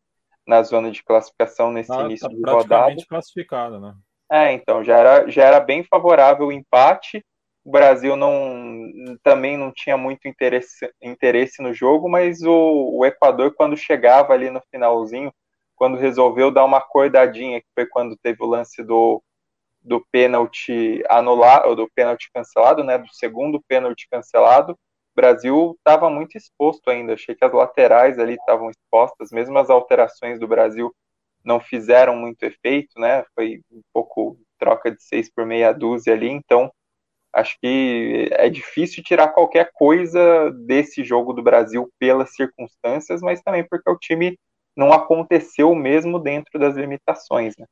na 0.49 0.63
zona 0.63 0.89
de 0.89 1.03
classificação 1.03 1.71
nesse 1.71 1.93
ah, 1.93 2.01
início 2.01 2.27
tá 2.27 2.35
de 2.35 2.41
rodada. 2.41 2.95
classificado, 3.07 3.79
né? 3.79 3.93
É, 4.31 4.51
então 4.51 4.83
já 4.83 4.97
era, 4.97 5.29
já 5.29 5.43
era 5.43 5.59
bem 5.59 5.83
favorável 5.83 6.47
o 6.47 6.51
empate. 6.51 7.23
O 7.63 7.69
Brasil 7.69 8.15
não 8.15 8.89
também 9.21 9.55
não 9.55 9.71
tinha 9.71 9.95
muito 9.95 10.27
interesse, 10.27 10.91
interesse 10.99 11.61
no 11.61 11.71
jogo, 11.71 12.09
mas 12.09 12.41
o, 12.41 12.97
o 12.97 13.05
Equador, 13.05 13.53
quando 13.53 13.77
chegava 13.77 14.33
ali 14.33 14.49
no 14.49 14.61
finalzinho, 14.71 15.31
quando 15.75 15.97
resolveu 15.97 16.49
dar 16.49 16.65
uma 16.65 16.79
acordadinha, 16.79 17.61
que 17.61 17.67
foi 17.75 17.85
quando 17.85 18.17
teve 18.17 18.43
o 18.43 18.47
lance 18.47 18.83
do, 18.83 19.21
do 19.83 20.03
pênalti 20.11 21.03
anulado, 21.07 21.75
do 21.75 21.87
pênalti 21.93 22.31
cancelado, 22.33 22.83
né, 22.83 22.97
do 22.97 23.07
segundo 23.13 23.61
pênalti 23.67 24.07
cancelado, 24.09 24.75
Brasil 25.15 25.75
estava 25.77 26.09
muito 26.09 26.37
exposto 26.37 26.89
ainda. 26.89 27.13
Achei 27.13 27.35
que 27.35 27.45
as 27.45 27.53
laterais 27.53 28.19
ali 28.19 28.33
estavam 28.33 28.69
expostas, 28.69 29.31
mesmo 29.31 29.57
as 29.57 29.69
alterações 29.69 30.39
do 30.39 30.47
Brasil 30.47 30.93
não 31.43 31.59
fizeram 31.59 32.15
muito 32.15 32.43
efeito, 32.43 32.99
né? 32.99 33.23
Foi 33.35 33.61
um 33.71 33.81
pouco 33.93 34.37
troca 34.57 34.91
de 34.91 35.01
seis 35.01 35.31
por 35.31 35.45
meia 35.45 35.71
dúzia 35.71 36.13
ali, 36.13 36.29
então 36.29 36.71
acho 37.33 37.57
que 37.61 38.27
é 38.31 38.49
difícil 38.49 39.03
tirar 39.03 39.29
qualquer 39.29 39.71
coisa 39.73 40.51
desse 40.65 41.03
jogo 41.03 41.31
do 41.31 41.41
Brasil 41.41 41.89
pelas 41.97 42.35
circunstâncias, 42.35 43.21
mas 43.21 43.41
também 43.41 43.65
porque 43.67 43.89
o 43.89 43.97
time 43.97 44.37
não 44.75 44.91
aconteceu 44.91 45.73
mesmo 45.75 46.19
dentro 46.19 46.59
das 46.59 46.75
limitações, 46.75 47.55
né? 47.57 47.65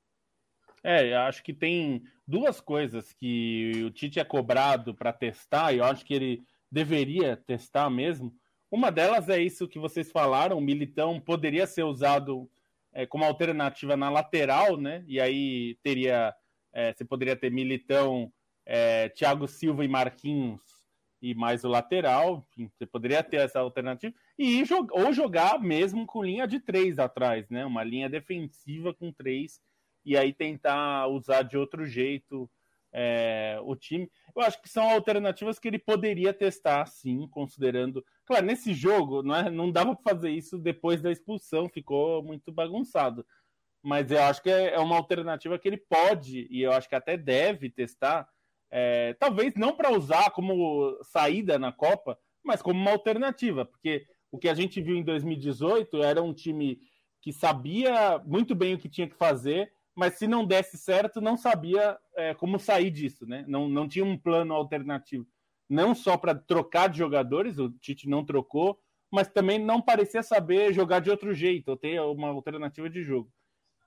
É, 0.83 1.13
acho 1.15 1.43
que 1.43 1.53
tem 1.53 2.03
duas 2.25 2.61
coisas 2.61 3.11
que 3.11 3.83
o 3.85 3.89
Tite 3.89 4.19
é 4.19 4.23
cobrado 4.23 4.93
para 4.93 5.11
testar, 5.11 5.73
e 5.73 5.79
eu 5.79 5.83
acho 5.83 6.05
que 6.05 6.13
ele 6.13 6.43
deveria 6.71 7.37
testar 7.37 7.89
mesmo. 7.89 8.33
Uma 8.69 8.91
delas 8.91 9.29
é 9.29 9.39
isso 9.39 9.67
que 9.67 9.79
vocês 9.79 10.11
falaram, 10.11 10.57
o 10.57 10.61
Militão 10.61 11.19
poderia 11.19 11.65
ser 11.65 11.83
usado 11.83 12.49
é, 12.93 13.05
como 13.05 13.23
alternativa 13.23 13.95
na 13.95 14.09
lateral, 14.09 14.75
né? 14.75 15.03
E 15.07 15.21
aí 15.21 15.75
teria, 15.83 16.35
é, 16.73 16.93
você 16.93 17.05
poderia 17.05 17.35
ter 17.35 17.51
Militão, 17.51 18.31
é, 18.65 19.09
Thiago 19.09 19.47
Silva 19.47 19.85
e 19.85 19.87
Marquinhos 19.87 20.61
e 21.21 21.33
mais 21.33 21.63
o 21.63 21.69
lateral, 21.69 22.45
enfim, 22.51 22.69
você 22.69 22.85
poderia 22.85 23.23
ter 23.23 23.37
essa 23.37 23.59
alternativa 23.59 24.13
e 24.37 24.61
ou 24.91 25.11
jogar 25.11 25.59
mesmo 25.59 26.05
com 26.05 26.23
linha 26.23 26.47
de 26.47 26.59
três 26.59 26.99
atrás, 26.99 27.49
né? 27.49 27.65
Uma 27.65 27.83
linha 27.83 28.09
defensiva 28.09 28.93
com 28.93 29.11
três 29.11 29.59
e 30.05 30.15
aí 30.15 30.31
tentar 30.31 31.07
usar 31.07 31.41
de 31.41 31.57
outro 31.57 31.85
jeito 31.85 32.49
é, 32.93 33.59
o 33.63 33.75
time. 33.75 34.09
Eu 34.35 34.41
acho 34.41 34.61
que 34.61 34.69
são 34.69 34.89
alternativas 34.89 35.59
que 35.59 35.67
ele 35.67 35.79
poderia 35.79 36.33
testar, 36.33 36.85
sim, 36.85 37.27
considerando. 37.29 38.03
Claro, 38.25 38.45
nesse 38.45 38.73
jogo 38.73 39.21
não, 39.21 39.35
é, 39.35 39.49
não 39.49 39.71
dava 39.71 39.95
para 39.95 40.15
fazer 40.15 40.31
isso 40.31 40.57
depois 40.57 41.01
da 41.01 41.11
expulsão, 41.11 41.69
ficou 41.69 42.23
muito 42.23 42.51
bagunçado. 42.51 43.25
Mas 43.83 44.11
eu 44.11 44.21
acho 44.23 44.41
que 44.41 44.49
é, 44.49 44.73
é 44.73 44.79
uma 44.79 44.97
alternativa 44.97 45.57
que 45.59 45.67
ele 45.67 45.77
pode, 45.77 46.47
e 46.49 46.61
eu 46.61 46.71
acho 46.71 46.89
que 46.89 46.95
até 46.95 47.15
deve 47.15 47.69
testar, 47.69 48.27
é, 48.69 49.13
talvez 49.13 49.53
não 49.55 49.75
para 49.75 49.91
usar 49.91 50.31
como 50.31 50.97
saída 51.03 51.57
na 51.57 51.71
Copa, 51.71 52.17
mas 52.43 52.61
como 52.61 52.79
uma 52.79 52.91
alternativa, 52.91 53.65
porque 53.65 54.05
o 54.31 54.37
que 54.37 54.49
a 54.49 54.53
gente 54.53 54.81
viu 54.81 54.95
em 54.95 55.03
2018 55.03 56.03
era 56.03 56.21
um 56.21 56.33
time 56.33 56.79
que 57.21 57.31
sabia 57.31 58.19
muito 58.25 58.55
bem 58.55 58.73
o 58.73 58.77
que 58.77 58.89
tinha 58.89 59.07
que 59.07 59.15
fazer 59.15 59.71
mas 59.97 60.13
se 60.13 60.27
não 60.27 60.45
desse 60.45 60.77
certo, 60.77 61.19
não 61.19 61.35
sabia 61.35 61.97
é, 62.15 62.35
como 62.35 62.59
sair 62.59 62.91
disso, 62.91 63.25
né? 63.25 63.43
Não, 63.47 63.67
não 63.67 63.87
tinha 63.87 64.05
um 64.05 64.15
plano 64.15 64.53
alternativo. 64.53 65.25
Não 65.67 65.95
só 65.95 66.15
para 66.15 66.35
trocar 66.35 66.87
de 66.87 66.99
jogadores, 66.99 67.57
o 67.57 67.71
Tite 67.71 68.07
não 68.07 68.23
trocou, 68.23 68.79
mas 69.11 69.27
também 69.27 69.57
não 69.57 69.81
parecia 69.81 70.21
saber 70.21 70.71
jogar 70.71 70.99
de 70.99 71.09
outro 71.09 71.33
jeito, 71.33 71.69
ou 71.69 71.77
ter 71.77 71.99
uma 71.99 72.27
alternativa 72.27 72.87
de 72.87 73.01
jogo. 73.01 73.33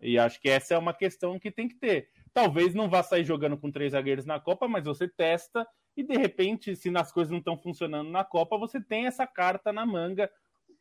E 0.01 0.19
acho 0.19 0.41
que 0.41 0.49
essa 0.49 0.75
é 0.75 0.79
uma 0.79 0.93
questão 0.93 1.39
que 1.39 1.49
tem 1.49 1.69
que 1.69 1.77
ter. 1.77 2.09
Talvez 2.35 2.75
não 2.75 2.91
vá 2.91 3.05
sair 3.05 3.25
jogando 3.25 3.57
com 3.57 3.71
três 3.71 3.93
zagueiros 3.93 4.27
na 4.27 4.41
Copa, 4.41 4.67
mas 4.67 4.85
você 4.85 5.07
testa 5.07 5.65
e 5.97 6.03
de 6.03 6.17
repente, 6.17 6.75
se 6.75 6.91
as 6.97 7.13
coisas 7.13 7.31
não 7.31 7.39
estão 7.39 7.57
funcionando 7.57 8.11
na 8.11 8.25
Copa, 8.25 8.59
você 8.59 8.81
tem 8.81 9.07
essa 9.07 9.29
carta 9.29 9.73
na 9.73 9.87
manga, 9.87 10.29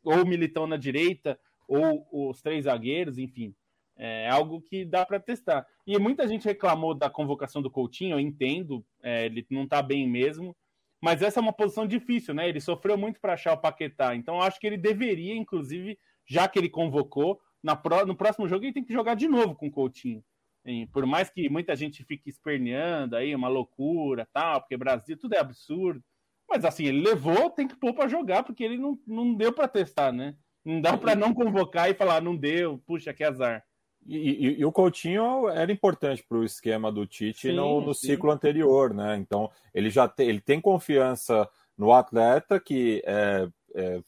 ou 0.04 0.26
Militão 0.26 0.66
na 0.66 0.78
direita, 0.78 1.40
ou 1.68 2.08
os 2.12 2.42
três 2.42 2.66
zagueiros, 2.66 3.20
enfim. 3.20 3.54
É 4.02 4.30
algo 4.30 4.62
que 4.62 4.86
dá 4.86 5.06
para 5.06 5.20
testar. 5.20 5.68
E 5.86 5.98
muita 6.00 6.26
gente 6.26 6.46
reclamou 6.46 6.96
da 6.96 7.10
convocação 7.10 7.62
do 7.62 7.70
Coutinho, 7.70 8.16
eu 8.16 8.20
entendo, 8.20 8.86
é, 9.04 9.26
ele 9.26 9.46
não 9.50 9.64
está 9.64 9.82
bem 9.82 10.08
mesmo, 10.08 10.56
mas 11.02 11.22
essa 11.22 11.40
é 11.40 11.42
uma 11.42 11.52
posição 11.52 11.86
difícil, 11.86 12.34
né? 12.34 12.48
Ele 12.48 12.62
sofreu 12.62 12.98
muito 12.98 13.20
para 13.20 13.34
achar 13.34 13.54
o 13.54 13.58
Paquetá, 13.58 14.16
então 14.16 14.42
acho 14.42 14.58
que 14.58 14.66
ele 14.66 14.78
deveria, 14.78 15.36
inclusive, 15.36 16.00
já 16.26 16.48
que 16.48 16.58
ele 16.58 16.70
convocou, 16.70 17.42
pro, 17.84 18.06
no 18.06 18.16
próximo 18.16 18.48
jogo 18.48 18.64
ele 18.64 18.74
tem 18.74 18.86
que 18.86 18.94
jogar 18.94 19.16
de 19.16 19.28
novo 19.28 19.54
com 19.54 19.68
o 19.68 19.72
Coutinho. 19.72 20.24
E 20.66 20.86
por 20.88 21.06
mais 21.06 21.30
que 21.30 21.50
muita 21.50 21.76
gente 21.76 22.04
fique 22.06 22.30
esperneando 22.30 23.18
aí, 23.18 23.36
uma 23.36 23.48
loucura, 23.50 24.28
tal, 24.32 24.62
porque 24.62 24.78
Brasil 24.78 25.18
tudo 25.18 25.36
é 25.36 25.40
absurdo. 25.40 26.02
Mas 26.50 26.64
assim, 26.64 26.86
ele 26.86 27.02
levou, 27.02 27.50
tem 27.50 27.68
que 27.68 27.76
pôr 27.76 27.94
para 27.94 28.08
jogar, 28.08 28.44
porque 28.44 28.64
ele 28.64 28.78
não, 28.78 28.98
não 29.06 29.36
deu 29.36 29.54
para 29.54 29.68
testar, 29.68 30.12
né? 30.12 30.36
Não 30.64 30.82
dá 30.82 30.98
para 30.98 31.16
não 31.16 31.34
convocar 31.34 31.90
e 31.90 31.94
falar, 31.94 32.22
não 32.22 32.36
deu, 32.36 32.82
puxa, 32.86 33.14
que 33.14 33.24
azar. 33.24 33.64
E, 34.10 34.16
e, 34.16 34.60
e, 34.62 34.66
o 34.66 34.72
Coutinho 34.72 35.48
era 35.50 35.72
importante 35.72 36.26
para 36.28 36.40
o 36.40 36.44
esquema 36.44 36.92
do 36.92 37.06
Tite 37.06 37.50
sim, 37.50 37.56
no, 37.56 37.80
no 37.80 37.94
ciclo 37.94 38.32
anterior, 38.32 38.92
né? 38.92 39.16
Então 39.18 39.52
ele 39.72 39.92
já 39.92 40.08
te, 40.08 40.24
ele 40.24 40.42
tem 40.42 40.60
confiança 40.60 41.48
no 41.78 41.94
atleta 41.94 42.60
que 42.60 43.04
é, 43.06 43.48
é, 43.76 44.02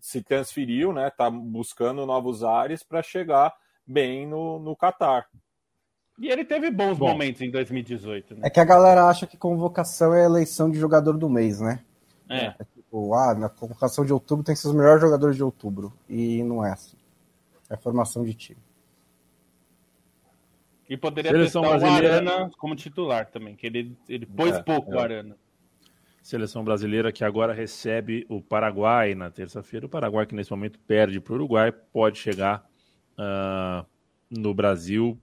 se 0.00 0.22
transferiu, 0.22 0.92
né? 0.92 1.06
Está 1.06 1.30
buscando 1.30 2.04
novos 2.04 2.42
ares 2.42 2.82
para 2.82 3.00
chegar 3.00 3.54
bem 3.86 4.26
no, 4.26 4.58
no 4.58 4.74
Qatar. 4.74 5.28
E 6.18 6.28
ele 6.28 6.44
teve 6.44 6.68
bons 6.72 6.98
Bom, 6.98 7.10
momentos 7.10 7.42
em 7.42 7.50
2018. 7.50 8.34
Né? 8.34 8.40
É 8.42 8.50
que 8.50 8.58
a 8.58 8.64
galera 8.64 9.04
acha 9.08 9.24
que 9.24 9.36
convocação 9.36 10.12
é 10.12 10.24
eleição 10.24 10.68
de 10.68 10.80
jogador 10.80 11.16
do 11.16 11.30
mês, 11.30 11.60
né? 11.60 11.78
É. 12.28 12.46
é 12.46 12.64
tipo, 12.74 13.14
ah, 13.14 13.36
na 13.36 13.48
convocação 13.48 14.04
de 14.04 14.12
outubro 14.12 14.44
tem 14.44 14.56
que 14.56 14.60
ser 14.60 14.66
os 14.66 14.74
melhores 14.74 15.00
jogadores 15.00 15.36
de 15.36 15.44
outubro. 15.44 15.92
E 16.08 16.42
não 16.42 16.66
é 16.66 16.72
assim. 16.72 16.96
É 17.70 17.76
formação 17.76 18.24
de 18.24 18.34
time. 18.34 18.60
E 20.92 20.96
poderia 20.98 21.30
Seleção 21.30 21.62
testar 21.62 21.78
brasileira... 21.78 22.14
o 22.14 22.28
Arana 22.28 22.50
como 22.58 22.76
titular 22.76 23.24
também, 23.30 23.56
que 23.56 23.66
ele, 23.66 23.96
ele 24.06 24.26
pôs 24.26 24.54
é, 24.54 24.62
pouco 24.62 24.92
é. 24.92 24.96
o 24.96 25.00
Arana. 25.00 25.38
Seleção 26.22 26.62
brasileira 26.62 27.10
que 27.10 27.24
agora 27.24 27.54
recebe 27.54 28.26
o 28.28 28.42
Paraguai 28.42 29.14
na 29.14 29.30
terça-feira. 29.30 29.86
O 29.86 29.88
Paraguai, 29.88 30.26
que 30.26 30.34
nesse 30.34 30.50
momento 30.50 30.78
perde 30.80 31.18
para 31.18 31.32
o 31.32 31.36
Uruguai, 31.36 31.72
pode 31.72 32.18
chegar 32.18 32.68
uh, 33.18 33.86
no 34.30 34.52
Brasil 34.52 35.18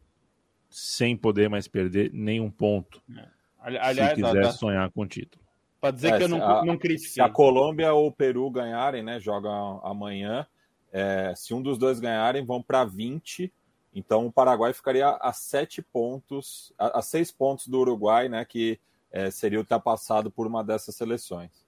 sem 0.72 1.16
poder 1.16 1.52
mais 1.52 1.68
perder 1.68 2.10
nenhum 2.14 2.50
ponto. 2.50 3.00
É. 3.16 3.28
Aliás, 3.60 4.10
se 4.10 4.16
quiser 4.16 4.52
sonhar 4.54 4.90
com 4.90 5.02
o 5.04 5.08
título. 5.08 5.46
Para 5.80 5.92
dizer 5.92 6.14
é, 6.14 6.18
que 6.18 6.24
eu 6.24 6.30
não, 6.30 6.44
a, 6.44 6.66
não 6.66 6.80
critiquei. 6.80 7.12
Se 7.12 7.22
a 7.22 7.30
Colômbia 7.30 7.94
ou 7.94 8.08
o 8.08 8.12
Peru 8.12 8.50
ganharem, 8.50 9.04
né, 9.04 9.20
jogam 9.20 9.80
amanhã, 9.84 10.48
é, 10.92 11.32
se 11.36 11.54
um 11.54 11.62
dos 11.62 11.78
dois 11.78 12.00
ganharem, 12.00 12.44
vão 12.44 12.60
para 12.60 12.84
20. 12.84 13.54
Então 13.94 14.28
o 14.28 14.32
Paraguai 14.32 14.74
ficaria 14.74 15.10
a 15.10 15.34
sete 15.34 15.82
pontos, 15.82 16.74
a, 16.78 17.00
a 17.00 17.02
seis 17.02 17.32
pontos 17.32 17.68
do 17.68 17.80
Uruguai, 17.80 18.30
né, 18.30 18.46
que 18.46 18.80
é, 19.12 19.32
seria 19.32 19.60
ultrapassado 19.60 20.30
por 20.30 20.46
uma 20.46 20.64
dessas 20.64 20.96
seleções. 20.96 21.68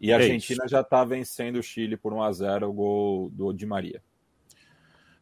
E 0.00 0.12
a 0.12 0.16
é 0.16 0.22
Argentina 0.22 0.66
já 0.66 0.80
está 0.80 1.04
vencendo 1.04 1.56
o 1.56 1.62
Chile 1.62 1.96
por 1.96 2.12
1 2.12 2.22
a 2.22 2.32
0 2.32 2.68
o 2.68 2.72
gol 2.72 3.30
do 3.30 3.52
Di 3.52 3.64
Maria. 3.64 4.02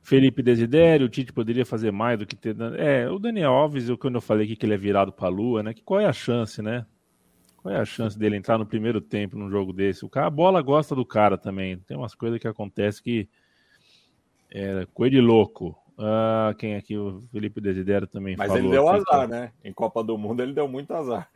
Felipe 0.02 0.42
Desidério, 0.42 1.06
o 1.06 1.08
Tite 1.08 1.32
poderia 1.32 1.66
fazer 1.66 1.92
mais 1.92 2.18
do 2.18 2.26
que 2.26 2.34
ter. 2.34 2.56
É, 2.78 3.08
o 3.10 3.18
Daniel 3.18 3.52
Alves, 3.52 3.88
eu, 3.88 3.98
quando 3.98 4.14
eu 4.14 4.20
falei 4.20 4.46
aqui 4.46 4.56
que 4.56 4.64
ele 4.64 4.74
é 4.74 4.78
virado 4.78 5.12
para 5.12 5.26
a 5.26 5.30
lua, 5.30 5.62
né? 5.62 5.74
Que 5.74 5.82
qual 5.82 6.00
é 6.00 6.06
a 6.06 6.12
chance, 6.12 6.62
né? 6.62 6.86
Qual 7.58 7.72
é 7.72 7.78
a 7.78 7.84
chance 7.84 8.18
dele 8.18 8.36
entrar 8.36 8.56
no 8.56 8.64
primeiro 8.64 9.02
tempo 9.02 9.36
num 9.36 9.50
jogo 9.50 9.72
desse? 9.72 10.04
O 10.04 10.08
cara, 10.08 10.26
a 10.26 10.30
bola 10.30 10.62
gosta 10.62 10.94
do 10.94 11.04
cara 11.04 11.36
também. 11.36 11.78
Tem 11.80 11.96
umas 11.96 12.14
coisas 12.14 12.38
que 12.38 12.48
acontecem 12.48 13.02
que. 13.02 13.28
É, 14.50 14.86
coisa 14.92 15.12
de 15.12 15.20
louco. 15.20 15.76
Ah, 15.98 16.54
quem 16.58 16.76
aqui? 16.76 16.96
O 16.96 17.20
Felipe 17.30 17.60
Desidério 17.60 18.06
também 18.06 18.36
Mas 18.36 18.48
falou. 18.48 18.62
Mas 18.62 18.72
ele 18.72 18.82
deu 18.82 18.88
azar, 18.88 19.28
né? 19.28 19.52
Em 19.62 19.72
Copa 19.72 20.02
do 20.02 20.16
Mundo 20.16 20.42
ele 20.42 20.52
deu 20.52 20.66
muito 20.66 20.92
azar. 20.92 21.30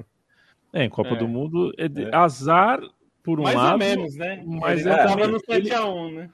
É, 0.72 0.84
em 0.84 0.88
Copa 0.88 1.10
é. 1.10 1.16
do 1.16 1.28
Mundo, 1.28 1.72
é, 1.78 1.84
é. 1.84 2.16
azar 2.16 2.80
por 3.22 3.38
um 3.38 3.44
Mais 3.44 3.56
lado. 3.56 3.78
Mais 3.78 3.92
ou 3.92 3.96
menos, 3.98 4.16
né? 4.16 4.42
Mas 4.44 4.80
ele 4.80 4.90
é, 4.90 5.04
tava 5.04 5.28
no 5.28 5.38
7x1, 5.38 6.14
né? 6.14 6.30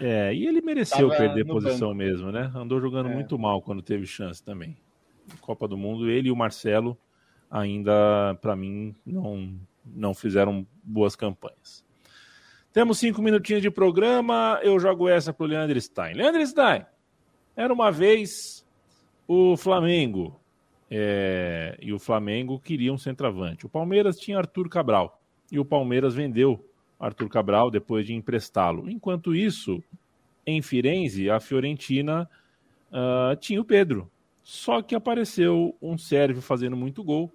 É. 0.00 0.28
É, 0.28 0.34
e 0.34 0.46
ele 0.46 0.60
mereceu 0.60 1.08
tava 1.08 1.20
perder 1.20 1.46
posição 1.46 1.88
banco. 1.88 1.98
mesmo, 1.98 2.30
né? 2.30 2.52
Andou 2.54 2.80
jogando 2.80 3.08
é. 3.08 3.14
muito 3.14 3.38
mal 3.38 3.62
quando 3.62 3.82
teve 3.82 4.06
chance 4.06 4.42
também. 4.42 4.76
Copa 5.40 5.66
do 5.66 5.76
Mundo, 5.76 6.10
ele 6.10 6.28
e 6.28 6.30
o 6.30 6.36
Marcelo 6.36 6.96
ainda, 7.50 8.36
para 8.40 8.54
mim, 8.54 8.94
não, 9.04 9.58
não 9.84 10.14
fizeram 10.14 10.66
boas 10.82 11.16
campanhas. 11.16 11.84
Temos 12.78 13.00
cinco 13.00 13.20
minutinhos 13.20 13.60
de 13.60 13.72
programa. 13.72 14.60
Eu 14.62 14.78
jogo 14.78 15.08
essa 15.08 15.32
para 15.32 15.42
o 15.42 15.48
Leandro 15.48 15.80
Stein. 15.80 16.14
Leandro 16.14 16.46
Stein, 16.46 16.86
era 17.56 17.74
uma 17.74 17.90
vez 17.90 18.64
o 19.26 19.56
Flamengo. 19.56 20.38
É, 20.88 21.76
e 21.82 21.92
o 21.92 21.98
Flamengo 21.98 22.56
queria 22.60 22.92
um 22.92 22.96
centroavante. 22.96 23.66
O 23.66 23.68
Palmeiras 23.68 24.16
tinha 24.16 24.38
Arthur 24.38 24.68
Cabral. 24.68 25.20
E 25.50 25.58
o 25.58 25.64
Palmeiras 25.64 26.14
vendeu 26.14 26.64
Arthur 27.00 27.28
Cabral 27.28 27.68
depois 27.68 28.06
de 28.06 28.14
emprestá-lo. 28.14 28.88
Enquanto 28.88 29.34
isso, 29.34 29.82
em 30.46 30.62
Firenze, 30.62 31.28
a 31.28 31.40
Fiorentina 31.40 32.30
uh, 32.92 33.34
tinha 33.40 33.60
o 33.60 33.64
Pedro. 33.64 34.08
Só 34.44 34.82
que 34.82 34.94
apareceu 34.94 35.76
um 35.82 35.98
sérvio 35.98 36.40
fazendo 36.40 36.76
muito 36.76 37.02
gol 37.02 37.34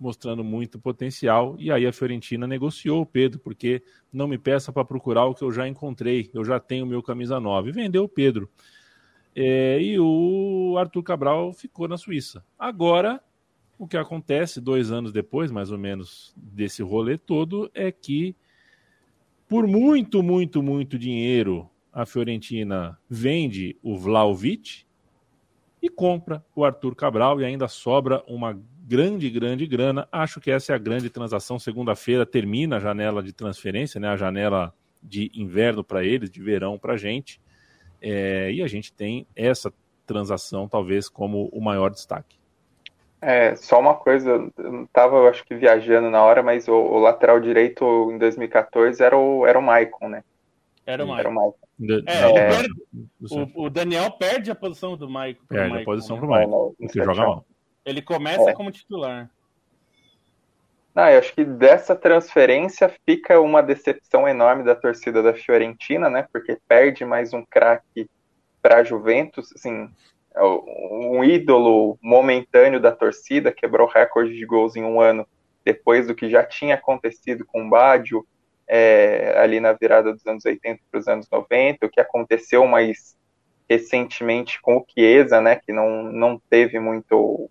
mostrando 0.00 0.44
muito 0.44 0.78
potencial. 0.78 1.56
E 1.58 1.70
aí 1.70 1.86
a 1.86 1.92
Fiorentina 1.92 2.46
negociou 2.46 3.02
o 3.02 3.06
Pedro, 3.06 3.38
porque 3.38 3.82
não 4.12 4.28
me 4.28 4.38
peça 4.38 4.72
para 4.72 4.84
procurar 4.84 5.26
o 5.26 5.34
que 5.34 5.42
eu 5.42 5.52
já 5.52 5.66
encontrei, 5.66 6.30
eu 6.32 6.44
já 6.44 6.60
tenho 6.60 6.86
meu 6.86 7.02
camisa 7.02 7.40
9. 7.40 7.70
E 7.70 7.72
vendeu 7.72 8.04
o 8.04 8.08
Pedro. 8.08 8.48
É, 9.34 9.80
e 9.80 9.98
o 9.98 10.76
Arthur 10.78 11.02
Cabral 11.02 11.52
ficou 11.52 11.86
na 11.86 11.96
Suíça. 11.96 12.44
Agora, 12.58 13.22
o 13.78 13.86
que 13.86 13.96
acontece 13.96 14.60
dois 14.60 14.90
anos 14.90 15.12
depois, 15.12 15.50
mais 15.50 15.70
ou 15.70 15.78
menos, 15.78 16.34
desse 16.36 16.82
rolê 16.82 17.16
todo, 17.16 17.70
é 17.72 17.92
que 17.92 18.34
por 19.48 19.66
muito, 19.66 20.22
muito, 20.22 20.62
muito 20.62 20.98
dinheiro, 20.98 21.70
a 21.92 22.04
Fiorentina 22.04 22.98
vende 23.08 23.78
o 23.82 23.96
Vlaovic 23.96 24.84
e 25.80 25.88
compra 25.88 26.44
o 26.54 26.64
Arthur 26.64 26.94
Cabral 26.94 27.40
e 27.40 27.44
ainda 27.44 27.66
sobra 27.66 28.22
uma 28.26 28.60
grande, 28.88 29.28
grande 29.28 29.66
grana. 29.66 30.08
Acho 30.10 30.40
que 30.40 30.50
essa 30.50 30.72
é 30.72 30.74
a 30.74 30.78
grande 30.78 31.10
transação. 31.10 31.58
Segunda-feira 31.58 32.24
termina 32.24 32.76
a 32.76 32.80
janela 32.80 33.22
de 33.22 33.34
transferência, 33.34 34.00
né? 34.00 34.08
a 34.08 34.16
janela 34.16 34.72
de 35.02 35.30
inverno 35.34 35.84
para 35.84 36.02
eles, 36.02 36.30
de 36.30 36.40
verão 36.40 36.78
para 36.78 36.94
a 36.94 36.96
gente. 36.96 37.38
É, 38.00 38.50
e 38.50 38.62
a 38.62 38.66
gente 38.66 38.92
tem 38.92 39.26
essa 39.36 39.72
transação 40.06 40.66
talvez 40.66 41.08
como 41.08 41.48
o 41.52 41.60
maior 41.60 41.90
destaque. 41.90 42.38
É, 43.20 43.54
só 43.56 43.80
uma 43.80 43.94
coisa, 43.94 44.50
eu 44.56 44.84
estava, 44.84 45.28
acho 45.28 45.44
que 45.44 45.54
viajando 45.54 46.08
na 46.08 46.22
hora, 46.22 46.42
mas 46.42 46.68
o, 46.68 46.72
o, 46.72 46.98
lateral 47.00 47.40
direito 47.40 47.84
em 48.12 48.16
2014 48.16 49.02
era 49.02 49.16
o, 49.16 49.44
era 49.44 49.58
o 49.58 49.62
Maicon, 49.62 50.08
né? 50.08 50.22
Era 50.86 51.04
o 51.04 51.08
Maicon. 51.08 51.54
É, 52.06 52.22
é, 52.22 52.62
o, 53.20 53.64
o, 53.64 53.70
Daniel 53.70 54.12
perde 54.12 54.52
a 54.52 54.54
posição 54.54 54.96
do 54.96 55.10
Maicon. 55.10 55.44
Perde 55.48 55.68
Maicon, 55.68 55.82
a 55.82 55.94
posição 55.94 56.16
né? 56.16 56.20
pro 56.20 56.30
Maicon, 56.30 56.74
porque 56.78 57.04
joga 57.04 57.26
mal. 57.26 57.44
Ele 57.88 58.02
começa 58.02 58.50
é. 58.50 58.52
como 58.52 58.70
titular. 58.70 59.30
Ah, 60.94 61.12
eu 61.12 61.20
acho 61.20 61.32
que 61.32 61.44
dessa 61.44 61.94
transferência 61.94 62.92
fica 63.06 63.40
uma 63.40 63.62
decepção 63.62 64.26
enorme 64.26 64.64
da 64.64 64.74
torcida 64.74 65.22
da 65.22 65.32
Fiorentina, 65.32 66.10
né? 66.10 66.26
Porque 66.32 66.58
perde 66.66 67.04
mais 67.04 67.32
um 67.32 67.44
craque 67.44 68.10
para 68.60 68.78
a 68.78 68.84
Juventus, 68.84 69.52
assim, 69.54 69.88
é 70.34 70.42
um 70.42 71.22
ídolo 71.22 71.96
momentâneo 72.02 72.80
da 72.80 72.92
torcida, 72.92 73.52
quebrou 73.52 73.86
recorde 73.86 74.36
de 74.36 74.44
gols 74.44 74.76
em 74.76 74.82
um 74.82 75.00
ano 75.00 75.26
depois 75.64 76.06
do 76.06 76.14
que 76.14 76.28
já 76.28 76.44
tinha 76.44 76.74
acontecido 76.74 77.44
com 77.46 77.66
o 77.66 77.70
Baggio 77.70 78.26
é, 78.66 79.34
ali 79.38 79.60
na 79.60 79.72
virada 79.72 80.12
dos 80.12 80.26
anos 80.26 80.44
80 80.44 80.80
para 80.90 81.00
os 81.00 81.08
anos 81.08 81.28
90, 81.30 81.86
o 81.86 81.88
que 81.88 82.00
aconteceu 82.00 82.66
mais 82.66 83.16
recentemente 83.68 84.60
com 84.60 84.78
o 84.78 84.86
Chiesa, 84.88 85.40
né, 85.40 85.56
que 85.56 85.72
não, 85.72 86.04
não 86.04 86.40
teve 86.50 86.80
muito 86.80 87.50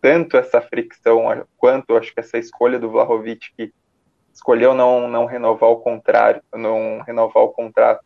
tanto 0.00 0.36
essa 0.36 0.60
fricção 0.60 1.44
quanto 1.56 1.96
acho 1.96 2.12
que 2.12 2.20
essa 2.20 2.38
escolha 2.38 2.78
do 2.78 2.90
Vlahovic 2.90 3.52
que 3.56 3.72
escolheu 4.32 4.72
não, 4.74 5.08
não 5.08 5.26
renovar 5.26 5.70
o 5.70 5.78
contrário, 5.78 6.42
não 6.54 7.00
renovar 7.00 7.42
o 7.42 7.48
contrato, 7.48 8.04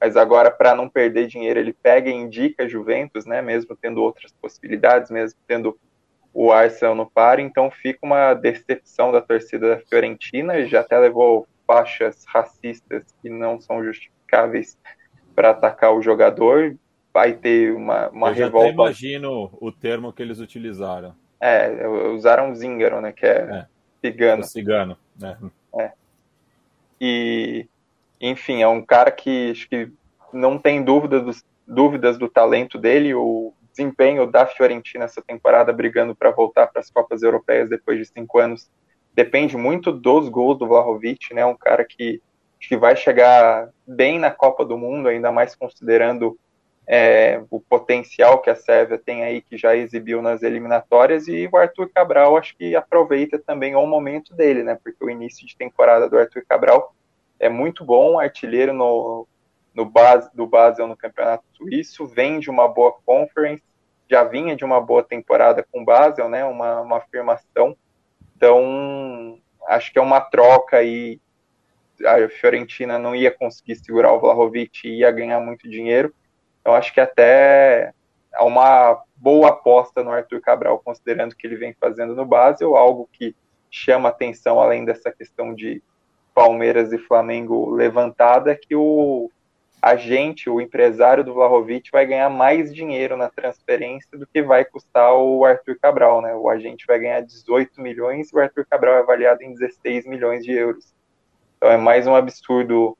mas 0.00 0.16
agora 0.16 0.50
para 0.50 0.74
não 0.74 0.88
perder 0.88 1.26
dinheiro 1.26 1.60
ele 1.60 1.72
pega 1.72 2.08
e 2.08 2.14
indica 2.14 2.64
a 2.64 2.68
Juventus, 2.68 3.26
né, 3.26 3.42
mesmo 3.42 3.76
tendo 3.76 4.02
outras 4.02 4.32
possibilidades, 4.32 5.10
mesmo 5.10 5.38
tendo 5.46 5.78
o 6.32 6.52
Arsenal 6.52 6.94
no 6.94 7.10
par, 7.10 7.38
então 7.38 7.70
fica 7.70 8.00
uma 8.02 8.34
decepção 8.34 9.10
da 9.10 9.20
torcida 9.20 9.70
da 9.70 9.80
Fiorentina, 9.80 10.66
já 10.66 10.80
até 10.80 10.98
levou 10.98 11.46
faixas 11.66 12.24
racistas 12.26 13.04
que 13.20 13.28
não 13.28 13.60
são 13.60 13.82
justificáveis 13.82 14.78
para 15.34 15.50
atacar 15.50 15.94
o 15.94 16.02
jogador, 16.02 16.76
vai 17.12 17.32
ter 17.32 17.74
uma, 17.74 18.10
uma 18.10 18.28
Eu 18.28 18.34
revolta. 18.34 18.68
Eu 18.68 18.72
imagino 18.72 19.50
o 19.60 19.72
termo 19.72 20.12
que 20.12 20.22
eles 20.22 20.38
utilizaram. 20.38 21.14
É, 21.40 21.86
usaram 21.86 22.54
zíngaro, 22.54 23.00
né? 23.00 23.12
Que 23.12 23.26
é, 23.26 23.30
é 23.30 23.66
cigano. 24.00 24.44
Cigano, 24.44 24.98
né? 25.18 25.36
É. 25.78 25.92
E, 27.00 27.66
enfim, 28.20 28.62
é 28.62 28.68
um 28.68 28.82
cara 28.82 29.10
que 29.10 29.50
acho 29.50 29.68
que 29.68 29.90
não 30.32 30.58
tem 30.58 30.82
dúvida 30.82 31.20
dos, 31.20 31.44
dúvidas 31.66 32.18
do 32.18 32.28
talento 32.28 32.78
dele. 32.78 33.14
O 33.14 33.52
desempenho 33.70 34.26
da 34.26 34.46
Fiorentina 34.46 35.04
essa 35.04 35.20
temporada, 35.20 35.72
brigando 35.72 36.14
para 36.14 36.30
voltar 36.30 36.66
para 36.68 36.80
as 36.80 36.90
Copas 36.90 37.22
Europeias 37.22 37.68
depois 37.68 37.98
de 37.98 38.06
cinco 38.06 38.38
anos, 38.38 38.70
depende 39.14 39.56
muito 39.56 39.92
dos 39.92 40.28
gols 40.28 40.58
do 40.58 40.66
Vlahovic, 40.66 41.34
né? 41.34 41.44
Um 41.44 41.56
cara 41.56 41.84
que, 41.84 42.22
que 42.60 42.76
vai 42.76 42.96
chegar 42.96 43.68
bem 43.86 44.18
na 44.18 44.30
Copa 44.30 44.64
do 44.64 44.78
Mundo, 44.78 45.08
ainda 45.08 45.30
mais 45.30 45.54
considerando 45.54 46.38
é, 46.86 47.42
o 47.50 47.58
potencial 47.58 48.40
que 48.40 48.48
a 48.48 48.54
Sérvia 48.54 48.96
tem 48.96 49.24
aí, 49.24 49.42
que 49.42 49.58
já 49.58 49.74
exibiu 49.74 50.22
nas 50.22 50.42
eliminatórias, 50.42 51.26
e 51.26 51.48
o 51.52 51.56
Arthur 51.56 51.90
Cabral 51.92 52.36
acho 52.36 52.56
que 52.56 52.76
aproveita 52.76 53.38
também 53.38 53.74
o 53.74 53.86
momento 53.86 54.34
dele, 54.34 54.62
né? 54.62 54.78
Porque 54.82 55.04
o 55.04 55.10
início 55.10 55.44
de 55.44 55.56
temporada 55.56 56.08
do 56.08 56.16
Arthur 56.16 56.44
Cabral 56.48 56.94
é 57.40 57.48
muito 57.48 57.84
bom, 57.84 58.20
artilheiro 58.20 58.72
no, 58.72 59.26
no 59.74 59.84
base, 59.84 60.30
do 60.32 60.46
Basel 60.46 60.86
no 60.86 60.96
Campeonato 60.96 61.44
Suíço, 61.54 62.06
vem 62.06 62.38
de 62.38 62.48
uma 62.48 62.68
boa 62.68 62.94
conference, 63.04 63.64
já 64.08 64.22
vinha 64.22 64.54
de 64.54 64.64
uma 64.64 64.80
boa 64.80 65.02
temporada 65.02 65.66
com 65.70 65.82
o 65.82 65.84
Basel, 65.84 66.28
né? 66.28 66.44
Uma, 66.44 66.82
uma 66.82 66.98
afirmação. 66.98 67.76
Então, 68.36 69.40
acho 69.66 69.92
que 69.92 69.98
é 69.98 70.02
uma 70.02 70.20
troca 70.20 70.76
aí. 70.76 71.20
A 72.04 72.28
Fiorentina 72.28 72.98
não 72.98 73.16
ia 73.16 73.32
conseguir 73.32 73.74
segurar 73.74 74.12
o 74.12 74.20
Vlahovic 74.20 74.86
e 74.86 74.98
ia 74.98 75.10
ganhar 75.10 75.40
muito 75.40 75.68
dinheiro 75.68 76.14
eu 76.66 76.74
acho 76.74 76.92
que 76.92 77.00
até 77.00 77.92
é 78.34 78.42
uma 78.42 79.02
boa 79.16 79.48
aposta 79.48 80.02
no 80.02 80.10
Arthur 80.10 80.40
Cabral, 80.40 80.80
considerando 80.80 81.34
que 81.34 81.46
ele 81.46 81.56
vem 81.56 81.74
fazendo 81.80 82.14
no 82.14 82.26
Basel, 82.26 82.76
algo 82.76 83.08
que 83.12 83.34
chama 83.70 84.08
atenção 84.08 84.60
além 84.60 84.84
dessa 84.84 85.12
questão 85.12 85.54
de 85.54 85.82
Palmeiras 86.34 86.92
e 86.92 86.98
Flamengo 86.98 87.70
levantada, 87.70 88.54
que 88.54 88.74
o 88.74 89.30
a 89.80 89.94
gente, 89.94 90.50
o 90.50 90.60
empresário 90.60 91.22
do 91.22 91.34
Vlahovic, 91.34 91.90
vai 91.92 92.04
ganhar 92.04 92.28
mais 92.28 92.74
dinheiro 92.74 93.16
na 93.16 93.28
transferência 93.28 94.18
do 94.18 94.26
que 94.26 94.42
vai 94.42 94.64
custar 94.64 95.14
o 95.14 95.44
Arthur 95.44 95.78
Cabral, 95.80 96.20
né? 96.20 96.34
O 96.34 96.48
agente 96.48 96.84
vai 96.88 96.98
ganhar 96.98 97.20
18 97.20 97.80
milhões 97.80 98.32
e 98.32 98.36
o 98.36 98.40
Arthur 98.40 98.66
Cabral 98.68 98.96
é 98.96 98.98
avaliado 99.00 99.42
em 99.42 99.52
16 99.52 100.06
milhões 100.06 100.44
de 100.44 100.50
euros. 100.50 100.92
Então 101.56 101.70
é 101.70 101.76
mais 101.76 102.06
um 102.06 102.16
absurdo 102.16 102.98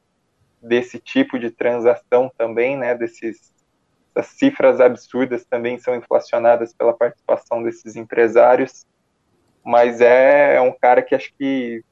desse 0.63 1.01
tipo 1.01 1.41
de 1.41 1.51
transação 1.51 2.31
também, 2.39 2.77
né? 2.77 2.95
Desses 2.95 3.53
essas 4.17 4.33
cifras 4.33 4.81
absurdas 4.81 5.45
também 5.45 5.79
são 5.79 5.95
inflacionadas 5.95 6.73
pela 6.73 6.95
participação 6.95 7.63
desses 7.63 7.97
empresários, 7.97 8.87
mas 9.63 10.01
é, 10.01 10.57
é 10.57 10.61
um 10.61 10.73
cara 10.73 11.03
que 11.03 11.15
acho 11.15 11.33
que 11.37 11.85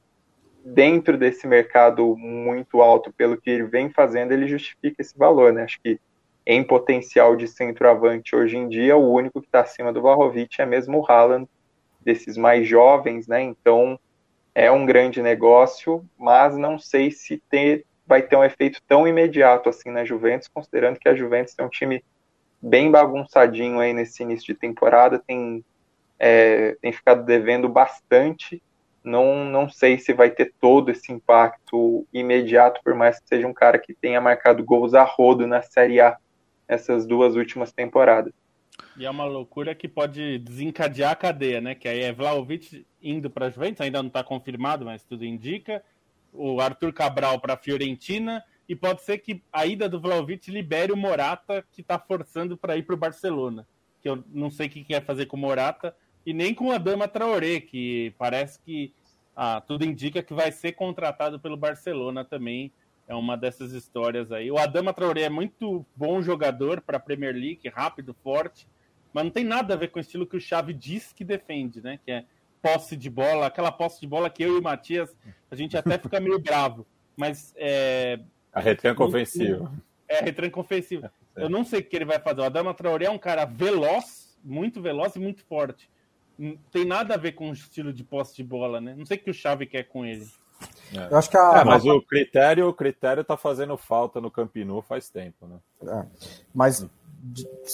dentro 0.63 1.17
desse 1.17 1.45
mercado 1.45 2.17
muito 2.17 2.81
alto, 2.81 3.13
pelo 3.13 3.39
que 3.39 3.49
ele 3.49 3.63
vem 3.63 3.91
fazendo, 3.91 4.31
ele 4.31 4.47
justifica 4.47 5.01
esse 5.01 5.15
valor, 5.15 5.53
né? 5.53 5.63
Acho 5.63 5.79
que 5.79 5.99
em 6.47 6.63
potencial 6.63 7.35
de 7.35 7.47
centroavante 7.47 8.35
hoje 8.35 8.57
em 8.57 8.67
dia, 8.67 8.97
o 8.97 9.11
único 9.11 9.39
que 9.39 9.47
está 9.47 9.61
acima 9.61 9.93
do 9.93 10.01
Vlahovic 10.01 10.59
é 10.59 10.65
mesmo 10.65 10.99
o 10.99 11.05
Haaland, 11.05 11.47
desses 12.01 12.37
mais 12.37 12.67
jovens, 12.67 13.27
né? 13.27 13.41
Então 13.41 13.99
é 14.55 14.71
um 14.71 14.85
grande 14.85 15.21
negócio, 15.21 16.03
mas 16.17 16.57
não 16.57 16.79
sei 16.79 17.11
se 17.11 17.41
ter, 17.49 17.85
vai 18.07 18.21
ter 18.21 18.35
um 18.35 18.43
efeito 18.43 18.81
tão 18.87 19.07
imediato 19.07 19.69
assim 19.69 19.91
na 19.91 20.05
Juventus, 20.05 20.47
considerando 20.47 20.97
que 20.97 21.09
a 21.09 21.15
Juventus 21.15 21.53
é 21.59 21.63
um 21.63 21.69
time 21.69 22.03
bem 22.67 22.91
bagunçadinho 22.91 23.79
aí 23.79 23.93
nesse 23.93 24.23
início 24.23 24.53
de 24.53 24.59
temporada, 24.59 25.19
tem, 25.19 25.63
é, 26.19 26.75
tem 26.81 26.91
ficado 26.91 27.23
devendo 27.23 27.69
bastante 27.69 28.61
não, 29.05 29.45
não 29.45 29.69
sei 29.69 29.99
se 29.99 30.11
vai 30.13 30.31
ter 30.31 30.51
todo 30.59 30.89
esse 30.89 31.11
impacto 31.11 32.05
imediato, 32.11 32.81
por 32.83 32.95
mais 32.95 33.19
que 33.19 33.27
seja 33.27 33.47
um 33.47 33.53
cara 33.53 33.77
que 33.77 33.93
tenha 33.93 34.19
marcado 34.19 34.63
gols 34.63 34.93
a 34.93 35.03
rodo 35.03 35.45
na 35.45 35.61
Série 35.61 36.01
A 36.01 36.17
essas 36.67 37.05
duas 37.05 37.35
últimas 37.35 37.71
temporadas. 37.71 38.33
E 38.97 39.05
é 39.05 39.09
uma 39.09 39.25
loucura 39.25 39.75
que 39.75 39.87
pode 39.87 40.39
desencadear 40.39 41.11
a 41.11 41.15
cadeia, 41.15 41.61
né? 41.61 41.75
Que 41.75 41.87
aí 41.87 42.01
é 42.01 42.11
Vlaovic 42.11 42.85
indo 43.01 43.29
para 43.29 43.45
a 43.45 43.49
Juventus, 43.49 43.81
ainda 43.81 44.01
não 44.01 44.07
está 44.07 44.23
confirmado, 44.23 44.83
mas 44.83 45.03
tudo 45.03 45.23
indica. 45.23 45.83
O 46.33 46.59
Arthur 46.59 46.91
Cabral 46.91 47.39
para 47.39 47.53
a 47.53 47.57
Fiorentina. 47.57 48.43
E 48.67 48.75
pode 48.75 49.01
ser 49.03 49.19
que 49.19 49.43
a 49.51 49.65
ida 49.65 49.87
do 49.87 49.99
Vlaovic 49.99 50.49
libere 50.49 50.91
o 50.91 50.97
Morata, 50.97 51.63
que 51.71 51.81
está 51.81 51.99
forçando 51.99 52.57
para 52.57 52.75
ir 52.77 52.83
para 52.83 52.95
o 52.95 52.97
Barcelona. 52.97 53.67
Que 54.01 54.09
eu 54.09 54.23
não 54.27 54.49
sei 54.49 54.67
o 54.67 54.69
que 54.69 54.83
quer 54.83 55.03
fazer 55.03 55.27
com 55.27 55.37
o 55.37 55.39
Morata, 55.39 55.95
e 56.25 56.33
nem 56.33 56.53
com 56.53 56.71
a 56.71 56.77
Dama 56.77 57.07
Traoré, 57.07 57.59
que 57.59 58.13
parece 58.17 58.59
que 58.59 58.91
ah, 59.35 59.61
tudo 59.61 59.85
indica 59.85 60.23
que 60.23 60.33
vai 60.33 60.51
ser 60.51 60.71
contratado 60.71 61.39
pelo 61.39 61.57
Barcelona 61.57 62.23
também. 62.23 62.71
É 63.07 63.13
uma 63.13 63.37
dessas 63.37 63.71
histórias 63.73 64.31
aí. 64.31 64.49
O 64.49 64.57
Adama 64.57 64.93
Traoré 64.93 65.23
é 65.23 65.29
muito 65.29 65.85
bom 65.95 66.21
jogador 66.21 66.81
para 66.81 66.97
a 66.97 66.99
Premier 66.99 67.35
League, 67.35 67.69
rápido, 67.69 68.15
forte, 68.23 68.67
mas 69.13 69.23
não 69.23 69.31
tem 69.31 69.43
nada 69.43 69.75
a 69.75 69.77
ver 69.77 69.89
com 69.89 69.99
o 69.99 70.01
estilo 70.01 70.25
que 70.25 70.35
o 70.35 70.41
Xavi 70.41 70.73
diz 70.73 71.13
que 71.13 71.23
defende, 71.23 71.81
né? 71.81 71.99
Que 72.03 72.11
é 72.11 72.25
posse 72.61 72.97
de 72.97 73.09
bola, 73.09 73.45
aquela 73.45 73.71
posse 73.71 74.01
de 74.01 74.07
bola 74.07 74.29
que 74.29 74.43
eu 74.43 74.55
e 74.55 74.59
o 74.59 74.63
Matias, 74.63 75.15
a 75.51 75.55
gente 75.55 75.77
até 75.77 75.99
fica 75.99 76.19
meio 76.19 76.39
bravo. 76.39 76.85
Mas 77.15 77.53
é. 77.55 78.19
A 78.55 78.59
retranca 78.61 79.03
ofensiva. 79.03 79.71
É, 80.07 80.19
a 80.19 80.23
retranca 80.23 80.59
ofensiva. 80.59 81.11
Eu 81.35 81.49
não 81.49 81.63
sei 81.63 81.81
o 81.81 81.83
que 81.83 81.95
ele 81.95 82.05
vai 82.05 82.19
fazer. 82.19 82.41
O 82.41 82.45
Adama 82.45 82.73
Traoré 82.73 83.05
é 83.05 83.11
um 83.11 83.17
cara 83.17 83.45
veloz, 83.45 84.35
muito 84.43 84.81
veloz 84.81 85.15
e 85.15 85.19
muito 85.19 85.43
forte 85.43 85.89
não 86.37 86.57
tem 86.71 86.85
nada 86.85 87.13
a 87.13 87.17
ver 87.17 87.33
com 87.33 87.49
o 87.49 87.53
estilo 87.53 87.93
de 87.93 88.03
posse 88.03 88.35
de 88.35 88.43
bola, 88.43 88.81
né? 88.81 88.93
Não 88.97 89.05
sei 89.05 89.17
o 89.17 89.19
que 89.19 89.31
o 89.31 89.33
Xavi 89.33 89.65
quer 89.65 89.83
com 89.83 90.05
ele. 90.05 90.27
É. 90.93 91.11
Eu 91.11 91.17
acho 91.17 91.29
que 91.29 91.37
a... 91.37 91.59
é, 91.59 91.63
mas 91.63 91.85
o 91.85 92.01
critério, 92.01 92.67
o 92.67 92.73
critério 92.73 93.23
tá 93.23 93.35
fazendo 93.35 93.77
falta 93.77 94.21
no 94.21 94.31
Campinu 94.31 94.81
faz 94.81 95.09
tempo, 95.09 95.47
né? 95.47 95.57
É. 95.83 96.05
Mas 96.53 96.85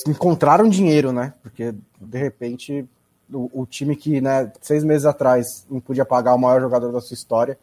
encontraram 0.07 0.69
dinheiro, 0.69 1.11
né? 1.11 1.33
Porque 1.41 1.73
de 1.99 2.17
repente 2.17 2.87
o, 3.31 3.61
o, 3.61 3.65
time 3.65 3.95
que, 3.95 4.21
né, 4.21 4.51
seis 4.61 4.83
meses 4.83 5.05
atrás 5.05 5.65
não 5.69 5.79
podia 5.79 6.05
pagar 6.05 6.33
o 6.35 6.39
maior 6.39 6.61
jogador 6.61 6.91
da 6.91 7.01
sua 7.01 7.15
história, 7.15 7.53
é, 7.53 7.57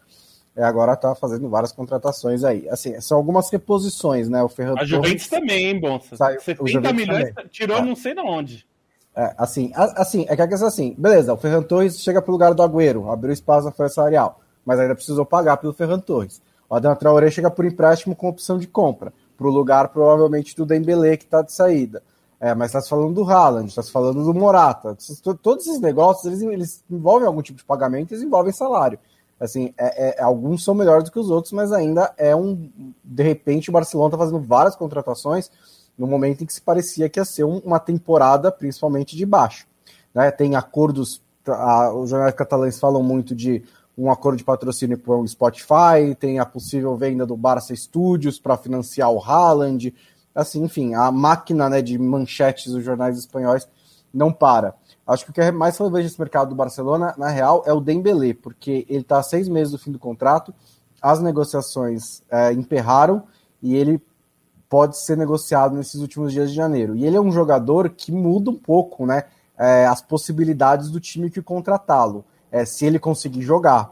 agora 0.62 0.96
tá 0.96 1.14
fazendo 1.14 1.48
várias 1.48 1.72
contratações 1.72 2.44
aí. 2.44 2.68
Assim, 2.68 3.00
são 3.00 3.16
algumas 3.16 3.50
reposições, 3.50 4.28
né? 4.28 4.42
O 4.42 4.48
Ferran 4.48 4.74
A 4.78 4.84
Juventus 4.84 5.28
Torres, 5.28 5.28
também, 5.28 5.66
hein, 5.66 5.80
Bonsa? 5.80 6.16
70 6.16 6.92
milhões, 6.92 7.34
também. 7.34 7.50
tirou 7.50 7.78
é. 7.78 7.82
não 7.82 7.94
sei 7.94 8.14
de 8.14 8.20
onde. 8.20 8.66
É, 9.14 9.34
assim, 9.36 9.72
assim, 9.74 10.26
é 10.28 10.36
que 10.36 10.42
a 10.42 10.46
questão 10.46 10.68
assim, 10.68 10.94
beleza, 10.96 11.32
o 11.32 11.36
Ferran 11.36 11.62
Torres 11.62 12.00
chega 12.00 12.22
pro 12.22 12.30
lugar 12.30 12.54
do 12.54 12.62
Agüero, 12.62 13.10
abriu 13.10 13.32
espaço 13.32 13.66
na 13.66 13.72
folha 13.72 13.88
salarial, 13.88 14.40
mas 14.64 14.78
ainda 14.78 14.94
precisou 14.94 15.26
pagar 15.26 15.56
pelo 15.56 15.72
Ferran 15.72 15.98
Torres. 15.98 16.40
O 16.68 16.74
Adam 16.74 16.94
Traoré 16.94 17.30
chega 17.30 17.50
por 17.50 17.64
empréstimo 17.64 18.14
com 18.14 18.28
opção 18.28 18.58
de 18.58 18.66
compra, 18.66 19.12
pro 19.36 19.50
lugar 19.50 19.88
provavelmente 19.88 20.54
do 20.54 20.66
Dembélé 20.66 21.16
que 21.16 21.26
tá 21.26 21.42
de 21.42 21.52
saída. 21.52 22.02
É, 22.40 22.54
mas 22.54 22.68
está 22.68 22.80
se 22.80 22.88
falando 22.88 23.14
do 23.14 23.28
Haaland, 23.28 23.68
está 23.68 23.82
se 23.82 23.90
falando 23.90 24.22
do 24.22 24.32
Morata. 24.32 24.96
Todos 25.42 25.66
esses 25.66 25.80
negócios, 25.80 26.26
eles, 26.26 26.40
eles 26.42 26.84
envolvem 26.88 27.26
algum 27.26 27.42
tipo 27.42 27.58
de 27.58 27.64
pagamento, 27.64 28.12
eles 28.12 28.22
envolvem 28.22 28.52
salário. 28.52 28.98
Assim, 29.40 29.72
é, 29.78 30.20
é, 30.20 30.22
alguns 30.22 30.64
são 30.64 30.74
melhores 30.74 31.04
do 31.04 31.12
que 31.12 31.18
os 31.18 31.30
outros, 31.30 31.52
mas 31.52 31.72
ainda 31.72 32.12
é 32.16 32.34
um. 32.34 32.70
De 33.04 33.22
repente, 33.22 33.70
o 33.70 33.72
Barcelona 33.72 34.08
está 34.08 34.18
fazendo 34.18 34.40
várias 34.40 34.74
contratações 34.74 35.50
no 35.96 36.06
momento 36.06 36.42
em 36.42 36.46
que 36.46 36.52
se 36.52 36.60
parecia 36.60 37.08
que 37.08 37.18
ia 37.18 37.24
ser 37.24 37.44
um, 37.44 37.58
uma 37.58 37.78
temporada 37.78 38.50
principalmente 38.50 39.16
de 39.16 39.24
baixo. 39.24 39.66
Né? 40.14 40.30
Tem 40.30 40.56
acordos, 40.56 41.22
a, 41.46 41.92
os 41.92 42.10
jornais 42.10 42.34
catalães 42.34 42.78
falam 42.78 43.02
muito 43.02 43.34
de 43.34 43.62
um 43.96 44.10
acordo 44.10 44.38
de 44.38 44.44
patrocínio 44.44 44.96
com 44.98 45.20
o 45.20 45.28
Spotify, 45.28 46.14
tem 46.18 46.38
a 46.38 46.46
possível 46.46 46.96
venda 46.96 47.26
do 47.26 47.36
Barça 47.36 47.74
Studios 47.74 48.38
para 48.38 48.56
financiar 48.56 49.10
o 49.10 49.20
Haaland, 49.20 49.92
assim, 50.32 50.62
enfim, 50.62 50.94
a 50.94 51.10
máquina 51.10 51.68
né, 51.68 51.82
de 51.82 51.98
manchetes 51.98 52.72
dos 52.72 52.84
jornais 52.84 53.18
espanhóis 53.18 53.68
não 54.14 54.32
para. 54.32 54.74
Acho 55.08 55.24
que 55.24 55.30
o 55.30 55.32
que 55.32 55.40
é 55.40 55.50
mais 55.50 55.78
relevante 55.78 56.04
nesse 56.04 56.20
mercado 56.20 56.50
do 56.50 56.54
Barcelona, 56.54 57.14
na 57.16 57.30
real, 57.30 57.62
é 57.64 57.72
o 57.72 57.80
Dembélé, 57.80 58.34
porque 58.34 58.84
ele 58.90 59.00
está 59.00 59.22
seis 59.22 59.48
meses 59.48 59.72
do 59.72 59.78
fim 59.78 59.90
do 59.90 59.98
contrato, 59.98 60.54
as 61.00 61.22
negociações 61.22 62.22
é, 62.30 62.52
emperraram 62.52 63.22
e 63.62 63.74
ele 63.74 64.02
pode 64.68 64.98
ser 64.98 65.16
negociado 65.16 65.74
nesses 65.74 66.02
últimos 66.02 66.30
dias 66.30 66.50
de 66.50 66.56
janeiro. 66.56 66.94
E 66.94 67.06
ele 67.06 67.16
é 67.16 67.20
um 67.20 67.32
jogador 67.32 67.88
que 67.88 68.12
muda 68.12 68.50
um 68.50 68.54
pouco 68.54 69.06
né, 69.06 69.24
é, 69.56 69.86
as 69.86 70.02
possibilidades 70.02 70.90
do 70.90 71.00
time 71.00 71.30
que 71.30 71.40
contratá-lo. 71.40 72.22
É, 72.52 72.66
se 72.66 72.84
ele 72.84 72.98
conseguir 72.98 73.40
jogar, 73.40 73.90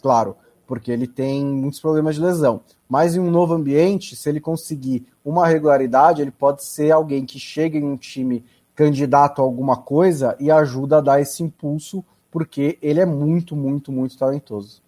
claro, 0.00 0.36
porque 0.66 0.90
ele 0.90 1.06
tem 1.06 1.44
muitos 1.44 1.80
problemas 1.80 2.14
de 2.14 2.22
lesão. 2.22 2.62
Mas 2.88 3.14
em 3.14 3.20
um 3.20 3.30
novo 3.30 3.52
ambiente, 3.52 4.16
se 4.16 4.28
ele 4.28 4.40
conseguir 4.40 5.06
uma 5.22 5.46
regularidade, 5.46 6.22
ele 6.22 6.30
pode 6.30 6.64
ser 6.64 6.92
alguém 6.92 7.26
que 7.26 7.38
chega 7.38 7.76
em 7.76 7.84
um 7.84 7.96
time 7.96 8.42
candidato 8.76 9.40
a 9.40 9.44
alguma 9.44 9.78
coisa 9.78 10.36
e 10.38 10.50
ajuda 10.50 10.98
a 10.98 11.00
dar 11.00 11.20
esse 11.20 11.42
impulso, 11.42 12.04
porque 12.30 12.78
ele 12.82 13.00
é 13.00 13.06
muito, 13.06 13.56
muito, 13.56 13.90
muito 13.90 14.18
talentoso. 14.18 14.82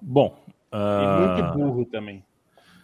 Bom. 0.00 0.38
Uh... 0.70 0.76
E 0.76 1.26
muito 1.26 1.42
ah, 1.42 1.52
burro 1.56 1.84
também. 1.86 2.22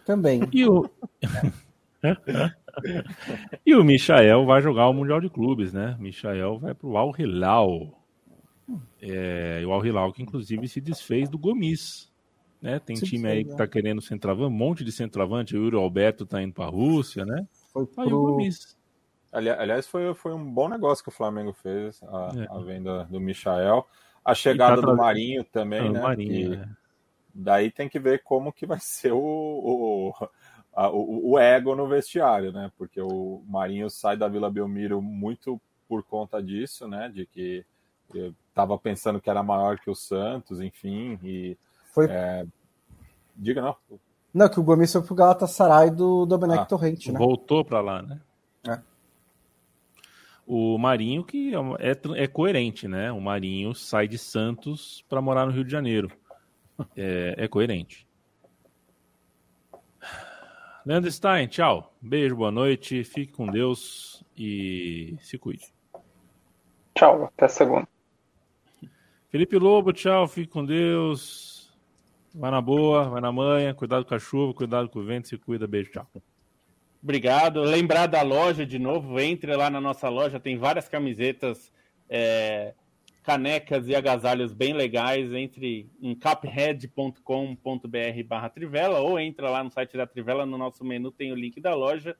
Também. 0.03 0.41
E 0.51 0.67
o... 0.67 0.89
e 3.65 3.75
o 3.75 3.83
Michael 3.83 4.45
vai 4.45 4.61
jogar 4.61 4.89
o 4.89 4.93
Mundial 4.93 5.21
de 5.21 5.29
Clubes, 5.29 5.71
né? 5.71 5.95
Michael 5.99 6.57
vai 6.57 6.73
para 6.73 6.87
o 6.87 6.97
Al 6.97 7.13
Hilal. 7.17 8.01
É, 8.99 9.63
o 9.65 9.71
Al 9.71 9.85
Hilal 9.85 10.11
que 10.11 10.23
inclusive 10.23 10.67
se 10.67 10.81
desfez 10.81 11.29
do 11.29 11.37
Gomis. 11.37 12.11
Né? 12.59 12.79
Tem 12.79 12.95
se 12.95 13.05
time 13.05 13.27
aí 13.27 13.45
que 13.45 13.55
tá 13.55 13.67
querendo 13.67 14.01
centroavante, 14.01 14.51
um 14.51 14.57
monte 14.57 14.83
de 14.83 14.91
centroavante. 14.91 15.55
O 15.55 15.63
Yuri 15.63 15.75
Alberto 15.75 16.25
tá 16.25 16.41
indo 16.41 16.53
para 16.53 16.65
a 16.65 16.69
Rússia, 16.69 17.23
né? 17.23 17.47
Foi 17.71 17.85
pro... 17.85 18.03
Aí 18.03 18.11
o 18.11 18.39
Gomis. 19.35 19.59
Aliás, 19.59 19.87
foi, 19.87 20.13
foi 20.13 20.33
um 20.33 20.51
bom 20.51 20.67
negócio 20.69 21.03
que 21.03 21.09
o 21.09 21.13
Flamengo 21.13 21.53
fez, 21.53 22.01
a, 22.03 22.31
é. 22.35 22.47
a 22.49 22.59
venda 22.59 23.05
do 23.05 23.19
Michael. 23.19 23.85
A 24.23 24.33
chegada 24.33 24.81
tá 24.81 24.87
do 24.87 24.95
Marinho 24.95 25.43
também, 25.43 25.87
ah, 25.87 25.91
né? 25.91 26.01
Marinho, 26.01 26.53
é. 26.55 26.69
Daí 27.33 27.69
tem 27.69 27.89
que 27.89 27.99
ver 27.99 28.23
como 28.23 28.53
que 28.53 28.65
vai 28.65 28.79
ser 28.81 29.11
o, 29.11 29.19
o, 29.19 30.13
a, 30.73 30.89
o, 30.89 31.31
o, 31.31 31.39
ego 31.39 31.75
no 31.75 31.87
vestiário, 31.87 32.51
né? 32.51 32.71
Porque 32.77 33.01
o 33.01 33.43
Marinho 33.47 33.89
sai 33.89 34.17
da 34.17 34.27
Vila 34.27 34.49
Belmiro 34.49 35.01
muito 35.01 35.61
por 35.87 36.03
conta 36.03 36.41
disso, 36.41 36.87
né? 36.87 37.09
De 37.13 37.25
que 37.25 37.65
estava 38.49 38.77
pensando 38.77 39.19
que 39.19 39.29
era 39.29 39.43
maior 39.43 39.77
que 39.79 39.89
o 39.89 39.95
Santos, 39.95 40.61
enfim, 40.61 41.19
e 41.23 41.57
foi. 41.93 42.07
É... 42.09 42.45
Diga 43.35 43.61
não. 43.61 43.75
Não, 44.33 44.49
que 44.49 44.59
o 44.59 44.63
Gomes 44.63 44.91
foi 44.91 45.01
pro 45.01 45.15
Galatasaray 45.15 45.91
do 45.91 46.25
Domenech 46.25 46.59
ah, 46.61 46.65
Torrente, 46.65 47.11
né? 47.11 47.17
Voltou 47.17 47.63
para 47.63 47.81
lá, 47.81 48.01
né? 48.01 48.19
O 50.45 50.77
Marinho 50.77 51.23
que 51.23 51.53
é, 51.53 51.91
é, 51.91 52.23
é 52.23 52.27
coerente, 52.27 52.87
né? 52.87 53.11
O 53.11 53.19
Marinho 53.19 53.73
sai 53.73 54.07
de 54.07 54.17
Santos 54.17 55.03
para 55.09 55.21
morar 55.21 55.45
no 55.45 55.51
Rio 55.51 55.63
de 55.63 55.71
Janeiro 55.71 56.11
é, 56.95 57.35
é 57.37 57.47
coerente. 57.47 58.07
Leandro 60.85 61.11
Stein, 61.11 61.47
tchau. 61.47 61.95
Beijo, 61.99 62.35
boa 62.35 62.51
noite. 62.51 63.03
Fique 63.03 63.33
com 63.33 63.47
Deus 63.47 64.23
e 64.37 65.17
se 65.19 65.37
cuide. 65.37 65.73
Tchau, 66.93 67.25
até 67.25 67.47
segunda. 67.47 67.87
Felipe 69.29 69.57
Lobo, 69.57 69.91
tchau. 69.91 70.27
Fique 70.27 70.51
com 70.51 70.63
Deus. 70.63 71.75
Vai 72.33 72.51
na 72.51 72.61
boa, 72.61 73.09
vai 73.09 73.21
na 73.21 73.31
manhã. 73.31 73.73
Cuidado 73.73 74.05
com 74.05 74.13
a 74.13 74.19
chuva, 74.19 74.53
cuidado 74.53 74.87
com 74.89 74.99
o 74.99 75.03
vento. 75.03 75.27
Se 75.27 75.37
cuida. 75.37 75.65
Beijo, 75.65 75.91
tchau. 75.91 76.07
Obrigado. 77.05 77.61
Lembrar 77.61 78.07
da 78.07 78.23
loja 78.23 78.65
de 78.65 78.79
novo, 78.79 79.19
entre 79.19 79.55
lá 79.55 79.69
na 79.69 79.79
nossa 79.79 80.09
loja, 80.09 80.39
tem 80.39 80.57
várias 80.57 80.89
camisetas, 80.89 81.71
é, 82.09 82.73
canecas 83.21 83.87
e 83.87 83.95
agasalhos 83.95 84.51
bem 84.51 84.73
legais. 84.73 85.31
Entre 85.31 85.87
em 86.01 86.15
caphead.com.br 86.15 87.21
barra 88.25 88.49
Trivela 88.49 89.01
ou 89.01 89.19
entra 89.19 89.51
lá 89.51 89.63
no 89.63 89.69
site 89.69 89.95
da 89.95 90.07
Trivela, 90.07 90.47
no 90.47 90.57
nosso 90.57 90.83
menu 90.83 91.11
tem 91.11 91.31
o 91.31 91.35
link 91.35 91.61
da 91.61 91.75
loja. 91.75 92.17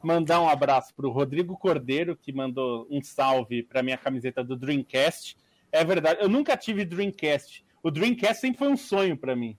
Mandar 0.00 0.40
um 0.40 0.48
abraço 0.48 0.94
para 0.94 1.08
o 1.08 1.10
Rodrigo 1.10 1.58
Cordeiro, 1.58 2.14
que 2.14 2.32
mandou 2.32 2.86
um 2.88 3.02
salve 3.02 3.64
para 3.64 3.82
minha 3.82 3.98
camiseta 3.98 4.44
do 4.44 4.54
Dreamcast. 4.54 5.36
É 5.72 5.84
verdade, 5.84 6.20
eu 6.22 6.28
nunca 6.28 6.56
tive 6.56 6.84
Dreamcast. 6.84 7.64
O 7.82 7.90
Dreamcast 7.90 8.40
sempre 8.40 8.58
foi 8.58 8.68
um 8.68 8.76
sonho 8.76 9.16
para 9.16 9.34
mim, 9.34 9.58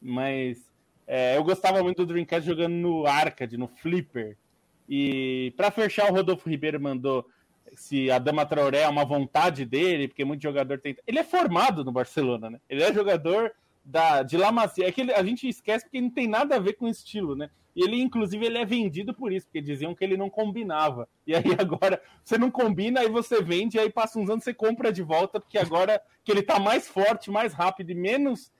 mas 0.00 0.69
é, 1.12 1.36
eu 1.36 1.42
gostava 1.42 1.82
muito 1.82 2.06
do 2.06 2.12
Dreamcast 2.12 2.46
jogando 2.46 2.74
no 2.74 3.04
arcade, 3.04 3.56
no 3.56 3.66
flipper. 3.66 4.36
E 4.88 5.52
para 5.56 5.68
fechar, 5.72 6.08
o 6.08 6.14
Rodolfo 6.14 6.48
Ribeiro 6.48 6.80
mandou 6.80 7.26
se 7.74 8.08
a 8.12 8.20
Dama 8.20 8.46
Traoré 8.46 8.82
é 8.82 8.88
uma 8.88 9.04
vontade 9.04 9.64
dele, 9.64 10.06
porque 10.06 10.24
muito 10.24 10.40
jogador 10.40 10.78
tem. 10.78 10.96
Ele 11.04 11.18
é 11.18 11.24
formado 11.24 11.84
no 11.84 11.90
Barcelona, 11.90 12.50
né? 12.50 12.60
Ele 12.68 12.84
é 12.84 12.94
jogador 12.94 13.50
da, 13.84 14.22
de 14.22 14.36
La 14.36 14.52
Macia. 14.52 14.86
É 14.86 14.92
que 14.92 15.00
ele, 15.00 15.12
a 15.12 15.24
gente 15.24 15.48
esquece 15.48 15.84
porque 15.84 16.00
não 16.00 16.10
tem 16.10 16.28
nada 16.28 16.54
a 16.54 16.60
ver 16.60 16.74
com 16.74 16.86
estilo, 16.86 17.34
né? 17.34 17.50
E 17.74 17.82
ele, 17.82 18.00
inclusive, 18.00 18.46
ele 18.46 18.58
é 18.58 18.64
vendido 18.64 19.12
por 19.12 19.32
isso, 19.32 19.46
porque 19.46 19.60
diziam 19.60 19.96
que 19.96 20.04
ele 20.04 20.16
não 20.16 20.30
combinava. 20.30 21.08
E 21.26 21.34
aí 21.34 21.42
agora 21.58 22.00
você 22.22 22.38
não 22.38 22.52
combina, 22.52 23.00
aí 23.00 23.08
você 23.08 23.42
vende, 23.42 23.80
aí 23.80 23.90
passa 23.90 24.16
uns 24.16 24.30
anos 24.30 24.44
você 24.44 24.54
compra 24.54 24.92
de 24.92 25.02
volta, 25.02 25.40
porque 25.40 25.58
agora 25.58 26.00
que 26.22 26.30
ele 26.30 26.42
tá 26.42 26.60
mais 26.60 26.86
forte, 26.86 27.32
mais 27.32 27.52
rápido 27.52 27.90
e 27.90 27.96
menos 27.96 28.52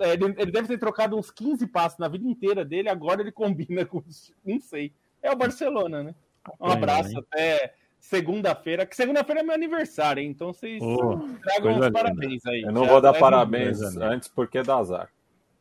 ele, 0.00 0.34
ele, 0.38 0.52
deve 0.52 0.68
ter 0.68 0.78
trocado 0.78 1.16
uns 1.16 1.30
15 1.30 1.66
passos 1.66 1.98
na 1.98 2.08
vida 2.08 2.26
inteira 2.26 2.64
dele, 2.64 2.88
agora 2.88 3.20
ele 3.20 3.32
combina 3.32 3.84
com. 3.86 4.02
Não 4.44 4.60
sei. 4.60 4.92
É 5.22 5.30
o 5.30 5.36
Barcelona, 5.36 6.02
né? 6.02 6.14
Um 6.60 6.70
abraço 6.70 7.18
até 7.18 7.74
segunda-feira, 7.98 8.84
que 8.84 8.94
segunda-feira 8.94 9.40
é 9.40 9.44
meu 9.44 9.54
aniversário, 9.54 10.22
hein? 10.22 10.28
Então 10.28 10.52
vocês 10.52 10.82
oh, 10.82 11.18
tragam 11.42 11.78
os 11.78 11.90
parabéns 11.90 12.44
aí. 12.46 12.62
Eu 12.62 12.72
não 12.72 12.86
vou 12.86 13.00
dar 13.00 13.14
parabéns 13.14 13.80
antes 13.96 14.28
porque 14.28 14.62
dá 14.62 14.76
azar. 14.76 15.08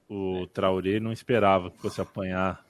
O 0.09 0.45
Traoré 0.47 0.99
não 0.99 1.13
esperava 1.13 1.71
que 1.71 1.79
fosse 1.79 2.01
apanhar 2.01 2.63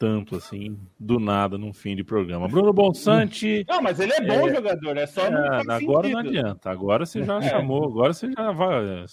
tanto 0.00 0.34
assim, 0.34 0.78
do 0.98 1.20
nada, 1.20 1.58
num 1.58 1.74
fim 1.74 1.94
de 1.94 2.02
programa. 2.02 2.48
Bruno 2.48 2.72
Bonsante. 2.72 3.64
Não, 3.68 3.82
mas 3.82 4.00
ele 4.00 4.14
é 4.14 4.20
bom 4.22 4.48
é... 4.48 4.54
jogador, 4.54 4.96
é 4.96 5.06
só. 5.06 5.30
não 5.30 5.44
agora 5.44 5.78
sentido. 5.78 6.10
não 6.10 6.18
adianta. 6.18 6.70
Agora 6.70 7.04
você 7.04 7.22
já 7.22 7.36
é. 7.36 7.42
chamou, 7.42 7.84
agora 7.84 8.14
você 8.14 8.32
já 8.32 8.50
vai. 8.50 9.04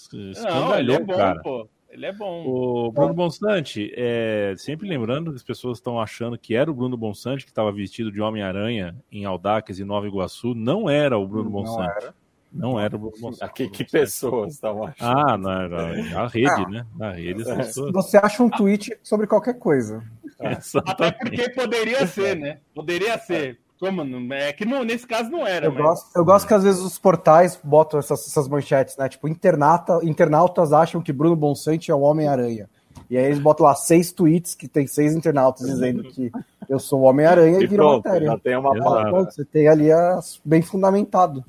Não, 0.46 0.80
ele 0.80 0.94
é 0.94 1.00
bom, 1.00 1.18
cara. 1.18 1.42
pô. 1.42 1.70
Ele 1.90 2.06
é 2.06 2.14
bom. 2.14 2.46
O 2.46 2.92
Bruno 2.92 3.14
Bonsante, 3.14 3.92
é, 3.96 4.54
sempre 4.58 4.88
lembrando 4.88 5.32
que 5.32 5.38
as 5.38 5.44
pessoas 5.44 5.78
estão 5.78 6.00
achando 6.00 6.38
que 6.38 6.54
era 6.54 6.70
o 6.70 6.74
Bruno 6.74 6.98
Bonsante 6.98 7.46
que 7.46 7.52
estava 7.52 7.72
vestido 7.72 8.12
de 8.12 8.22
Homem-Aranha 8.22 8.96
em 9.12 9.26
Aldaques 9.26 9.80
e 9.80 9.86
Nova 9.86 10.08
Iguaçu. 10.08 10.54
Não 10.54 10.90
era 10.90 11.18
o 11.18 11.28
Bruno 11.28 11.50
Bonsante. 11.50 11.78
Não 11.78 11.92
era. 11.92 12.16
Não 12.52 12.80
era 12.80 12.96
o 12.96 13.00
Bruno 13.00 13.18
Bonsante. 13.20 13.54
Que, 13.54 13.70
que 13.70 13.84
pessoas 13.84 14.54
estavam 14.54 14.86
achando? 14.86 15.20
Ah, 15.30 15.38
não, 15.38 15.52
era 15.52 16.22
a 16.22 16.28
rede, 16.28 16.50
ah. 16.50 16.70
né? 16.70 16.86
Na 16.96 17.12
rede. 17.12 17.44
Pessoas... 17.44 17.92
Você 17.94 18.18
acha 18.18 18.44
um 18.44 18.50
tweet 18.50 18.98
sobre 19.02 19.26
qualquer 19.28 19.58
coisa. 19.58 20.04
Até 20.86 21.12
porque 21.12 21.50
poderia 21.50 22.06
ser, 22.06 22.36
né? 22.36 22.60
Poderia 22.74 23.18
ser. 23.18 23.60
Como? 23.80 24.34
É 24.34 24.52
que 24.54 24.66
não, 24.66 24.84
nesse 24.84 25.06
caso 25.06 25.30
não 25.30 25.46
era. 25.46 25.68
Eu, 25.68 25.72
mas... 25.72 25.84
gosto, 25.84 26.18
eu 26.18 26.26
gosto 26.26 26.48
que 26.48 26.54
às 26.54 26.64
vezes 26.64 26.82
os 26.82 26.98
portais 26.98 27.60
botam 27.64 28.00
essas, 28.00 28.28
essas 28.28 28.48
manchetes, 28.48 28.98
né? 28.98 29.08
Tipo, 29.08 29.28
internata, 29.28 30.00
internautas 30.04 30.74
acham 30.74 31.02
que 31.02 31.14
Bruno 31.14 31.36
Bonsante 31.36 31.92
é 31.92 31.96
o 31.96 32.02
Homem-Aranha. 32.02 32.68
E 33.10 33.18
aí 33.18 33.26
eles 33.26 33.40
botam 33.40 33.66
lá 33.66 33.76
seis 33.76 34.12
tweets 34.12 34.56
que 34.56 34.68
tem 34.68 34.88
seis 34.88 35.16
internautas 35.16 35.66
dizendo 35.66 36.04
que 36.04 36.32
eu 36.68 36.80
sou 36.80 37.02
o 37.02 37.04
Homem-Aranha 37.04 37.60
e, 37.60 37.64
e 37.64 37.68
vira 37.68 37.84
pronto, 37.84 38.06
matéria. 38.06 38.28
Já 38.28 38.40
tem 38.40 38.58
uma 38.58 38.76
palavra. 38.78 39.24
Você 39.26 39.46
tem 39.46 39.68
ali 39.68 39.92
as, 39.92 40.42
bem 40.44 40.62
fundamentado. 40.62 41.46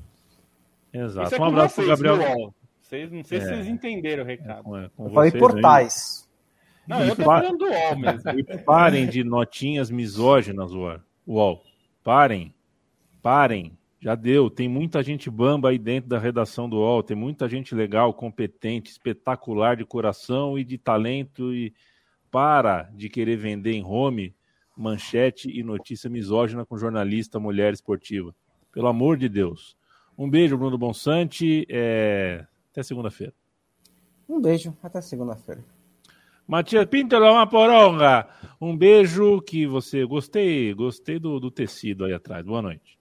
Exato. 0.93 1.35
É 1.35 1.39
um 1.39 1.45
abraço 1.45 1.75
pro 1.75 1.87
Gabriel. 1.87 2.53
Vocês, 2.81 3.11
não 3.11 3.23
sei 3.23 3.37
é. 3.39 3.41
se 3.41 3.47
vocês 3.47 3.67
entenderam 3.67 4.23
o 4.23 4.25
recado. 4.25 4.77
É, 4.77 4.89
eu 4.97 5.09
falei 5.09 5.31
portais. 5.31 6.27
Aí. 6.87 6.99
Não, 6.99 7.05
eu 7.05 7.15
tô 7.15 7.23
falando 7.23 7.57
do 7.57 7.65
UOL 7.65 7.97
mesmo. 7.97 8.31
E 8.31 8.57
parem 8.59 9.07
de 9.07 9.23
notinhas 9.23 9.91
misóginas, 9.91 10.71
UOL. 11.27 11.61
Parem, 12.09 12.55
parem, 13.21 13.77
já 14.01 14.15
deu. 14.15 14.49
Tem 14.49 14.67
muita 14.67 15.03
gente 15.03 15.29
bamba 15.29 15.69
aí 15.69 15.77
dentro 15.77 16.09
da 16.09 16.17
redação 16.17 16.67
do 16.67 16.77
UOL, 16.77 17.03
tem 17.03 17.15
muita 17.15 17.47
gente 17.47 17.75
legal, 17.75 18.11
competente, 18.15 18.89
espetacular 18.89 19.77
de 19.77 19.85
coração 19.85 20.57
e 20.57 20.63
de 20.63 20.75
talento. 20.75 21.53
E 21.53 21.71
para 22.31 22.89
de 22.95 23.09
querer 23.09 23.35
vender 23.35 23.73
em 23.73 23.85
home 23.85 24.35
manchete 24.75 25.51
e 25.55 25.61
notícia 25.61 26.09
misógina 26.09 26.65
com 26.65 26.79
jornalista 26.79 27.39
mulher 27.39 27.73
esportiva. 27.73 28.33
Pelo 28.71 28.87
amor 28.87 29.15
de 29.15 29.29
Deus. 29.29 29.77
Um 30.17 30.27
beijo, 30.27 30.57
Bruno 30.57 30.79
Bonsante. 30.79 31.67
É... 31.69 32.43
Até 32.71 32.81
segunda-feira. 32.81 33.35
Um 34.27 34.41
beijo, 34.41 34.75
até 34.81 34.99
segunda-feira. 34.99 35.63
Matias 36.49 36.87
Pinto 36.87 37.15
é 37.15 37.31
uma 37.31 37.45
poronga. 37.45 38.27
Um 38.59 38.75
beijo 38.75 39.39
que 39.39 39.67
você 39.67 40.03
gostei, 40.03 40.73
gostei 40.73 41.19
do, 41.19 41.39
do 41.39 41.51
tecido 41.51 42.05
aí 42.05 42.11
atrás. 42.11 42.43
Boa 42.43 42.59
noite. 42.59 42.97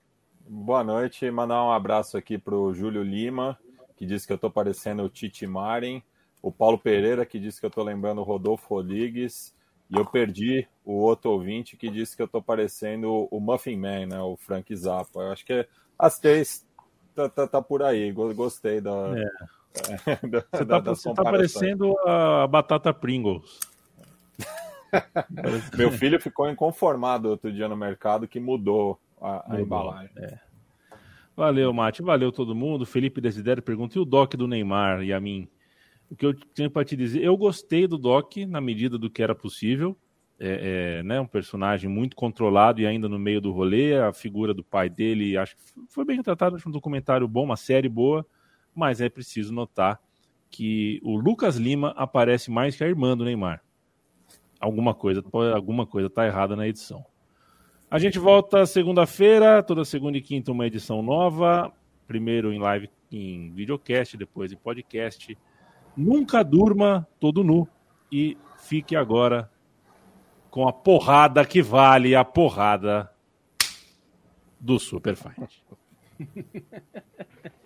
Boa 0.47 0.85
noite, 0.85 1.31
mandar 1.31 1.65
um 1.65 1.73
abraço 1.73 2.19
aqui 2.19 2.37
pro 2.37 2.75
Júlio 2.75 3.03
Lima, 3.03 3.59
que 3.97 4.05
disse 4.05 4.27
que 4.27 4.35
eu 4.35 4.37
tô 4.37 4.51
parecendo 4.51 5.03
o 5.03 5.09
Titi 5.09 5.47
Marin, 5.47 6.03
o 6.43 6.53
Paulo 6.53 6.79
Pereira, 6.79 7.25
que 7.25 7.39
disse 7.39 7.59
que 7.59 7.65
eu 7.65 7.71
tô 7.71 7.83
lembrando 7.83 8.21
o 8.21 8.23
Rodolfo 8.23 8.75
Rodrigues, 8.75 9.55
e 9.89 9.97
eu 9.97 10.05
perdi 10.05 10.69
o 10.85 10.93
outro 10.93 11.31
ouvinte 11.31 11.75
que 11.75 11.89
disse 11.89 12.15
que 12.15 12.23
eu 12.23 12.29
tô 12.29 12.43
parecendo 12.43 13.29
o 13.31 13.41
Muffin 13.41 13.79
Man, 13.79 14.09
né, 14.09 14.21
o 14.21 14.37
Frank 14.37 14.77
Zappa. 14.77 15.21
Eu 15.21 15.33
acho 15.33 15.47
que 15.47 15.67
as 15.99 16.19
três 16.19 16.67
tá, 17.15 17.31
tá, 17.31 17.47
tá 17.47 17.63
por 17.63 17.83
aí, 17.83 18.13
gostei 18.13 18.79
da... 18.79 19.19
É 19.19 19.58
você 19.75 20.63
está 20.63 20.81
você 20.81 21.15
tá 21.15 21.23
parecendo 21.23 21.95
a 22.07 22.47
batata 22.47 22.93
Pringles. 22.93 23.59
Meu 25.77 25.91
filho 25.91 26.21
ficou 26.21 26.49
inconformado 26.49 27.29
outro 27.29 27.53
dia 27.53 27.69
no 27.69 27.77
mercado 27.77 28.27
que 28.27 28.41
mudou 28.41 28.99
a, 29.21 29.55
a 29.55 29.61
embalagem. 29.61 30.11
É. 30.17 30.39
Valeu, 31.37 31.73
Mate. 31.73 32.03
Valeu 32.03 32.33
todo 32.33 32.55
mundo. 32.55 32.87
Felipe 32.87 33.21
Desidério 33.21 33.63
pergunta: 33.63 33.99
e 33.99 34.01
o 34.01 34.05
doc 34.05 34.35
do 34.35 34.49
Neymar 34.49 35.03
e 35.03 35.13
a 35.13 35.21
mim? 35.21 35.49
O 36.11 36.17
que 36.17 36.25
eu 36.25 36.35
tenho 36.35 36.71
para 36.71 36.85
te 36.85 36.97
dizer, 36.97 37.23
eu 37.23 37.37
gostei 37.37 37.87
do 37.87 37.99
doc 37.99 38.39
na 38.49 38.61
medida 38.61 38.97
do 38.97 39.11
que 39.11 39.23
era 39.23 39.35
possível. 39.35 39.97
É, 40.41 41.01
é, 41.01 41.03
né, 41.03 41.21
um 41.21 41.27
personagem 41.27 41.91
muito 41.91 42.15
controlado 42.15 42.81
e 42.81 42.87
ainda 42.87 43.09
no 43.09 43.19
meio 43.19 43.41
do 43.41 43.53
rolê. 43.53 43.99
A 43.99 44.13
figura 44.13 44.55
do 44.55 44.65
pai 44.65 44.89
dele, 44.89 45.37
acho 45.37 45.55
que 45.57 45.63
foi 45.89 46.05
bem 46.05 46.17
retratado. 46.17 46.57
Acho 46.57 46.69
um 46.69 46.73
documentário 46.73 47.29
bom, 47.29 47.45
uma 47.45 47.57
série 47.57 47.89
boa 47.89 48.25
mas 48.79 49.01
é 49.01 49.09
preciso 49.09 49.53
notar 49.53 50.01
que 50.49 51.01
o 51.03 51.17
Lucas 51.17 51.57
Lima 51.57 51.93
aparece 51.97 52.51
mais 52.51 52.77
que 52.77 52.85
a 52.85 52.87
irmã 52.87 53.17
do 53.17 53.25
Neymar. 53.25 53.61
Alguma 54.61 54.95
coisa, 54.95 55.23
alguma 55.55 55.85
coisa 55.85 56.09
tá 56.09 56.25
errada 56.27 56.55
na 56.55 56.67
edição. 56.67 57.05
A 57.91 57.99
gente 57.99 58.19
volta 58.19 58.65
segunda-feira, 58.67 59.63
toda 59.63 59.85
segunda 59.85 60.17
e 60.17 60.23
quinta 60.23 60.53
uma 60.53 60.67
edição 60.67 61.03
nova, 61.03 61.73
primeiro 62.07 62.53
em 62.53 62.59
live 62.59 62.89
em 63.11 63.51
videocast, 63.51 64.17
depois 64.17 64.53
em 64.53 64.57
podcast. 64.57 65.37
Nunca 65.97 66.45
durma 66.45 67.07
todo 67.19 67.43
nu 67.43 67.67
e 68.13 68.37
fique 68.59 68.95
agora 68.95 69.51
com 70.51 70.69
a 70.69 70.73
porrada 70.73 71.45
que 71.45 71.63
vale 71.63 72.15
a 72.15 72.25
porrada 72.25 73.11
do 74.61 74.79
Super 74.79 75.17
Fight. 75.17 75.65